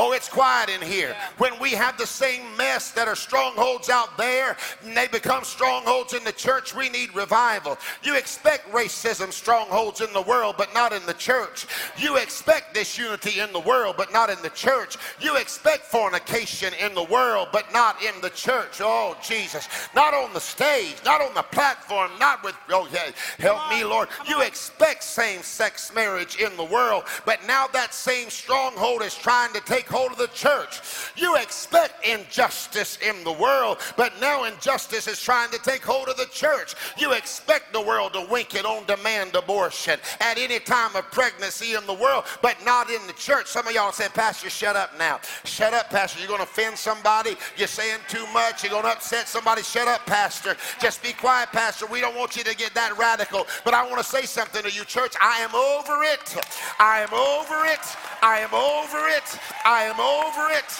Oh, 0.00 0.12
it's 0.12 0.28
quiet 0.28 0.70
in 0.70 0.80
here. 0.80 1.16
When 1.38 1.58
we 1.58 1.72
have 1.72 1.98
the 1.98 2.06
same 2.06 2.56
mess 2.56 2.92
that 2.92 3.08
are 3.08 3.16
strongholds 3.16 3.90
out 3.90 4.16
there, 4.16 4.56
and 4.84 4.96
they 4.96 5.08
become 5.08 5.42
strongholds 5.42 6.14
in 6.14 6.22
the 6.22 6.30
church, 6.30 6.72
we 6.72 6.88
need 6.88 7.12
revival. 7.16 7.76
You 8.04 8.16
expect 8.16 8.70
racism 8.70 9.32
strongholds 9.32 10.00
in 10.00 10.12
the 10.12 10.22
world, 10.22 10.54
but 10.56 10.72
not 10.72 10.92
in 10.92 11.04
the 11.06 11.14
church. 11.14 11.66
You 11.96 12.16
expect 12.16 12.74
disunity 12.74 13.40
in 13.40 13.52
the 13.52 13.58
world, 13.58 13.96
but 13.98 14.12
not 14.12 14.30
in 14.30 14.40
the 14.40 14.50
church. 14.50 14.96
You 15.20 15.34
expect 15.36 15.86
fornication 15.86 16.72
in 16.74 16.94
the 16.94 17.02
world, 17.02 17.48
but 17.50 17.72
not 17.72 18.00
in 18.00 18.20
the 18.20 18.30
church. 18.30 18.80
Oh, 18.80 19.16
Jesus. 19.20 19.66
Not 19.96 20.14
on 20.14 20.32
the 20.32 20.40
stage, 20.40 20.94
not 21.04 21.20
on 21.20 21.34
the 21.34 21.42
platform, 21.42 22.12
not 22.20 22.44
with, 22.44 22.54
oh, 22.70 22.88
yeah, 22.92 23.10
help 23.40 23.68
me, 23.68 23.82
Lord. 23.82 24.08
You 24.28 24.42
expect 24.42 25.02
same 25.02 25.42
sex 25.42 25.92
marriage 25.92 26.36
in 26.36 26.56
the 26.56 26.62
world, 26.62 27.02
but 27.24 27.44
now 27.48 27.66
that 27.72 27.92
same 27.92 28.30
stronghold 28.30 29.02
is 29.02 29.16
trying 29.16 29.52
to 29.54 29.60
take 29.62 29.87
hold 29.88 30.12
of 30.12 30.18
the 30.18 30.28
church. 30.28 30.80
You 31.16 31.36
expect 31.36 32.06
injustice 32.06 32.98
in 33.06 33.24
the 33.24 33.32
world, 33.32 33.78
but 33.96 34.12
now 34.20 34.44
injustice 34.44 35.06
is 35.06 35.20
trying 35.20 35.50
to 35.50 35.58
take 35.58 35.82
hold 35.82 36.08
of 36.08 36.16
the 36.16 36.26
church. 36.26 36.74
You 36.98 37.12
expect 37.12 37.72
the 37.72 37.80
world 37.80 38.12
to 38.14 38.26
wink 38.30 38.54
it 38.54 38.64
on 38.64 38.86
demand 38.86 39.34
abortion 39.34 39.98
at 40.20 40.38
any 40.38 40.58
time 40.58 40.94
of 40.96 41.10
pregnancy 41.10 41.74
in 41.74 41.86
the 41.86 41.94
world, 41.94 42.24
but 42.42 42.56
not 42.64 42.90
in 42.90 43.04
the 43.06 43.12
church. 43.14 43.46
Some 43.46 43.66
of 43.66 43.74
y'all 43.74 43.92
said, 43.92 44.14
Pastor, 44.14 44.50
shut 44.50 44.76
up 44.76 44.96
now. 44.98 45.20
Shut 45.44 45.74
up, 45.74 45.90
Pastor. 45.90 46.18
You're 46.20 46.28
going 46.28 46.38
to 46.38 46.44
offend 46.44 46.76
somebody. 46.76 47.36
You're 47.56 47.68
saying 47.68 48.00
too 48.08 48.26
much. 48.32 48.62
You're 48.62 48.72
going 48.72 48.84
to 48.84 48.90
upset 48.90 49.28
somebody. 49.28 49.62
Shut 49.62 49.88
up, 49.88 50.04
Pastor. 50.06 50.56
Just 50.80 51.02
be 51.02 51.12
quiet, 51.12 51.50
Pastor. 51.50 51.86
We 51.86 52.00
don't 52.00 52.16
want 52.16 52.36
you 52.36 52.44
to 52.44 52.56
get 52.56 52.74
that 52.74 52.96
radical. 52.98 53.46
But 53.64 53.74
I 53.74 53.84
want 53.84 53.98
to 53.98 54.04
say 54.04 54.22
something 54.22 54.62
to 54.62 54.70
you, 54.70 54.84
church. 54.84 55.14
I 55.20 55.40
am 55.40 55.54
over 55.54 56.02
it. 56.04 56.36
I 56.78 57.00
am 57.00 57.12
over 57.14 57.64
it. 57.66 57.96
I 58.22 58.38
am 58.40 58.52
over 58.54 59.08
it. 59.08 59.38
I 59.64 59.77
am 59.84 60.00
over 60.00 60.50
it. 60.52 60.70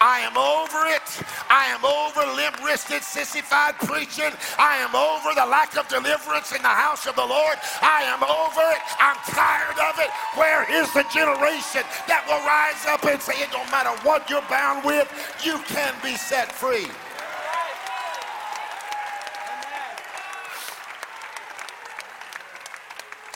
I 0.00 0.20
am 0.20 0.36
over 0.36 0.86
it. 0.92 1.06
I 1.48 1.72
am 1.72 1.84
over 1.84 2.20
limp 2.36 2.62
wristed, 2.64 3.02
sissified 3.02 3.78
preaching. 3.78 4.32
I 4.58 4.76
am 4.84 4.94
over 4.94 5.34
the 5.34 5.46
lack 5.46 5.76
of 5.76 5.88
deliverance 5.88 6.52
in 6.52 6.62
the 6.62 6.68
house 6.68 7.06
of 7.06 7.16
the 7.16 7.24
Lord. 7.24 7.56
I 7.80 8.04
am 8.12 8.22
over 8.22 8.64
it. 8.74 8.82
I'm 9.00 9.16
tired 9.32 9.78
of 9.80 9.98
it. 10.00 10.10
Where 10.36 10.68
is 10.68 10.92
the 10.92 11.04
generation 11.12 11.88
that 12.08 12.24
will 12.28 12.42
rise 12.44 12.84
up 12.86 13.04
and 13.04 13.20
say, 13.22 13.40
it 13.40 13.50
don't 13.50 13.70
matter 13.70 13.96
what 14.04 14.28
you're 14.28 14.44
bound 14.50 14.84
with, 14.84 15.08
you 15.42 15.58
can 15.66 15.94
be 16.02 16.16
set 16.16 16.52
free? 16.52 16.86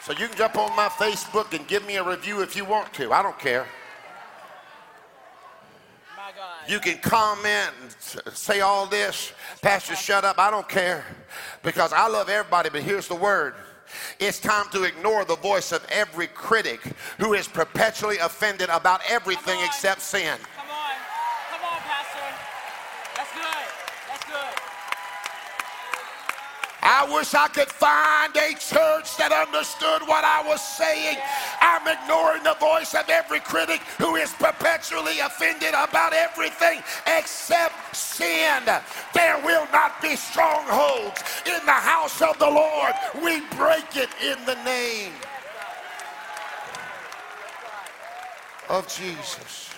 So 0.09 0.15
you 0.15 0.27
can 0.27 0.39
jump 0.39 0.57
on 0.57 0.75
my 0.75 0.89
Facebook 0.89 1.53
and 1.53 1.69
give 1.69 1.87
me 1.87 1.97
a 1.97 2.03
review 2.03 2.41
if 2.41 2.57
you 2.57 2.65
want 2.65 2.95
to. 2.95 3.13
I 3.13 3.23
don't 3.23 3.39
care. 3.39 3.67
You 6.67 6.81
can 6.81 6.97
comment 6.97 7.73
and 7.83 8.35
say 8.35 8.61
all 8.61 8.87
this. 8.87 9.35
Pastor, 9.61 9.95
shut 9.95 10.25
up. 10.25 10.39
I 10.39 10.51
don't 10.51 10.67
care. 10.67 11.05
Because 11.63 11.93
I 11.93 12.09
love 12.09 12.31
everybody, 12.31 12.71
but 12.71 12.81
here's 12.81 13.07
the 13.07 13.17
word. 13.17 13.53
It's 14.19 14.41
time 14.41 14.65
to 14.73 14.85
ignore 14.85 15.27
the 15.27 15.37
voice 15.37 15.73
of 15.73 15.87
every 15.91 16.29
critic 16.29 16.81
who 17.19 17.35
is 17.35 17.47
perpetually 17.47 18.17
offended 18.17 18.71
about 18.71 19.03
everything 19.11 19.61
except 19.63 20.01
sin. 20.01 20.39
Come 20.57 20.71
on. 20.71 20.97
Come 21.51 21.61
on, 21.71 21.81
Pastor. 21.81 22.35
That's 23.15 23.35
good. 23.35 23.67
That's 24.09 24.25
good. 24.25 24.59
I 26.91 27.05
wish 27.13 27.35
I 27.35 27.49
could 27.49 27.69
find 27.69 28.35
a 28.35 28.57
church 28.57 29.19
that 29.21 29.29
understood 29.29 30.09
what 30.09 30.25
I 30.25 30.41
was 30.49 30.63
saying. 30.65 31.19
I'm 31.61 31.85
ignoring 31.85 32.43
the 32.45 32.57
voice 32.57 32.95
of 32.95 33.11
every 33.11 33.41
critic 33.41 33.83
who 34.01 34.17
is 34.17 34.33
perpetually 34.33 35.21
offended 35.21 35.77
about 35.77 36.15
everything 36.15 36.81
except 37.07 37.95
sin. 37.95 38.65
There 39.13 39.37
will 39.45 39.69
not 39.71 40.01
be 40.01 40.17
strongholds 40.17 41.21
in 41.45 41.61
the 41.67 41.77
house 41.77 42.23
of 42.23 42.39
the 42.39 42.49
Lord. 42.49 42.95
We 43.23 43.45
break 43.61 43.93
it 43.93 44.09
in 44.25 44.43
the 44.47 44.57
name 44.65 45.13
of 48.71 48.89
Jesus. 48.89 49.69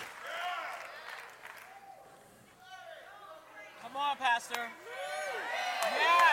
Come 3.83 3.97
on, 3.97 4.17
Pastor. 4.17 4.63
Yes. 5.83 6.30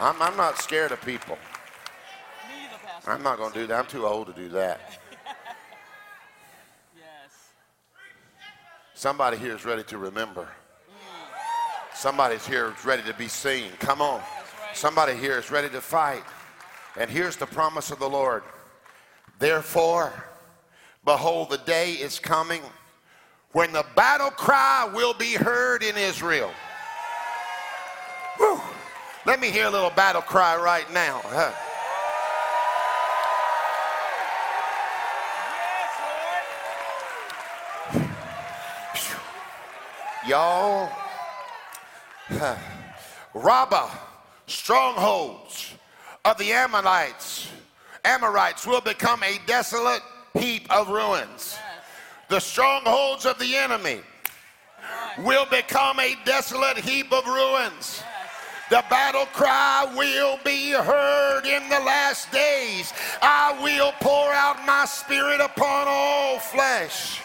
I'm, 0.00 0.20
I'm 0.20 0.36
not 0.36 0.58
scared 0.58 0.92
of 0.92 1.00
people. 1.02 1.36
Me 2.48 2.64
either, 2.64 2.74
Pastor. 2.84 3.10
I'm 3.10 3.22
not 3.22 3.38
going 3.38 3.52
to 3.52 3.58
do 3.58 3.66
that. 3.68 3.78
I'm 3.78 3.86
too 3.86 4.06
old 4.06 4.26
to 4.28 4.32
do 4.32 4.48
that. 4.50 4.80
Yes. 6.96 7.50
Somebody 8.94 9.36
here 9.36 9.54
is 9.54 9.64
ready 9.64 9.82
to 9.84 9.98
remember. 9.98 10.48
Somebody's 11.94 12.46
here 12.46 12.74
is 12.76 12.84
ready 12.84 13.02
to 13.04 13.14
be 13.14 13.28
seen. 13.28 13.70
Come 13.78 14.02
on. 14.02 14.20
Somebody 14.74 15.14
here 15.14 15.38
is 15.38 15.50
ready 15.50 15.68
to 15.70 15.80
fight. 15.80 16.24
And 16.96 17.08
here's 17.08 17.36
the 17.36 17.46
promise 17.46 17.90
of 17.90 17.98
the 17.98 18.08
Lord. 18.08 18.42
Therefore, 19.38 20.12
behold, 21.04 21.50
the 21.50 21.58
day 21.58 21.92
is 21.92 22.18
coming 22.18 22.62
when 23.52 23.72
the 23.72 23.84
battle 23.94 24.30
cry 24.30 24.90
will 24.92 25.14
be 25.14 25.34
heard 25.34 25.82
in 25.82 25.96
Israel. 25.96 26.50
Whew. 28.36 28.60
Let 29.26 29.40
me 29.40 29.50
hear 29.50 29.66
a 29.66 29.70
little 29.70 29.90
battle 29.90 30.20
cry 30.20 30.54
right 30.56 30.90
now. 30.92 31.22
huh? 31.24 31.52
Y'all, 40.26 40.90
huh, 42.28 42.56
Rabbah, 43.34 43.90
strongholds 44.46 45.74
of 46.24 46.36
the 46.38 46.52
Ammonites, 46.52 47.48
Amorites 48.04 48.66
will 48.66 48.80
become 48.80 49.22
a 49.22 49.38
desolate 49.46 50.02
heap 50.34 50.70
of 50.70 50.88
ruins. 50.88 51.56
The 52.28 52.40
strongholds 52.40 53.24
of 53.26 53.38
the 53.38 53.56
enemy 53.56 54.00
will 55.18 55.46
become 55.46 55.98
a 56.00 56.14
desolate 56.24 56.78
heap 56.78 57.12
of 57.12 57.26
ruins. 57.26 58.02
The 58.74 58.84
battle 58.90 59.26
cry 59.26 59.88
will 59.96 60.36
be 60.44 60.72
heard 60.72 61.46
in 61.46 61.68
the 61.68 61.78
last 61.78 62.32
days. 62.32 62.92
I 63.22 63.56
will 63.62 63.92
pour 64.00 64.32
out 64.32 64.66
my 64.66 64.84
spirit 64.84 65.40
upon 65.40 65.86
all 65.86 66.40
flesh. 66.40 67.20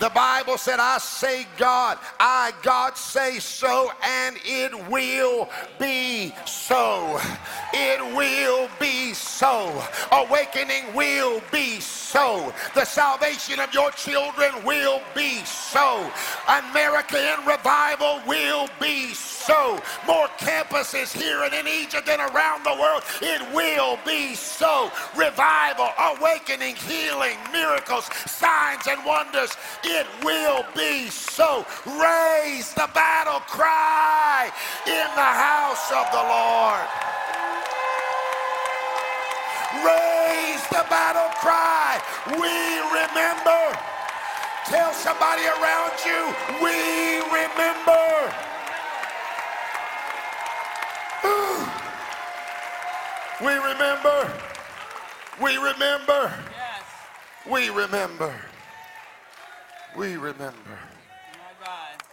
The 0.00 0.08
Bible 0.08 0.56
said, 0.56 0.80
I 0.80 0.96
say 0.96 1.46
God, 1.58 1.98
I, 2.18 2.52
God, 2.62 2.96
say 2.96 3.38
so, 3.38 3.92
and 4.02 4.36
it 4.46 4.72
will 4.88 5.50
be 5.78 6.34
so. 6.46 7.20
It 7.74 8.00
will 8.16 8.66
be 8.80 9.12
so. 9.12 9.70
Awakening 10.10 10.94
will 10.94 11.42
be 11.52 11.80
so. 11.80 12.52
The 12.74 12.86
salvation 12.86 13.60
of 13.60 13.74
your 13.74 13.90
children 13.90 14.64
will 14.64 15.02
be 15.14 15.44
so. 15.44 16.10
American 16.48 17.46
revival 17.46 18.22
will 18.26 18.68
be 18.80 19.12
so. 19.12 19.41
More 20.06 20.28
campuses 20.38 21.12
here 21.12 21.42
and 21.42 21.52
in 21.52 21.66
Egypt 21.66 22.08
and 22.08 22.20
around 22.20 22.64
the 22.64 22.76
world. 22.80 23.02
It 23.20 23.42
will 23.52 23.98
be 24.06 24.34
so. 24.34 24.90
Revival, 25.16 25.90
awakening, 26.14 26.76
healing, 26.76 27.36
miracles, 27.52 28.04
signs, 28.26 28.86
and 28.86 29.04
wonders. 29.04 29.56
It 29.82 30.06
will 30.22 30.64
be 30.76 31.08
so. 31.08 31.66
Raise 31.86 32.72
the 32.74 32.88
battle 32.94 33.40
cry 33.48 34.50
in 34.86 35.08
the 35.16 35.32
house 35.50 35.90
of 35.90 36.06
the 36.12 36.22
Lord. 36.22 36.86
Raise 39.82 40.62
the 40.68 40.86
battle 40.88 41.30
cry. 41.42 42.00
We 42.26 42.54
remember. 42.94 43.78
Tell 44.66 44.92
somebody 44.92 45.42
around 45.42 45.92
you, 46.06 46.32
we 46.62 47.18
remember. 47.34 48.51
We 53.42 53.54
remember. 53.54 54.32
We 55.42 55.56
remember. 55.56 56.32
We 57.50 57.70
remember. 57.70 58.34
We 59.96 60.16
remember. 60.16 60.78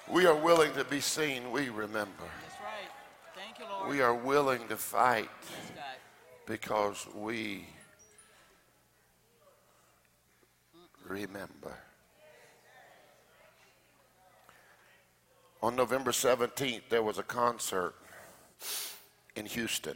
We 0.09 0.25
are 0.25 0.35
willing 0.35 0.73
to 0.73 0.83
be 0.83 0.99
seen. 0.99 1.51
We 1.51 1.69
remember. 1.69 2.23
We 3.87 4.01
are 4.01 4.15
willing 4.15 4.67
to 4.69 4.75
fight 4.75 5.29
because 6.47 7.05
we 7.15 7.67
remember. 11.07 11.77
On 15.61 15.75
November 15.75 16.11
17th, 16.11 16.83
there 16.89 17.03
was 17.03 17.19
a 17.19 17.23
concert 17.23 17.93
in 19.35 19.45
Houston. 19.45 19.95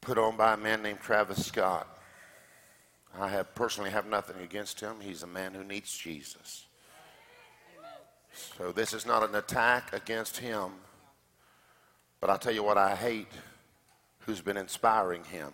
put 0.00 0.18
on 0.18 0.36
by 0.36 0.54
a 0.54 0.56
man 0.56 0.82
named 0.82 1.00
Travis 1.00 1.44
Scott. 1.44 1.88
I 3.18 3.28
have 3.28 3.54
personally 3.54 3.90
have 3.90 4.06
nothing 4.06 4.36
against 4.42 4.78
him. 4.80 4.96
He's 5.00 5.22
a 5.22 5.26
man 5.26 5.52
who 5.52 5.64
needs 5.64 5.96
Jesus. 5.96 6.66
So 8.58 8.70
this 8.70 8.92
is 8.92 9.06
not 9.06 9.28
an 9.28 9.34
attack 9.34 9.92
against 9.92 10.36
him. 10.36 10.72
But 12.20 12.30
I'll 12.30 12.38
tell 12.38 12.52
you 12.54 12.62
what 12.62 12.78
I 12.78 12.94
hate 12.94 13.28
who's 14.20 14.40
been 14.40 14.56
inspiring 14.56 15.24
him. 15.24 15.52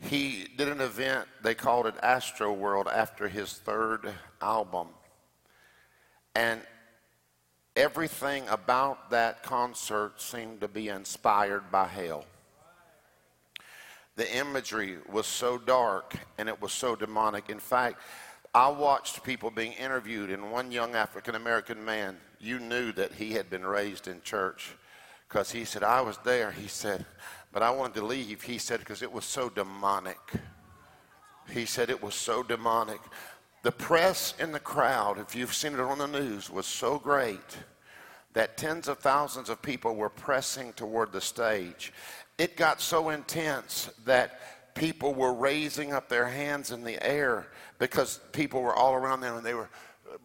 He 0.00 0.46
did 0.56 0.68
an 0.68 0.80
event, 0.80 1.26
they 1.42 1.54
called 1.54 1.86
it 1.86 1.96
Astroworld 1.96 2.86
after 2.92 3.28
his 3.28 3.52
third 3.52 4.12
album. 4.42 4.88
And 6.34 6.60
everything 7.76 8.48
about 8.48 9.10
that 9.10 9.42
concert 9.42 10.20
seemed 10.20 10.60
to 10.62 10.68
be 10.68 10.88
inspired 10.88 11.70
by 11.70 11.86
hell. 11.86 12.24
The 14.16 14.34
imagery 14.36 14.96
was 15.12 15.26
so 15.26 15.58
dark 15.58 16.16
and 16.38 16.48
it 16.48 16.60
was 16.60 16.72
so 16.72 16.96
demonic. 16.96 17.50
In 17.50 17.60
fact, 17.60 18.00
I 18.54 18.68
watched 18.68 19.22
people 19.22 19.50
being 19.50 19.72
interviewed, 19.72 20.30
and 20.30 20.50
one 20.50 20.72
young 20.72 20.94
African 20.94 21.34
American 21.34 21.84
man, 21.84 22.16
you 22.40 22.58
knew 22.58 22.90
that 22.92 23.12
he 23.12 23.32
had 23.32 23.50
been 23.50 23.66
raised 23.66 24.08
in 24.08 24.22
church 24.22 24.74
because 25.28 25.50
he 25.50 25.66
said, 25.66 25.82
I 25.82 26.00
was 26.00 26.16
there. 26.24 26.52
He 26.52 26.66
said, 26.66 27.04
but 27.52 27.62
I 27.62 27.70
wanted 27.70 27.96
to 27.96 28.06
leave. 28.06 28.40
He 28.40 28.56
said, 28.56 28.80
because 28.80 29.02
it 29.02 29.12
was 29.12 29.26
so 29.26 29.50
demonic. 29.50 30.18
He 31.50 31.66
said 31.66 31.90
it 31.90 32.02
was 32.02 32.14
so 32.14 32.42
demonic. 32.42 33.00
The 33.66 33.72
press 33.72 34.32
in 34.38 34.52
the 34.52 34.60
crowd, 34.60 35.18
if 35.18 35.34
you've 35.34 35.52
seen 35.52 35.74
it 35.74 35.80
on 35.80 35.98
the 35.98 36.06
news, 36.06 36.48
was 36.48 36.66
so 36.66 37.00
great 37.00 37.58
that 38.32 38.56
tens 38.56 38.86
of 38.86 39.00
thousands 39.00 39.48
of 39.48 39.60
people 39.60 39.96
were 39.96 40.08
pressing 40.08 40.72
toward 40.74 41.10
the 41.10 41.20
stage. 41.20 41.92
It 42.38 42.56
got 42.56 42.80
so 42.80 43.08
intense 43.08 43.90
that 44.04 44.74
people 44.76 45.14
were 45.14 45.34
raising 45.34 45.92
up 45.92 46.08
their 46.08 46.28
hands 46.28 46.70
in 46.70 46.84
the 46.84 47.04
air 47.04 47.48
because 47.80 48.20
people 48.30 48.62
were 48.62 48.72
all 48.72 48.94
around 48.94 49.20
them 49.20 49.36
and 49.36 49.44
they 49.44 49.54
were 49.54 49.70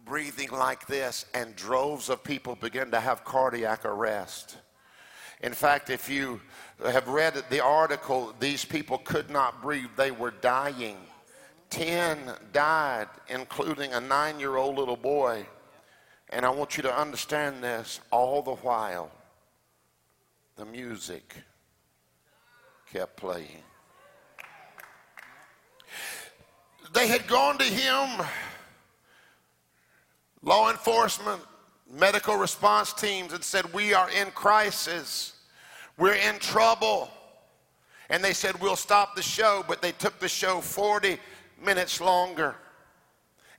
breathing 0.04 0.52
like 0.52 0.86
this, 0.86 1.26
and 1.34 1.56
droves 1.56 2.10
of 2.10 2.22
people 2.22 2.54
began 2.54 2.92
to 2.92 3.00
have 3.00 3.24
cardiac 3.24 3.84
arrest. 3.84 4.56
In 5.40 5.52
fact, 5.52 5.90
if 5.90 6.08
you 6.08 6.40
have 6.80 7.08
read 7.08 7.42
the 7.50 7.58
article, 7.58 8.36
these 8.38 8.64
people 8.64 8.98
could 8.98 9.30
not 9.30 9.60
breathe, 9.60 9.90
they 9.96 10.12
were 10.12 10.30
dying. 10.30 10.96
Ten 11.72 12.18
died, 12.52 13.08
including 13.30 13.94
a 13.94 14.00
nine 14.00 14.38
year 14.38 14.56
old 14.56 14.76
little 14.76 14.96
boy. 14.96 15.46
And 16.28 16.44
I 16.44 16.50
want 16.50 16.76
you 16.76 16.82
to 16.82 16.94
understand 16.94 17.64
this 17.64 17.98
all 18.10 18.42
the 18.42 18.56
while, 18.56 19.10
the 20.56 20.66
music 20.66 21.34
kept 22.92 23.16
playing. 23.16 23.62
They 26.92 27.06
had 27.06 27.26
gone 27.26 27.56
to 27.56 27.64
him, 27.64 28.26
law 30.42 30.70
enforcement, 30.70 31.40
medical 31.90 32.36
response 32.36 32.92
teams, 32.92 33.32
and 33.32 33.42
said, 33.42 33.72
We 33.72 33.94
are 33.94 34.10
in 34.10 34.30
crisis. 34.32 35.32
We're 35.96 36.16
in 36.16 36.38
trouble. 36.38 37.10
And 38.10 38.22
they 38.22 38.34
said, 38.34 38.60
We'll 38.60 38.76
stop 38.76 39.16
the 39.16 39.22
show, 39.22 39.64
but 39.66 39.80
they 39.80 39.92
took 39.92 40.18
the 40.18 40.28
show 40.28 40.60
40 40.60 41.18
minutes 41.64 42.00
longer. 42.00 42.56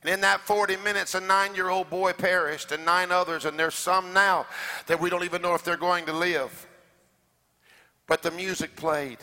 And 0.02 0.12
in 0.12 0.20
that 0.20 0.40
40 0.40 0.76
minutes, 0.76 1.14
a 1.14 1.20
nine 1.20 1.54
year 1.54 1.70
old 1.70 1.88
boy 1.88 2.12
perished, 2.12 2.72
and 2.72 2.84
nine 2.84 3.10
others, 3.10 3.46
and 3.46 3.58
there's 3.58 3.74
some 3.74 4.12
now 4.12 4.46
that 4.86 5.00
we 5.00 5.08
don't 5.08 5.24
even 5.24 5.40
know 5.40 5.54
if 5.54 5.64
they're 5.64 5.76
going 5.78 6.04
to 6.06 6.12
live. 6.12 6.66
But 8.06 8.22
the 8.22 8.30
music 8.30 8.76
played, 8.76 9.18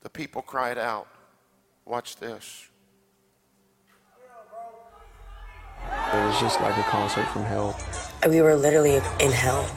the 0.00 0.08
people 0.08 0.40
cried 0.40 0.78
out. 0.78 1.06
Watch 1.84 2.16
this. 2.16 2.68
It 6.12 6.24
was 6.24 6.40
just 6.40 6.60
like 6.60 6.76
a 6.76 6.82
concert 6.84 7.26
from 7.26 7.44
hell. 7.44 7.78
We 8.28 8.40
were 8.40 8.56
literally 8.56 8.96
in 9.20 9.32
hell. 9.32 9.68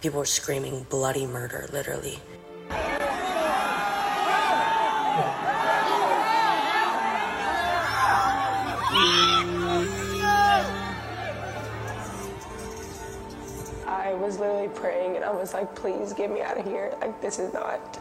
People 0.00 0.18
were 0.20 0.26
screaming 0.26 0.86
bloody 0.90 1.26
murder, 1.26 1.68
literally. 1.72 2.18
I 13.86 14.12
was 14.14 14.38
literally 14.38 14.68
praying 14.68 15.16
and 15.16 15.24
I 15.24 15.32
was 15.32 15.54
like, 15.54 15.74
please 15.74 16.12
get 16.12 16.30
me 16.30 16.42
out 16.42 16.58
of 16.58 16.64
here. 16.66 16.94
Like, 17.00 17.20
this 17.22 17.38
is 17.38 17.52
not 17.52 17.98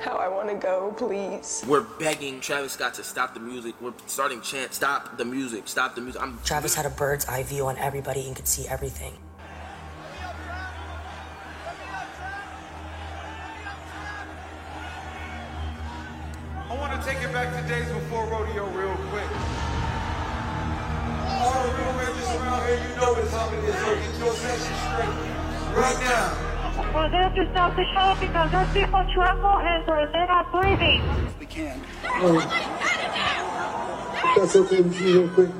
how 0.00 0.16
I 0.16 0.28
want 0.28 0.48
to 0.48 0.54
go, 0.54 0.92
please. 0.96 1.64
We're 1.68 1.82
begging 1.82 2.40
Travis 2.40 2.72
Scott 2.72 2.94
to 2.94 3.04
stop 3.04 3.34
the 3.34 3.40
music. 3.40 3.74
We're 3.80 3.94
starting 4.06 4.40
chant, 4.40 4.74
stop 4.74 5.16
the 5.16 5.24
music, 5.24 5.68
stop 5.68 5.94
the 5.94 6.00
music. 6.00 6.20
I'm 6.20 6.38
Travis 6.44 6.74
had 6.74 6.86
a 6.86 6.90
bird's 6.90 7.26
eye 7.26 7.44
view 7.44 7.66
on 7.66 7.76
everybody 7.78 8.26
and 8.26 8.34
could 8.34 8.48
see 8.48 8.66
everything. 8.66 9.14
Stop 27.68 27.76
the 27.76 27.84
show 27.94 28.26
because 28.26 28.50
there's 28.50 28.72
people 28.72 29.04
tremble 29.12 29.58
and 29.58 29.86
they're 29.86 30.26
not 30.26 30.50
breathing. 30.52 31.02
We 31.38 31.46
can. 31.46 31.80
That's 34.36 34.56
okay 34.56 34.80
with 34.80 35.00
you 35.00 35.22
real 35.22 35.28
quick. 35.30 35.50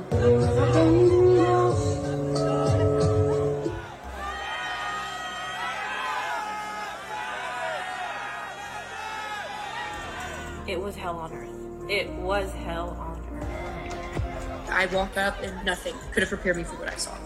It 10.67 10.79
was 10.79 10.95
hell 10.95 11.17
on 11.17 11.33
earth. 11.33 11.49
It 11.89 12.09
was 12.09 12.51
hell 12.53 12.89
on 12.99 13.19
earth. 13.33 14.69
I 14.69 14.85
walked 14.87 15.17
up 15.17 15.41
and 15.41 15.65
nothing 15.65 15.95
could 16.11 16.21
have 16.21 16.29
prepared 16.29 16.57
me 16.57 16.63
for 16.63 16.75
what 16.75 16.93
I 16.93 16.95
saw. 16.95 17.17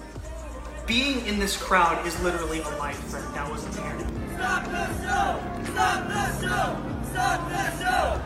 Being 0.86 1.26
in 1.26 1.40
this 1.40 1.56
crowd 1.56 2.06
is 2.06 2.20
literally 2.20 2.60
a 2.60 2.70
life 2.78 3.10
that 3.12 3.34
that 3.34 3.50
wasn't 3.50 3.74
there. 3.74 3.98
Stop 4.36 4.66
the 4.66 4.86
show! 5.00 5.40
Stop 5.72 6.08
the 6.10 6.26
show! 6.42 6.76
Stop 7.10 7.50
the 7.50 7.72
show! 7.80 8.20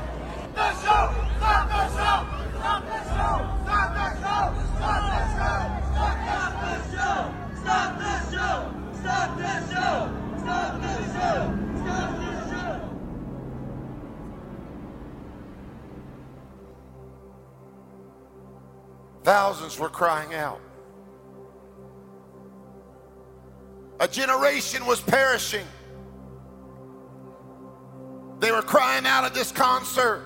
The 0.55 0.73
show! 0.81 1.13
Stop 1.37 1.69
the 1.69 1.85
show! 1.93 2.25
Stop 2.57 2.81
the 2.83 2.97
show! 3.05 3.45
Stop 3.61 3.93
the 3.93 4.09
show! 4.17 4.57
Stop 4.73 5.05
the 5.05 5.21
show! 5.37 5.61
Stop 5.93 6.17
the 6.57 6.73
show! 6.89 7.29
Stop 7.61 7.91
the 8.01 8.13
show! 8.33 8.57
Stop 8.97 9.29
the 9.37 9.53
show! 9.69 10.09
Stop 10.41 10.81
the 10.81 10.97
show! 11.13 11.37
Stop 11.77 12.09
the 12.17 12.33
show! 12.49 12.73
Thousands 19.23 19.77
were 19.77 19.89
crying 19.89 20.33
out. 20.33 20.59
A 24.07 24.09
generation 24.09 24.85
was 24.85 25.01
perishing. 25.01 25.65
They 28.39 28.53
were 28.53 28.61
crying 28.61 29.05
out 29.05 29.25
at 29.25 29.33
this 29.33 29.51
concert. 29.51 30.25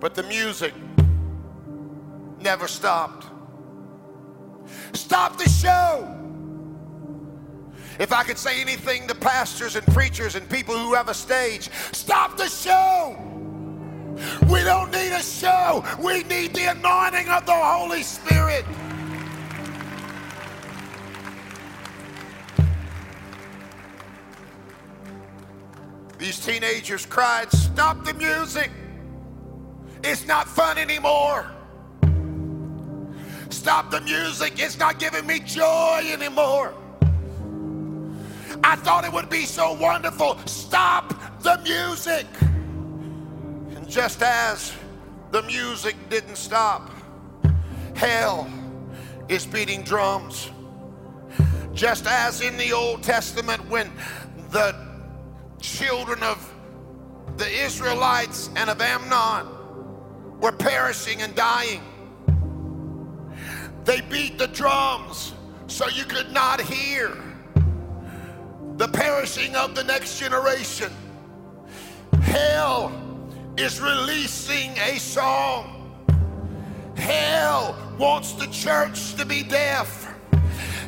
But 0.00 0.14
the 0.14 0.22
music 0.22 0.72
never 2.40 2.66
stopped. 2.66 3.26
Stop 4.94 5.36
the 5.36 5.46
show. 5.50 6.18
If 7.98 8.10
I 8.10 8.22
could 8.24 8.38
say 8.38 8.62
anything 8.62 9.06
to 9.08 9.14
pastors 9.14 9.76
and 9.76 9.86
preachers 9.88 10.34
and 10.34 10.48
people 10.48 10.74
who 10.74 10.94
have 10.94 11.10
a 11.10 11.14
stage, 11.14 11.68
stop 11.92 12.38
the 12.38 12.48
show. 12.48 13.18
We 14.50 14.64
don't 14.64 14.90
need 14.92 15.12
a 15.12 15.22
show. 15.22 15.84
We 16.02 16.22
need 16.22 16.54
the 16.54 16.70
anointing 16.70 17.28
of 17.28 17.44
the 17.44 17.52
Holy 17.52 18.02
Spirit. 18.02 18.64
These 26.22 26.38
teenagers 26.38 27.04
cried, 27.04 27.50
Stop 27.50 28.04
the 28.04 28.14
music. 28.14 28.70
It's 30.04 30.24
not 30.24 30.46
fun 30.46 30.78
anymore. 30.78 31.50
Stop 33.50 33.90
the 33.90 34.00
music. 34.02 34.52
It's 34.56 34.78
not 34.78 35.00
giving 35.00 35.26
me 35.26 35.40
joy 35.40 36.02
anymore. 36.12 36.74
I 38.62 38.76
thought 38.76 39.04
it 39.04 39.12
would 39.12 39.30
be 39.30 39.46
so 39.46 39.72
wonderful. 39.72 40.38
Stop 40.46 41.42
the 41.42 41.60
music. 41.64 42.26
And 43.74 43.88
just 43.88 44.22
as 44.22 44.72
the 45.32 45.42
music 45.42 45.96
didn't 46.08 46.36
stop. 46.36 46.92
Hell 47.96 48.48
is 49.28 49.44
beating 49.44 49.82
drums. 49.82 50.52
Just 51.74 52.06
as 52.06 52.42
in 52.42 52.56
the 52.58 52.72
Old 52.72 53.02
Testament, 53.02 53.68
when 53.68 53.90
the 54.50 54.91
children 55.62 56.22
of 56.22 56.52
the 57.36 57.48
Israelites 57.48 58.50
and 58.56 58.68
of 58.68 58.80
Ammon 58.80 59.48
were 60.40 60.52
perishing 60.52 61.22
and 61.22 61.34
dying, 61.34 61.80
they 63.84 64.00
beat 64.02 64.38
the 64.38 64.48
drums 64.48 65.32
so 65.68 65.88
you 65.88 66.04
could 66.04 66.30
not 66.32 66.60
hear 66.60 67.16
the 68.76 68.88
perishing 68.88 69.54
of 69.56 69.74
the 69.74 69.84
next 69.84 70.18
generation. 70.18 70.92
Hell 72.22 72.92
is 73.56 73.80
releasing 73.80 74.70
a 74.78 74.98
song. 74.98 75.78
Hell 76.96 77.76
wants 77.98 78.32
the 78.32 78.46
church 78.46 79.14
to 79.14 79.24
be 79.24 79.42
deaf. 79.42 80.12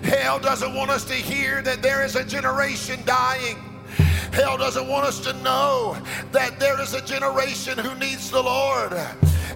Hell 0.02 0.38
doesn't 0.38 0.74
want 0.74 0.90
us 0.90 1.04
to 1.04 1.14
hear 1.14 1.62
that 1.62 1.82
there 1.82 2.04
is 2.04 2.16
a 2.16 2.24
generation 2.24 3.00
dying. 3.04 3.73
Hell 4.32 4.58
doesn't 4.58 4.88
want 4.88 5.06
us 5.06 5.20
to 5.20 5.32
know 5.42 5.96
that 6.32 6.58
there 6.58 6.80
is 6.80 6.94
a 6.94 7.04
generation 7.04 7.78
who 7.78 7.94
needs 7.96 8.30
the 8.30 8.42
Lord. 8.42 8.92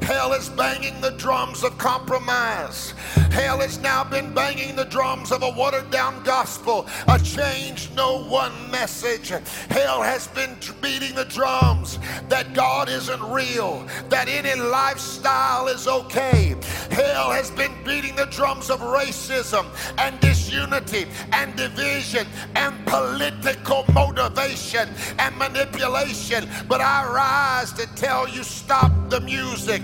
Hell 0.02 0.32
is 0.32 0.48
banging 0.48 1.00
the 1.00 1.10
drums 1.12 1.62
of 1.62 1.76
compromise. 1.76 2.94
Hell 3.30 3.58
has 3.58 3.78
now 3.78 4.02
been 4.02 4.32
banging 4.32 4.74
the 4.74 4.84
drums 4.84 5.30
of 5.32 5.42
a 5.42 5.50
watered 5.50 5.90
down 5.90 6.22
gospel, 6.22 6.86
a 7.08 7.18
change 7.18 7.90
no 7.94 8.24
one 8.24 8.52
message. 8.70 9.28
Hell 9.68 10.00
has 10.00 10.26
been 10.28 10.56
beating 10.80 11.14
the 11.14 11.26
drums 11.26 11.98
that 12.28 12.54
God 12.54 12.88
isn't 12.88 13.22
real, 13.22 13.86
that 14.08 14.28
any 14.28 14.58
lifestyle 14.58 15.68
is 15.68 15.86
okay. 15.86 16.56
Hell 16.90 17.30
has 17.30 17.50
been 17.50 17.72
beating 17.84 18.16
the 18.16 18.26
drums 18.26 18.70
of 18.70 18.80
racism 18.80 19.66
and 19.98 20.18
disunity 20.20 21.06
and 21.32 21.54
division 21.54 22.26
and 22.56 22.74
political 22.86 23.84
motivation 24.28 24.88
and 25.18 25.36
manipulation. 25.36 26.48
But 26.68 26.80
I 26.80 27.10
rise 27.10 27.72
to 27.74 27.86
tell 27.94 28.28
you 28.28 28.42
stop 28.42 28.92
the 29.08 29.20
music. 29.20 29.82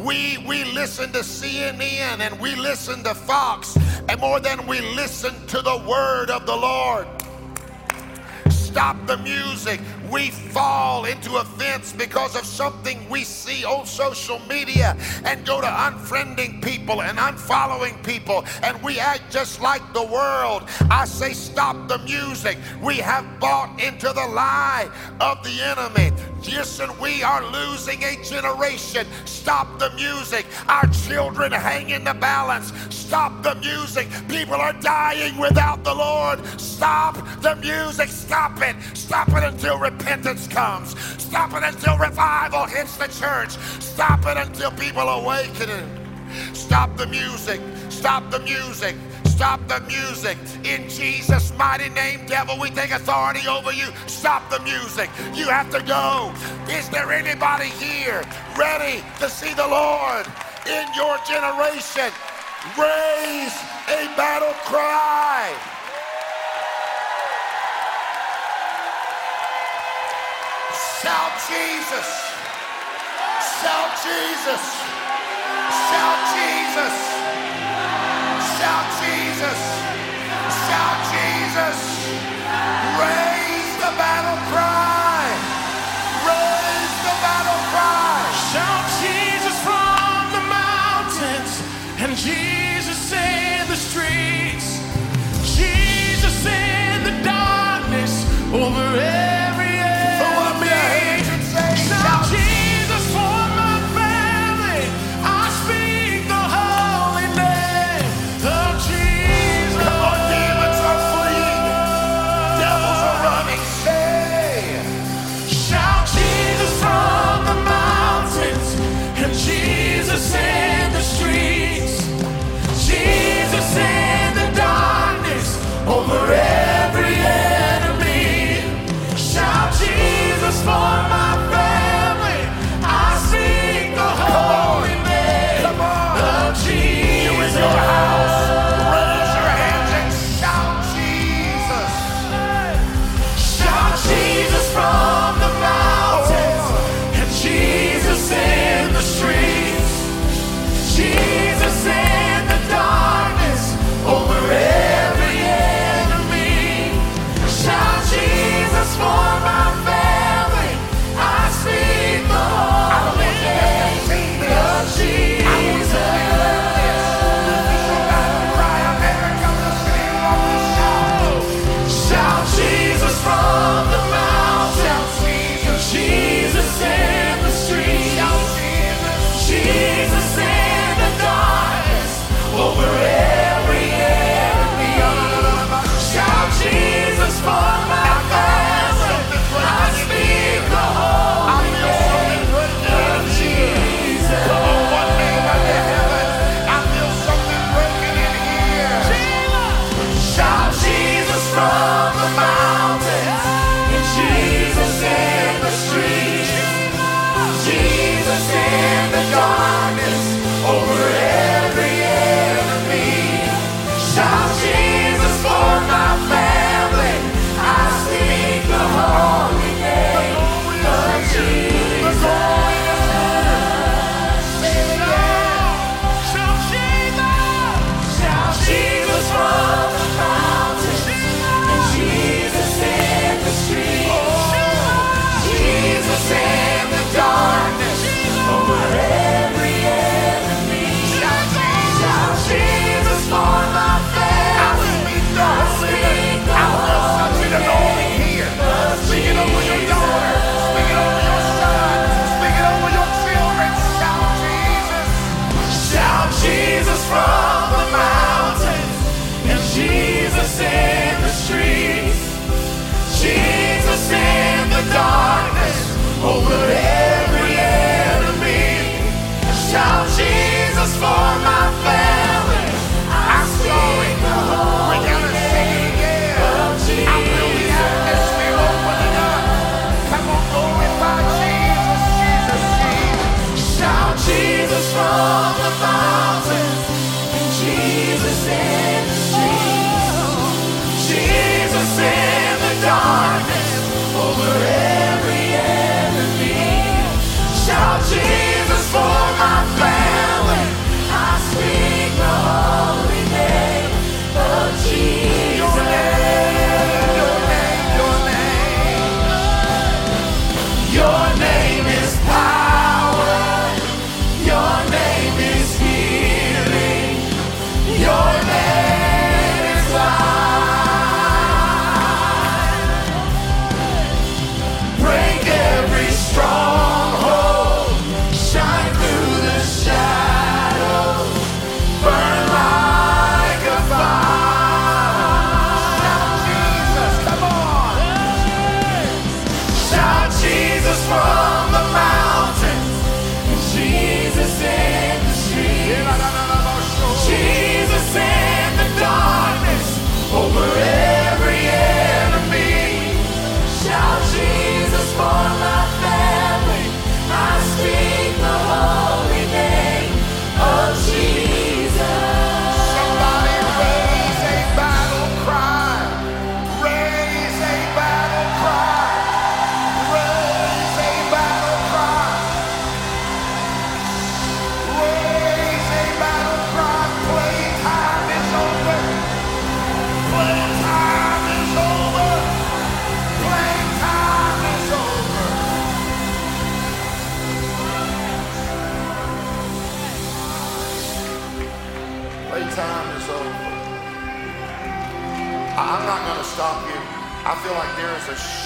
We 0.00 0.38
we 0.46 0.64
listen 0.64 1.12
to 1.12 1.20
CNN 1.20 2.20
and 2.20 2.40
we 2.40 2.54
listen 2.56 3.02
to 3.04 3.14
Fox, 3.14 3.76
and 4.08 4.20
more 4.20 4.40
than 4.40 4.66
we 4.66 4.80
listen 4.80 5.34
to 5.48 5.62
the 5.62 5.82
word 5.88 6.30
of 6.30 6.46
the 6.46 6.56
Lord. 6.56 7.06
Stop 8.50 9.06
the 9.06 9.16
music. 9.18 9.80
We 10.14 10.30
fall 10.30 11.06
into 11.06 11.38
offense 11.38 11.92
because 11.92 12.36
of 12.36 12.46
something 12.46 13.08
we 13.10 13.24
see 13.24 13.64
on 13.64 13.84
social 13.84 14.38
media 14.48 14.96
and 15.24 15.44
go 15.44 15.60
to 15.60 15.66
unfriending 15.66 16.62
people 16.62 17.02
and 17.02 17.18
unfollowing 17.18 18.00
people, 18.04 18.44
and 18.62 18.80
we 18.80 19.00
act 19.00 19.32
just 19.32 19.60
like 19.60 19.82
the 19.92 20.04
world. 20.04 20.68
I 20.88 21.04
say, 21.06 21.32
stop 21.32 21.88
the 21.88 21.98
music. 21.98 22.58
We 22.80 22.98
have 22.98 23.40
bought 23.40 23.80
into 23.82 24.06
the 24.06 24.28
lie 24.28 24.88
of 25.20 25.42
the 25.42 25.60
enemy. 25.60 26.12
Listen, 26.46 26.90
we 27.00 27.24
are 27.24 27.42
losing 27.50 28.04
a 28.04 28.22
generation. 28.22 29.06
Stop 29.24 29.80
the 29.80 29.90
music. 29.96 30.46
Our 30.68 30.86
children 31.08 31.50
hang 31.50 31.90
in 31.90 32.04
the 32.04 32.14
balance. 32.14 32.72
Stop 32.94 33.42
the 33.42 33.56
music. 33.56 34.06
People 34.28 34.54
are 34.54 34.74
dying 34.74 35.38
without 35.38 35.82
the 35.82 35.94
Lord. 35.94 36.44
Stop 36.60 37.16
the 37.40 37.56
music. 37.56 38.10
Stop 38.10 38.60
it. 38.60 38.76
Stop 38.94 39.30
it 39.30 39.42
until 39.42 39.78
repentance 39.78 40.03
comes. 40.54 40.98
Stop 41.20 41.52
it 41.54 41.62
until 41.62 41.98
revival 41.98 42.66
hits 42.66 42.96
the 42.96 43.08
church. 43.08 43.50
Stop 43.80 44.20
it 44.26 44.36
until 44.36 44.70
people 44.70 45.02
awaken. 45.02 45.70
Stop 46.52 46.96
the 46.96 47.06
music. 47.06 47.60
Stop 47.88 48.30
the 48.30 48.38
music. 48.40 48.94
Stop 49.24 49.66
the 49.66 49.80
music. 49.80 50.38
In 50.64 50.88
Jesus' 50.88 51.52
mighty 51.58 51.88
name, 51.90 52.26
devil, 52.26 52.58
we 52.58 52.70
take 52.70 52.92
authority 52.92 53.48
over 53.48 53.72
you. 53.72 53.88
Stop 54.06 54.48
the 54.50 54.60
music. 54.60 55.10
You 55.34 55.46
have 55.48 55.70
to 55.70 55.82
go. 55.82 56.32
Is 56.68 56.88
there 56.88 57.10
anybody 57.12 57.68
here 57.68 58.22
ready 58.56 59.02
to 59.18 59.28
see 59.28 59.54
the 59.54 59.66
Lord 59.66 60.26
in 60.66 60.86
your 60.94 61.18
generation? 61.26 62.12
Raise 62.78 63.56
a 63.88 64.06
battle 64.16 64.54
cry. 64.64 65.73
Shout 70.74 71.32
Jesus. 71.48 72.08
Shout 73.60 73.90
Jesus. 74.02 74.64
Shout 75.88 76.20
Jesus. 76.34 76.96
Shout 78.58 78.86
Jesus. 79.00 79.60
Shout 80.66 80.98
Jesus. 81.14 81.93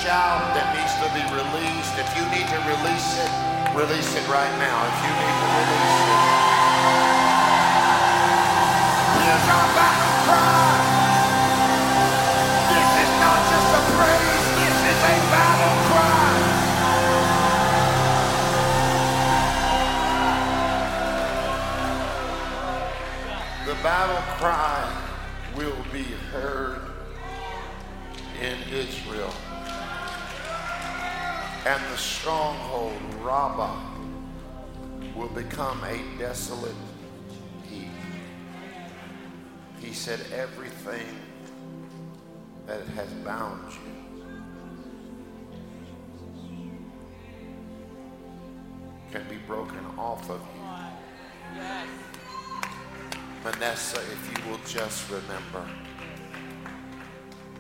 That 0.09 0.73
needs 0.73 0.97
to 1.05 1.09
be 1.13 1.21
released. 1.37 1.93
If 2.01 2.09
you 2.17 2.25
need 2.33 2.49
to 2.49 2.57
release 2.65 3.21
it, 3.21 3.29
release 3.77 4.17
it 4.17 4.25
right 4.25 4.49
now. 4.57 4.89
If 4.89 4.97
you 5.05 5.13
need 5.13 5.37
to 5.37 5.49
release 5.53 6.01
it. 6.09 6.21
Here's 9.21 9.49
our 9.53 9.69
battle 9.77 10.17
cry. 10.25 10.81
This 12.73 12.89
is 13.05 13.13
not 13.21 13.41
just 13.53 13.69
a 13.69 13.83
praise, 14.01 14.49
this 14.57 14.79
is 14.89 14.97
a 14.97 15.17
battle 15.29 15.77
cry. 15.93 16.33
The 23.67 23.77
battle 23.85 24.23
cry 24.41 24.88
And 31.69 31.85
the 31.93 31.99
stronghold, 31.99 32.97
Rabbah, 33.21 33.79
will 35.15 35.29
become 35.29 35.85
a 35.85 36.01
desolate 36.19 36.75
heap. 37.69 37.91
He 39.79 39.93
said, 39.93 40.19
Everything 40.33 41.07
that 42.67 42.87
has 42.97 43.13
bound 43.23 43.71
you 43.71 43.81
can 49.13 49.29
be 49.29 49.37
broken 49.47 49.85
off 49.99 50.31
of 50.31 50.41
you. 50.41 51.61
Manasseh, 53.45 54.01
if 54.01 54.39
you 54.39 54.51
will 54.51 54.61
just 54.67 55.11
remember. 55.11 55.69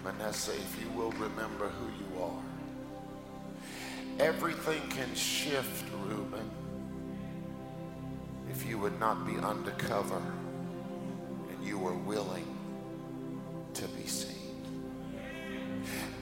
Manasseh, 0.03 0.55
if 0.55 0.83
you 0.83 0.89
will 0.99 1.11
remember 1.11 1.69
who. 1.69 1.98
Everything 4.19 4.83
can 4.89 5.15
shift, 5.15 5.85
Reuben, 6.07 6.51
if 8.51 8.67
you 8.67 8.77
would 8.79 8.99
not 8.99 9.25
be 9.25 9.37
undercover 9.39 10.21
and 11.51 11.65
you 11.65 11.79
were 11.79 11.95
willing 11.95 12.47
to 13.75 13.87
be 13.89 14.07
seen. 14.07 14.35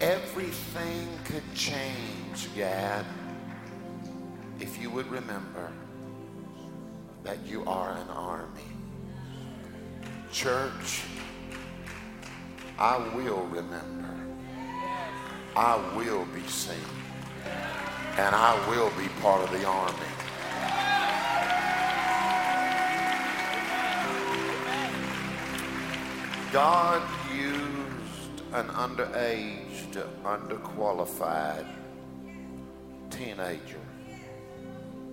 Everything 0.02 1.08
could 1.24 1.42
change, 1.54 2.54
Gad, 2.54 3.06
if 4.60 4.80
you 4.80 4.90
would 4.90 5.10
remember 5.10 5.72
that 7.24 7.38
you 7.46 7.64
are 7.64 7.92
an 7.92 8.08
army. 8.10 8.60
Church, 10.30 11.02
I 12.78 12.98
will 13.14 13.46
remember. 13.46 14.14
I 15.56 15.76
will 15.96 16.26
be 16.26 16.46
seen. 16.46 16.76
And 18.18 18.34
I 18.34 18.68
will 18.68 18.90
be 18.98 19.08
part 19.20 19.42
of 19.42 19.50
the 19.50 19.66
army. 19.66 19.92
God 26.52 27.02
used 27.34 28.40
an 28.54 28.68
underaged, 28.68 30.02
underqualified 30.24 31.66
teenager 33.10 33.80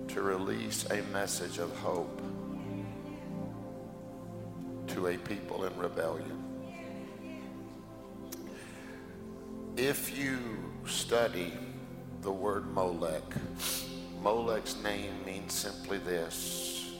to 0.08 0.22
release 0.22 0.86
a 0.90 1.02
message 1.12 1.58
of 1.58 1.74
hope 1.76 2.22
to 4.86 5.08
a 5.08 5.18
people 5.18 5.64
in 5.64 5.76
rebellion. 5.76 6.42
If 9.76 10.16
you 10.16 10.38
study 10.86 11.52
the 12.24 12.32
word 12.32 12.66
Molech, 12.72 13.22
Molech's 14.22 14.82
name 14.82 15.12
means 15.26 15.52
simply 15.52 15.98
this 15.98 16.94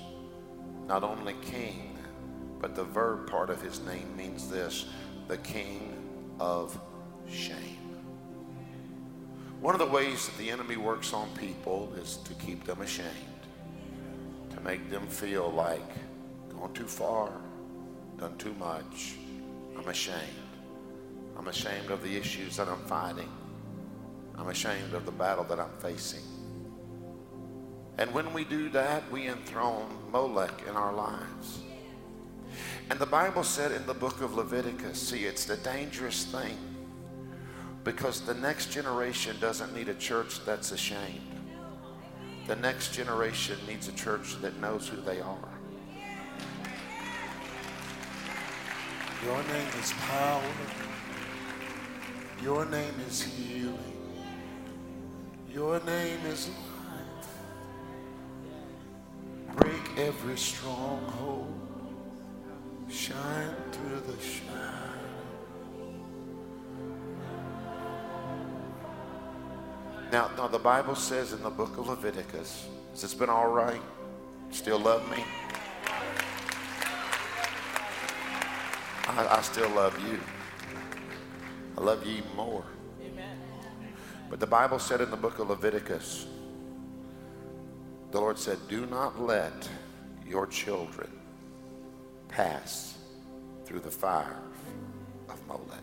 not 0.86 1.02
only 1.02 1.34
king, 1.40 1.96
but 2.60 2.74
the 2.74 2.84
verb 2.84 3.26
part 3.26 3.48
of 3.48 3.62
his 3.62 3.80
name 3.86 4.14
means 4.18 4.50
this 4.50 4.84
the 5.26 5.38
king 5.38 5.96
of 6.38 6.78
shame. 7.26 7.96
One 9.62 9.74
of 9.74 9.78
the 9.78 9.86
ways 9.86 10.28
that 10.28 10.36
the 10.36 10.50
enemy 10.50 10.76
works 10.76 11.14
on 11.14 11.30
people 11.38 11.90
is 11.96 12.18
to 12.18 12.34
keep 12.34 12.64
them 12.64 12.82
ashamed, 12.82 13.08
to 14.50 14.60
make 14.60 14.90
them 14.90 15.06
feel 15.06 15.50
like 15.50 15.90
going 16.50 16.74
too 16.74 16.84
far, 16.86 17.32
done 18.18 18.36
too 18.36 18.52
much. 18.54 19.14
I'm 19.74 19.88
ashamed. 19.88 20.20
I'm 21.38 21.48
ashamed 21.48 21.90
of 21.90 22.02
the 22.02 22.14
issues 22.14 22.58
that 22.58 22.68
I'm 22.68 22.84
fighting. 22.84 23.30
I'm 24.36 24.48
ashamed 24.48 24.94
of 24.94 25.06
the 25.06 25.12
battle 25.12 25.44
that 25.44 25.60
I'm 25.60 25.72
facing. 25.78 26.22
And 27.98 28.12
when 28.12 28.32
we 28.32 28.44
do 28.44 28.68
that, 28.70 29.08
we 29.10 29.28
enthrone 29.28 29.88
Molech 30.10 30.64
in 30.68 30.76
our 30.76 30.92
lives. 30.92 31.60
And 32.90 32.98
the 32.98 33.06
Bible 33.06 33.44
said 33.44 33.72
in 33.72 33.86
the 33.86 33.94
book 33.94 34.20
of 34.20 34.34
Leviticus, 34.34 35.00
see, 35.00 35.24
it's 35.24 35.44
the 35.44 35.56
dangerous 35.58 36.24
thing 36.24 36.56
because 37.84 38.20
the 38.22 38.34
next 38.34 38.72
generation 38.72 39.36
doesn't 39.40 39.74
need 39.74 39.88
a 39.88 39.94
church 39.94 40.44
that's 40.44 40.72
ashamed. 40.72 41.20
The 42.46 42.56
next 42.56 42.92
generation 42.92 43.58
needs 43.66 43.88
a 43.88 43.92
church 43.92 44.40
that 44.40 44.60
knows 44.60 44.88
who 44.88 45.00
they 45.00 45.20
are. 45.20 45.48
Your 49.24 49.42
name 49.44 49.68
is 49.80 49.92
power. 49.92 50.42
Your 52.42 52.66
name 52.66 52.94
is 53.06 53.22
healing. 53.22 53.93
Your 55.54 55.78
name 55.84 56.18
is 56.26 56.48
life. 56.48 57.28
Break 59.54 59.98
every 59.98 60.36
stronghold. 60.36 61.54
Shine 62.88 63.54
through 63.70 64.00
the 64.00 64.20
shine. 64.20 64.50
Now, 70.10 70.28
now 70.36 70.48
the 70.48 70.58
Bible 70.58 70.96
says 70.96 71.32
in 71.32 71.40
the 71.44 71.50
book 71.50 71.78
of 71.78 71.86
Leviticus, 71.86 72.66
has 72.90 73.12
it 73.12 73.16
been 73.16 73.30
all 73.30 73.52
right? 73.52 73.80
Still 74.50 74.80
love 74.80 75.08
me? 75.08 75.22
I, 79.06 79.36
I 79.38 79.40
still 79.42 79.70
love 79.70 79.96
you. 80.04 80.18
I 81.78 81.80
love 81.80 82.04
you 82.04 82.24
more. 82.34 82.64
But 84.30 84.40
the 84.40 84.46
Bible 84.46 84.78
said 84.78 85.00
in 85.00 85.10
the 85.10 85.16
book 85.16 85.38
of 85.38 85.50
Leviticus, 85.50 86.26
the 88.10 88.20
Lord 88.20 88.38
said, 88.38 88.58
Do 88.68 88.86
not 88.86 89.20
let 89.20 89.68
your 90.26 90.46
children 90.46 91.10
pass 92.28 92.96
through 93.64 93.80
the 93.80 93.90
fire 93.90 94.40
of 95.28 95.46
Molech. 95.46 95.82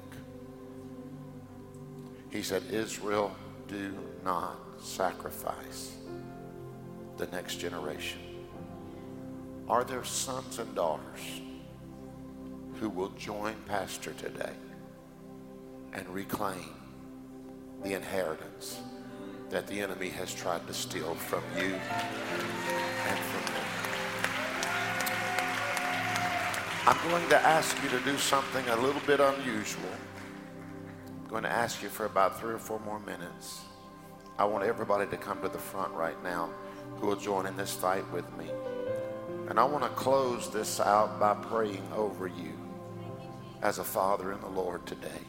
He 2.29 2.41
said, 2.41 2.63
Israel, 2.71 3.35
do 3.67 3.93
not 4.23 4.57
sacrifice 4.81 5.95
the 7.17 7.27
next 7.27 7.57
generation. 7.57 8.19
Are 9.67 9.83
there 9.83 10.03
sons 10.03 10.59
and 10.59 10.73
daughters 10.75 11.41
who 12.79 12.89
will 12.89 13.09
join 13.09 13.55
Pastor 13.67 14.13
today 14.13 14.53
and 15.93 16.07
reclaim 16.09 16.80
the 17.83 17.93
inheritance 17.93 18.79
that 19.49 19.67
the 19.67 19.79
enemy 19.79 20.09
has 20.09 20.33
tried 20.33 20.65
to 20.67 20.73
steal 20.73 21.15
from 21.15 21.43
you 21.57 21.73
and 21.73 23.19
from 23.19 23.53
me? 23.53 23.61
I'm 26.87 27.09
going 27.09 27.29
to 27.29 27.37
ask 27.37 27.77
you 27.83 27.89
to 27.89 27.99
do 27.99 28.17
something 28.17 28.67
a 28.69 28.75
little 28.77 29.01
bit 29.05 29.19
unusual. 29.19 29.83
I'm 31.23 31.29
going 31.29 31.43
to 31.43 31.49
ask 31.49 31.83
you 31.83 31.89
for 31.89 32.05
about 32.05 32.39
three 32.39 32.53
or 32.53 32.57
four 32.57 32.79
more 32.79 32.99
minutes. 33.01 33.61
I 34.39 34.45
want 34.45 34.63
everybody 34.63 35.09
to 35.11 35.17
come 35.17 35.41
to 35.41 35.49
the 35.49 35.59
front 35.59 35.93
right 35.93 36.21
now 36.23 36.49
who 36.97 37.07
will 37.07 37.15
join 37.15 37.45
in 37.45 37.55
this 37.55 37.73
fight 37.73 38.09
with 38.11 38.25
me. 38.37 38.49
And 39.49 39.59
I 39.59 39.63
want 39.63 39.83
to 39.83 39.89
close 39.89 40.49
this 40.49 40.79
out 40.79 41.19
by 41.19 41.33
praying 41.35 41.87
over 41.95 42.25
you 42.27 42.53
as 43.61 43.79
a 43.79 43.83
father 43.83 44.31
in 44.31 44.41
the 44.41 44.49
Lord 44.49 44.85
today. 44.85 45.21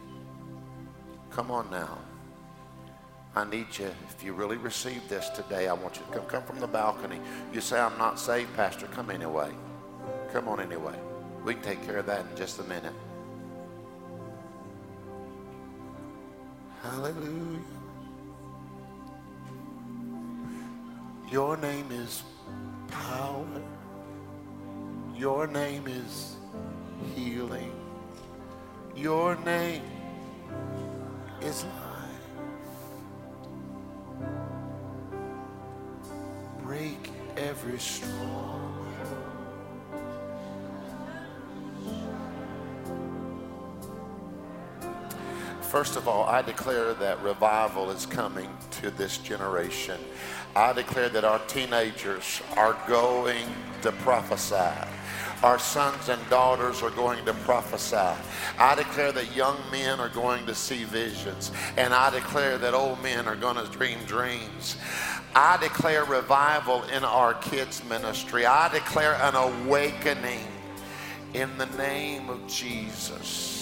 Come 1.31 1.51
on 1.51 1.71
now. 1.71 1.99
I 3.35 3.45
need 3.45 3.67
you, 3.79 3.91
if 4.11 4.23
you 4.23 4.35
really 4.35 4.59
receive 4.59 5.09
this 5.09 5.31
today, 5.31 5.69
I 5.69 5.73
want 5.73 5.97
you 5.97 6.03
to 6.05 6.19
come, 6.19 6.27
come 6.27 6.43
from 6.43 6.61
the 6.61 6.67
balcony. 6.67 7.19
You 7.53 7.63
say, 7.63 7.81
I'm 7.81 7.97
not 7.97 8.19
saved, 8.19 8.55
Pastor. 8.55 8.87
Come 8.89 9.11
anyway. 9.11 9.51
Come 10.33 10.49
on 10.49 10.61
anyway. 10.61 10.95
We 11.43 11.55
can 11.55 11.63
take 11.63 11.85
care 11.87 11.97
of 11.97 12.07
that 12.07 12.27
in 12.31 12.37
just 12.37 12.59
a 12.61 12.65
minute. 12.65 12.93
Hallelujah. 16.83 17.61
Your 21.31 21.57
name 21.57 21.91
is 21.91 22.23
power. 22.89 23.47
Your 25.17 25.47
name 25.47 25.87
is 25.87 26.37
healing. 27.15 27.73
Your 28.95 29.37
name 29.37 29.83
is 31.41 31.65
Break 36.73 37.11
every. 37.37 37.77
First 45.61 45.97
of 45.97 46.09
all, 46.09 46.25
I 46.25 46.41
declare 46.41 46.95
that 46.95 47.23
revival 47.23 47.91
is 47.91 48.07
coming 48.07 48.49
to 48.81 48.91
this 48.91 49.19
generation. 49.19 50.01
I 50.57 50.73
declare 50.73 51.11
that 51.11 51.27
our 51.27 51.41
teenagers 51.41 52.41
are 52.57 52.79
going 52.89 53.45
to 53.83 53.93
prophesy. 53.93 54.89
Our 55.43 55.59
sons 55.59 56.09
and 56.09 56.21
daughters 56.31 56.83
are 56.83 56.91
going 56.91 57.25
to 57.25 57.35
prophesy. 57.35 58.17
I 58.59 58.77
declare 58.77 59.11
that 59.11 59.35
young 59.35 59.59
men 59.73 59.99
are 59.99 60.09
going 60.09 60.47
to 60.47 60.55
see 60.55 60.85
visions. 60.85 61.51
And 61.77 61.93
I 61.93 62.11
declare 62.11 62.59
that 62.59 62.75
old 62.75 63.03
men 63.03 63.27
are 63.27 63.35
going 63.35 63.57
to 63.57 63.67
dream 63.73 63.99
dreams. 64.07 64.77
I 65.35 65.57
declare 65.57 66.05
revival 66.05 66.85
in 66.85 67.03
our 67.03 67.35
kids' 67.35 67.83
ministry. 67.85 68.47
I 68.47 68.69
declare 68.69 69.15
an 69.15 69.35
awakening 69.35 70.47
in 71.35 71.59
the 71.59 71.67
name 71.67 72.31
of 72.31 72.47
Jesus. 72.47 73.59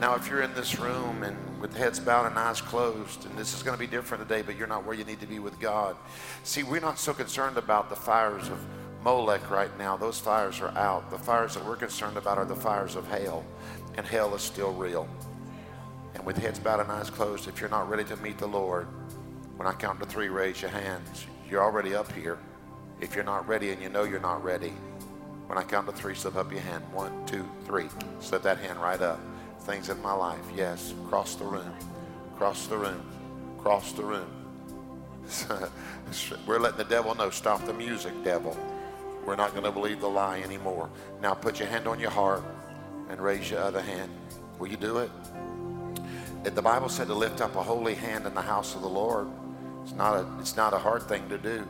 Now, 0.00 0.14
if 0.14 0.28
you're 0.28 0.42
in 0.42 0.54
this 0.54 0.78
room 0.78 1.22
and 1.22 1.36
with 1.60 1.76
heads 1.76 1.98
bowed 1.98 2.26
and 2.26 2.38
eyes 2.38 2.60
closed, 2.60 3.24
and 3.26 3.36
this 3.36 3.54
is 3.54 3.62
going 3.62 3.74
to 3.74 3.78
be 3.78 3.86
different 3.86 4.28
today, 4.28 4.42
but 4.42 4.56
you're 4.56 4.66
not 4.66 4.84
where 4.84 4.94
you 4.94 5.04
need 5.04 5.20
to 5.20 5.26
be 5.26 5.38
with 5.38 5.58
God. 5.58 5.96
See, 6.42 6.62
we're 6.62 6.80
not 6.80 6.98
so 6.98 7.14
concerned 7.14 7.56
about 7.56 7.88
the 7.88 7.96
fires 7.96 8.48
of 8.48 8.58
Molech 9.04 9.50
right 9.50 9.76
now. 9.78 9.96
Those 9.96 10.18
fires 10.18 10.60
are 10.60 10.70
out. 10.70 11.10
The 11.10 11.18
fires 11.18 11.54
that 11.54 11.64
we're 11.64 11.76
concerned 11.76 12.16
about 12.16 12.38
are 12.38 12.46
the 12.46 12.56
fires 12.56 12.96
of 12.96 13.06
hell, 13.06 13.44
and 13.96 14.06
hell 14.06 14.34
is 14.34 14.42
still 14.42 14.72
real. 14.72 15.06
And 16.14 16.24
with 16.24 16.38
heads 16.38 16.58
bowed 16.58 16.80
and 16.80 16.90
eyes 16.90 17.10
closed, 17.10 17.46
if 17.46 17.60
you're 17.60 17.68
not 17.68 17.88
ready 17.88 18.04
to 18.04 18.16
meet 18.16 18.38
the 18.38 18.46
Lord, 18.46 18.86
when 19.56 19.68
I 19.68 19.72
count 19.72 20.00
to 20.00 20.06
three, 20.06 20.28
raise 20.28 20.62
your 20.62 20.70
hands. 20.70 21.26
You're 21.48 21.62
already 21.62 21.94
up 21.94 22.10
here. 22.12 22.38
If 23.00 23.14
you're 23.14 23.24
not 23.24 23.46
ready 23.46 23.70
and 23.70 23.82
you 23.82 23.90
know 23.90 24.04
you're 24.04 24.20
not 24.20 24.42
ready, 24.42 24.72
when 25.46 25.58
I 25.58 25.62
count 25.62 25.86
to 25.86 25.92
three, 25.92 26.14
slip 26.14 26.36
up 26.36 26.50
your 26.50 26.62
hand. 26.62 26.82
One, 26.92 27.26
two, 27.26 27.46
three. 27.66 27.88
Slip 28.20 28.42
that 28.42 28.58
hand 28.58 28.80
right 28.80 29.00
up 29.00 29.20
things 29.64 29.88
in 29.88 30.00
my 30.02 30.12
life. 30.12 30.44
Yes, 30.54 30.94
cross 31.08 31.34
the 31.36 31.44
room, 31.44 31.74
cross 32.36 32.66
the 32.66 32.76
room, 32.76 33.02
cross 33.58 33.92
the 33.92 34.04
room. 34.04 34.30
We're 36.46 36.58
letting 36.58 36.78
the 36.78 36.84
devil 36.84 37.14
know, 37.14 37.30
stop 37.30 37.64
the 37.64 37.72
music, 37.72 38.12
devil. 38.22 38.56
We're 39.26 39.36
not 39.36 39.52
going 39.52 39.64
to 39.64 39.72
believe 39.72 40.00
the 40.00 40.08
lie 40.08 40.40
anymore. 40.40 40.90
Now 41.20 41.34
put 41.34 41.58
your 41.58 41.68
hand 41.68 41.86
on 41.86 41.98
your 41.98 42.10
heart 42.10 42.44
and 43.08 43.20
raise 43.20 43.50
your 43.50 43.60
other 43.60 43.80
hand. 43.80 44.10
Will 44.58 44.68
you 44.68 44.76
do 44.76 44.98
it? 44.98 45.10
The 46.44 46.62
Bible 46.62 46.88
said 46.88 47.06
to 47.08 47.14
lift 47.14 47.40
up 47.40 47.56
a 47.56 47.62
holy 47.62 47.94
hand 47.94 48.26
in 48.26 48.34
the 48.34 48.42
house 48.42 48.74
of 48.74 48.82
the 48.82 48.88
Lord. 48.88 49.28
It's 49.82 49.94
not 49.94 50.14
a, 50.14 50.26
it's 50.40 50.56
not 50.56 50.74
a 50.74 50.78
hard 50.78 51.02
thing 51.02 51.28
to 51.30 51.38
do. 51.38 51.66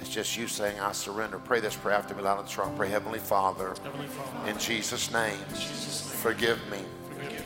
It's 0.00 0.10
just 0.10 0.36
you 0.36 0.46
saying, 0.46 0.78
I 0.80 0.92
surrender. 0.92 1.38
Pray 1.38 1.60
this 1.60 1.74
prayer 1.74 1.96
after 1.96 2.14
me 2.14 2.22
loud 2.22 2.38
and 2.38 2.48
strong. 2.48 2.76
Pray, 2.76 2.88
Heavenly 2.88 3.18
Father, 3.18 3.74
Heavenly 3.82 4.06
Father 4.08 4.50
in 4.50 4.58
Jesus' 4.58 5.12
name, 5.12 5.38
Jesus' 5.50 6.06
name, 6.08 6.16
forgive 6.18 6.70
me 6.70 6.80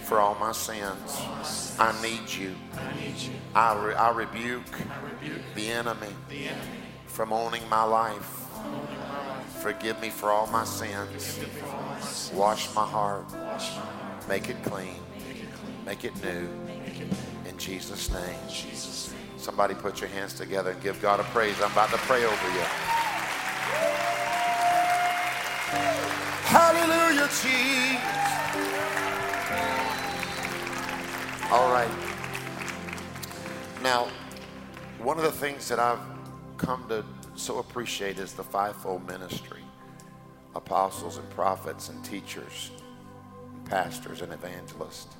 for 0.04 0.18
all 0.18 0.34
my 0.36 0.52
sins. 0.52 1.76
I 1.78 1.94
need 2.02 2.28
you. 2.30 2.54
I 2.76 3.00
need 3.00 3.16
you. 3.16 3.32
I, 3.54 3.84
re- 3.84 3.94
I 3.94 4.10
rebuke 4.10 4.66
I 4.90 5.04
rebuke 5.04 5.42
the 5.54 5.70
enemy 5.70 6.08
the 6.28 6.48
enemy 6.48 6.78
from 7.06 7.32
owning 7.32 7.68
my 7.68 7.84
life. 7.84 8.49
Forgive 9.60 10.00
me 10.00 10.08
for 10.08 10.30
all 10.30 10.46
my 10.46 10.64
sins. 10.64 11.38
Wash 12.32 12.74
my 12.74 12.86
heart. 12.86 13.26
Make 14.26 14.48
it 14.48 14.62
clean. 14.64 14.96
Make 15.84 16.04
it 16.04 16.14
new. 16.24 16.48
In 17.46 17.58
Jesus' 17.58 18.10
name. 18.10 18.38
Somebody 19.36 19.74
put 19.74 20.00
your 20.00 20.08
hands 20.08 20.32
together 20.32 20.70
and 20.70 20.82
give 20.82 21.02
God 21.02 21.20
a 21.20 21.24
praise. 21.24 21.60
I'm 21.60 21.72
about 21.72 21.90
to 21.90 21.98
pray 21.98 22.24
over 22.24 22.50
you. 22.52 22.64
Hallelujah, 26.48 27.28
Jesus. 27.28 28.20
All 31.50 31.70
right. 31.70 31.90
Now, 33.82 34.08
one 35.02 35.18
of 35.18 35.24
the 35.24 35.32
things 35.32 35.68
that 35.68 35.78
I've 35.78 36.00
come 36.56 36.86
to 36.88 37.04
so 37.40 37.58
appreciate 37.58 38.18
is 38.18 38.34
the 38.34 38.44
fivefold 38.44 39.06
ministry 39.06 39.62
apostles 40.54 41.16
and 41.16 41.30
prophets 41.30 41.88
and 41.88 42.04
teachers, 42.04 42.70
and 43.54 43.64
pastors 43.64 44.20
and 44.20 44.32
evangelists. 44.32 45.14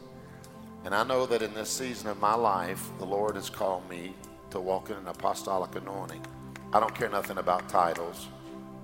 And 0.85 0.95
I 0.95 1.05
know 1.05 1.25
that 1.27 1.41
in 1.41 1.55
this 1.55 1.71
season 1.71 2.09
of 2.09 2.21
my 2.21 2.35
life, 2.35 2.91
the 2.99 3.05
Lord 3.07 3.37
has 3.37 3.49
called 3.49 3.89
me 3.89 4.15
to 4.51 4.61
walk 4.61 4.91
in 4.91 4.97
an 4.97 5.07
apostolic 5.07 5.75
anointing. 5.77 6.25
I 6.73 6.81
don't 6.81 6.95
care 6.95 7.09
nothing 7.09 7.39
about 7.39 7.69
titles, 7.69 8.27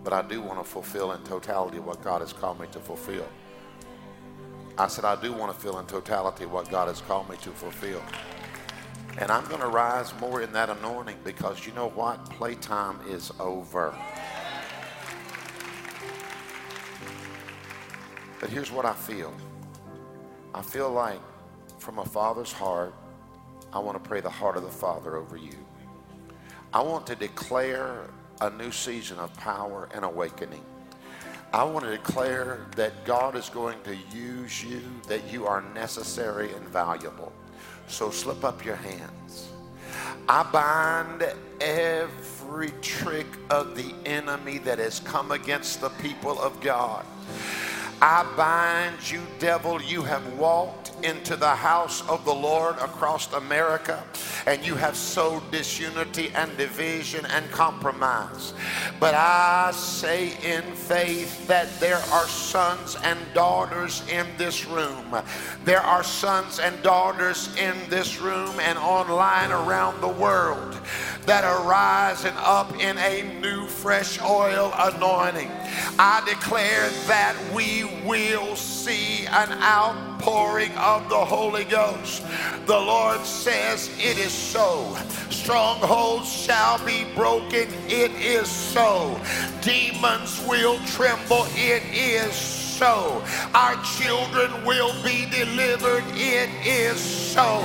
but 0.05 0.13
I 0.13 0.23
do 0.23 0.41
want 0.41 0.59
to 0.61 0.65
fulfill 0.65 1.13
in 1.13 1.23
totality 1.25 1.81
what 1.81 2.03
God 2.03 2.21
has 2.21 2.33
called 2.33 2.61
me 2.61 2.69
to 2.73 2.79
fulfill. 2.79 3.27
I 4.79 4.87
said, 4.87 5.05
I 5.05 5.21
do 5.21 5.33
want 5.33 5.53
to 5.53 5.61
feel 5.61 5.79
in 5.79 5.87
totality 5.87 6.47
what 6.47 6.71
God 6.71 6.89
has 6.89 7.01
called 7.01 7.29
me 7.29 7.37
to 7.39 7.51
fulfill. 7.51 8.03
And 9.19 9.31
I'm 9.31 9.47
going 9.47 9.61
to 9.61 9.69
rise 9.69 10.13
more 10.21 10.43
in 10.43 10.53
that 10.53 10.69
anointing 10.69 11.17
because 11.25 11.67
you 11.67 11.73
know 11.73 11.89
what? 11.89 12.29
Playtime 12.31 13.01
is 13.09 13.33
over. 13.41 13.95
But 18.41 18.51
here's 18.51 18.71
what 18.71 18.85
I 18.85 18.93
feel 18.93 19.33
I 20.55 20.63
feel 20.63 20.91
like 20.91 21.21
from 21.79 21.99
a 21.99 22.05
father's 22.05 22.53
heart, 22.53 22.95
I 23.73 23.79
want 23.79 24.03
to 24.03 24.09
pray 24.09 24.21
the 24.21 24.31
heart 24.31 24.57
of 24.57 24.63
the 24.63 24.71
Father 24.71 25.17
over 25.17 25.37
you. 25.37 25.57
I 26.73 26.83
want 26.83 27.07
to 27.07 27.17
declare 27.17 28.11
a 28.41 28.51
new 28.51 28.71
season 28.71 29.19
of 29.19 29.33
power 29.35 29.89
and 29.95 30.05
awakening. 30.05 30.63
I 31.53 31.65
want 31.65 31.85
to 31.87 31.91
declare 31.91 32.67
that 32.77 33.05
God 33.07 33.35
is 33.35 33.49
going 33.49 33.79
to 33.85 33.97
use 34.15 34.63
you, 34.63 34.83
that 35.09 35.33
you 35.33 35.47
are 35.47 35.63
necessary 35.75 36.53
and 36.53 36.67
valuable. 36.69 37.33
So 37.89 38.11
slip 38.11 38.45
up 38.45 38.65
your 38.65 38.77
hands. 38.77 39.49
I 40.29 40.43
bind 40.43 41.25
every 41.61 42.71
trick 42.83 43.27
of 43.49 43.77
the 43.77 43.95
enemy 44.05 44.59
that 44.59 44.79
has 44.79 45.01
come 45.01 45.31
against 45.31 45.81
the 45.81 45.91
people 45.91 46.41
of 46.41 46.61
God. 46.61 47.05
I 48.03 48.31
bind 48.37 49.11
you, 49.11 49.23
devil. 49.39 49.81
You 49.81 50.03
have 50.03 50.35
walked 50.35 50.93
into 51.03 51.37
the 51.37 51.55
house 51.55 52.07
of 52.09 52.25
the 52.25 52.35
Lord 52.35 52.77
across 52.77 53.33
America 53.33 54.03
and 54.47 54.65
you 54.65 54.75
have 54.77 54.97
sowed 54.97 55.51
disunity 55.51 56.31
and 56.35 56.57
division 56.57 57.27
and 57.27 57.51
compromise. 57.51 58.55
But 59.01 59.15
I 59.15 59.73
say 59.73 60.29
in 60.45 60.63
faith 60.75 61.47
that 61.49 61.81
there 61.81 61.97
are 61.97 62.27
sons 62.27 62.97
and 63.03 63.19
daughters 63.35 64.03
in 64.09 64.27
this 64.39 64.67
room. 64.67 65.17
There 65.65 65.81
are 65.81 66.05
sons 66.05 66.61
and 66.61 66.81
daughters 66.83 67.55
in 67.57 67.75
this 67.91 68.21
room 68.21 68.59
and 68.61 68.79
online 68.79 69.51
around 69.51 70.01
the 70.01 70.09
world 70.09 70.79
that 71.27 71.43
are 71.43 71.69
rising 71.69 72.35
up 72.37 72.73
in 72.79 72.97
a 72.99 73.41
new 73.41 73.67
fresh 73.67 74.21
oil 74.23 74.73
anointing. 74.79 75.51
I 75.99 76.23
declare 76.25 76.89
that 77.09 77.37
we 77.53 77.85
will 78.05 78.57
see 78.57 79.27
an 79.27 79.51
outpouring 79.63 80.73
of 80.77 81.09
the 81.09 81.25
Holy 81.25 81.65
Ghost. 81.65 82.25
The 82.67 82.79
Lord 82.79 83.21
says 83.25 83.91
it 83.99 84.19
is 84.19 84.33
so. 84.33 84.97
Strongholds 85.31 86.31
shall 86.31 86.85
be 86.85 87.05
broken. 87.15 87.69
It 87.89 88.13
is 88.13 88.49
so. 88.49 89.21
Demons 89.63 90.45
will 90.47 90.79
tremble. 90.87 91.47
It 91.55 91.83
is 91.93 92.33
so. 92.35 93.23
Our 93.55 93.77
children 93.83 94.65
will 94.65 94.93
be 95.03 95.27
delivered. 95.31 96.05
It 96.15 96.51
is 96.67 96.99
so. 96.99 97.63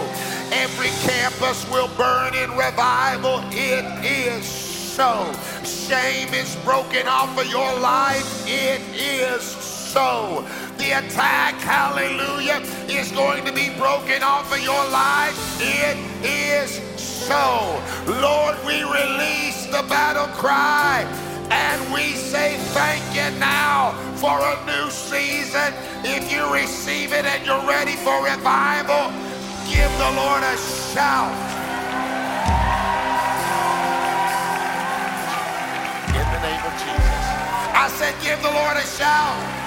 Every 0.51 0.89
campus 1.09 1.69
will 1.71 1.89
burn 1.97 2.33
in 2.35 2.51
revival. 2.51 3.41
It 3.51 3.85
is 4.05 4.45
so. 4.45 5.31
Shame 5.63 6.33
is 6.33 6.55
broken 6.57 7.07
off 7.07 7.37
of 7.39 7.47
your 7.47 7.79
life. 7.79 8.45
It 8.47 8.81
is 8.93 9.41
so. 9.41 9.70
So 9.91 10.47
the 10.77 11.03
attack, 11.03 11.55
hallelujah, 11.59 12.63
is 12.87 13.11
going 13.11 13.43
to 13.43 13.51
be 13.51 13.75
broken 13.75 14.23
off 14.23 14.47
of 14.55 14.63
your 14.63 14.87
life. 14.87 15.35
It 15.59 15.99
is 16.23 16.79
so. 16.95 17.75
Lord, 18.07 18.55
we 18.63 18.87
release 18.87 19.65
the 19.65 19.83
battle 19.91 20.31
cry. 20.39 21.03
And 21.51 21.93
we 21.93 22.15
say 22.15 22.55
thank 22.71 23.03
you 23.11 23.37
now 23.37 23.91
for 24.15 24.39
a 24.39 24.55
new 24.63 24.89
season. 24.89 25.73
If 26.07 26.31
you 26.31 26.47
receive 26.53 27.11
it 27.11 27.25
and 27.25 27.45
you're 27.45 27.67
ready 27.67 27.99
for 27.99 28.23
revival, 28.23 29.11
give 29.67 29.91
the 29.99 30.11
Lord 30.15 30.39
a 30.39 30.55
shout. 30.95 31.35
In 36.15 36.27
the 36.31 36.41
name 36.47 36.63
of 36.63 36.73
Jesus. 36.79 37.27
I 37.75 37.91
said, 37.91 38.15
give 38.23 38.41
the 38.41 38.51
Lord 38.51 38.77
a 38.77 38.87
shout. 38.87 39.60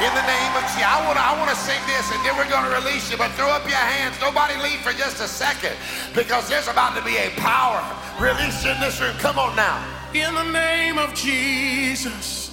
In 0.00 0.12
the 0.16 0.24
name 0.24 0.56
of 0.56 0.64
Jesus. 0.72 0.80
I 0.80 0.96
want 1.04 1.18
to 1.18 1.24
I 1.24 1.36
want 1.36 1.50
to 1.50 1.56
sing 1.56 1.80
this 1.84 2.08
and 2.08 2.24
then 2.24 2.32
we're 2.36 2.48
going 2.48 2.64
to 2.64 2.72
release 2.72 3.10
you. 3.10 3.18
But 3.18 3.32
throw 3.32 3.52
up 3.52 3.68
your 3.68 3.76
hands. 3.76 4.16
Nobody 4.20 4.56
leave 4.62 4.80
for 4.80 4.92
just 4.92 5.20
a 5.20 5.28
second 5.28 5.76
because 6.14 6.48
there's 6.48 6.68
about 6.68 6.96
to 6.96 7.02
be 7.04 7.16
a 7.20 7.28
power 7.36 7.84
released 8.18 8.64
in 8.64 8.80
this 8.80 9.00
room. 9.00 9.12
Come 9.18 9.38
on 9.38 9.54
now. 9.56 9.76
In 10.14 10.34
the 10.34 10.50
name 10.52 10.96
of 10.98 11.12
Jesus. 11.14 12.50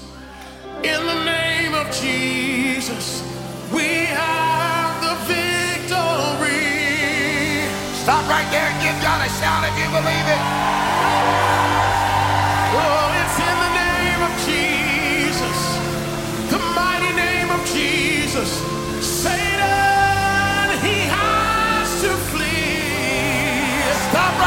In 0.84 1.06
the 1.08 1.24
name 1.24 1.74
of 1.74 1.88
Jesus. 1.96 3.24
We 3.72 4.06
have 4.12 5.02
the 5.02 5.16
victory. 5.32 6.58
Stop 8.04 8.28
right 8.28 8.48
there 8.52 8.68
and 8.68 8.80
give 8.84 8.96
God 9.02 9.26
a 9.26 9.30
shout 9.40 9.64
if 9.64 9.76
you 9.80 9.90
believe 9.90 10.28
it. 10.36 11.37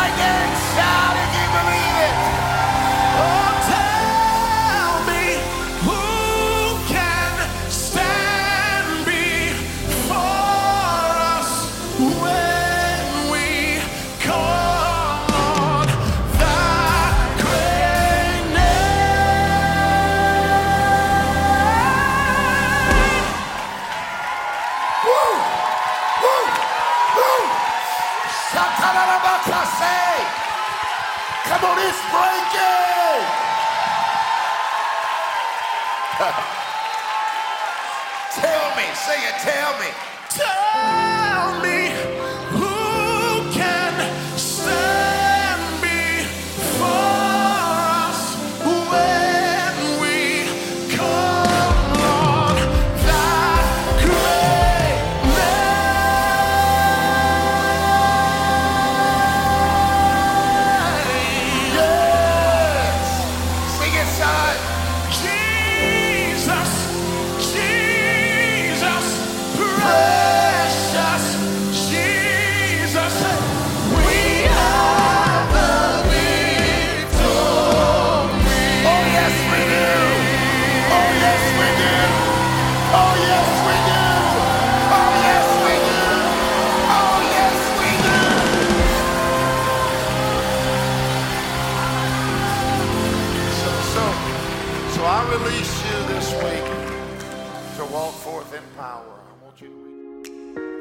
Stop 0.00 0.18
right 0.18 0.39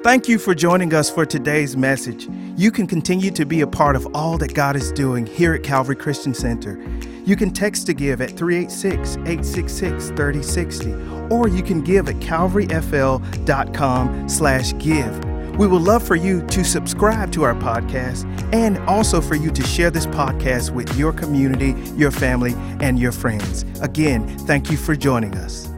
Thank 0.09 0.25
you 0.27 0.39
for 0.39 0.55
joining 0.55 0.95
us 0.95 1.07
for 1.07 1.23
today's 1.23 1.77
message. 1.77 2.27
You 2.57 2.71
can 2.71 2.87
continue 2.87 3.29
to 3.29 3.45
be 3.45 3.61
a 3.61 3.67
part 3.67 3.95
of 3.95 4.07
all 4.15 4.39
that 4.39 4.55
God 4.55 4.75
is 4.75 4.91
doing 4.91 5.27
here 5.27 5.53
at 5.53 5.61
Calvary 5.61 5.95
Christian 5.95 6.33
Center. 6.33 6.83
You 7.25 7.35
can 7.35 7.51
text 7.51 7.85
to 7.85 7.93
give 7.93 8.19
at 8.19 8.31
386 8.31 9.17
866 9.17 10.07
3060, 10.07 10.93
or 11.29 11.47
you 11.47 11.61
can 11.61 11.81
give 11.81 12.09
at 12.09 12.15
calvaryfl.com 12.15 14.27
slash 14.27 14.75
give. 14.79 15.25
We 15.59 15.67
would 15.67 15.83
love 15.83 16.01
for 16.01 16.15
you 16.15 16.41
to 16.47 16.63
subscribe 16.63 17.31
to 17.33 17.43
our 17.43 17.53
podcast 17.53 18.25
and 18.51 18.79
also 18.89 19.21
for 19.21 19.35
you 19.35 19.51
to 19.51 19.63
share 19.63 19.91
this 19.91 20.07
podcast 20.07 20.71
with 20.71 20.97
your 20.97 21.13
community, 21.13 21.75
your 21.95 22.09
family, 22.09 22.55
and 22.79 22.97
your 22.97 23.11
friends. 23.11 23.63
Again, 23.79 24.27
thank 24.39 24.71
you 24.71 24.77
for 24.77 24.95
joining 24.95 25.35
us. 25.35 25.68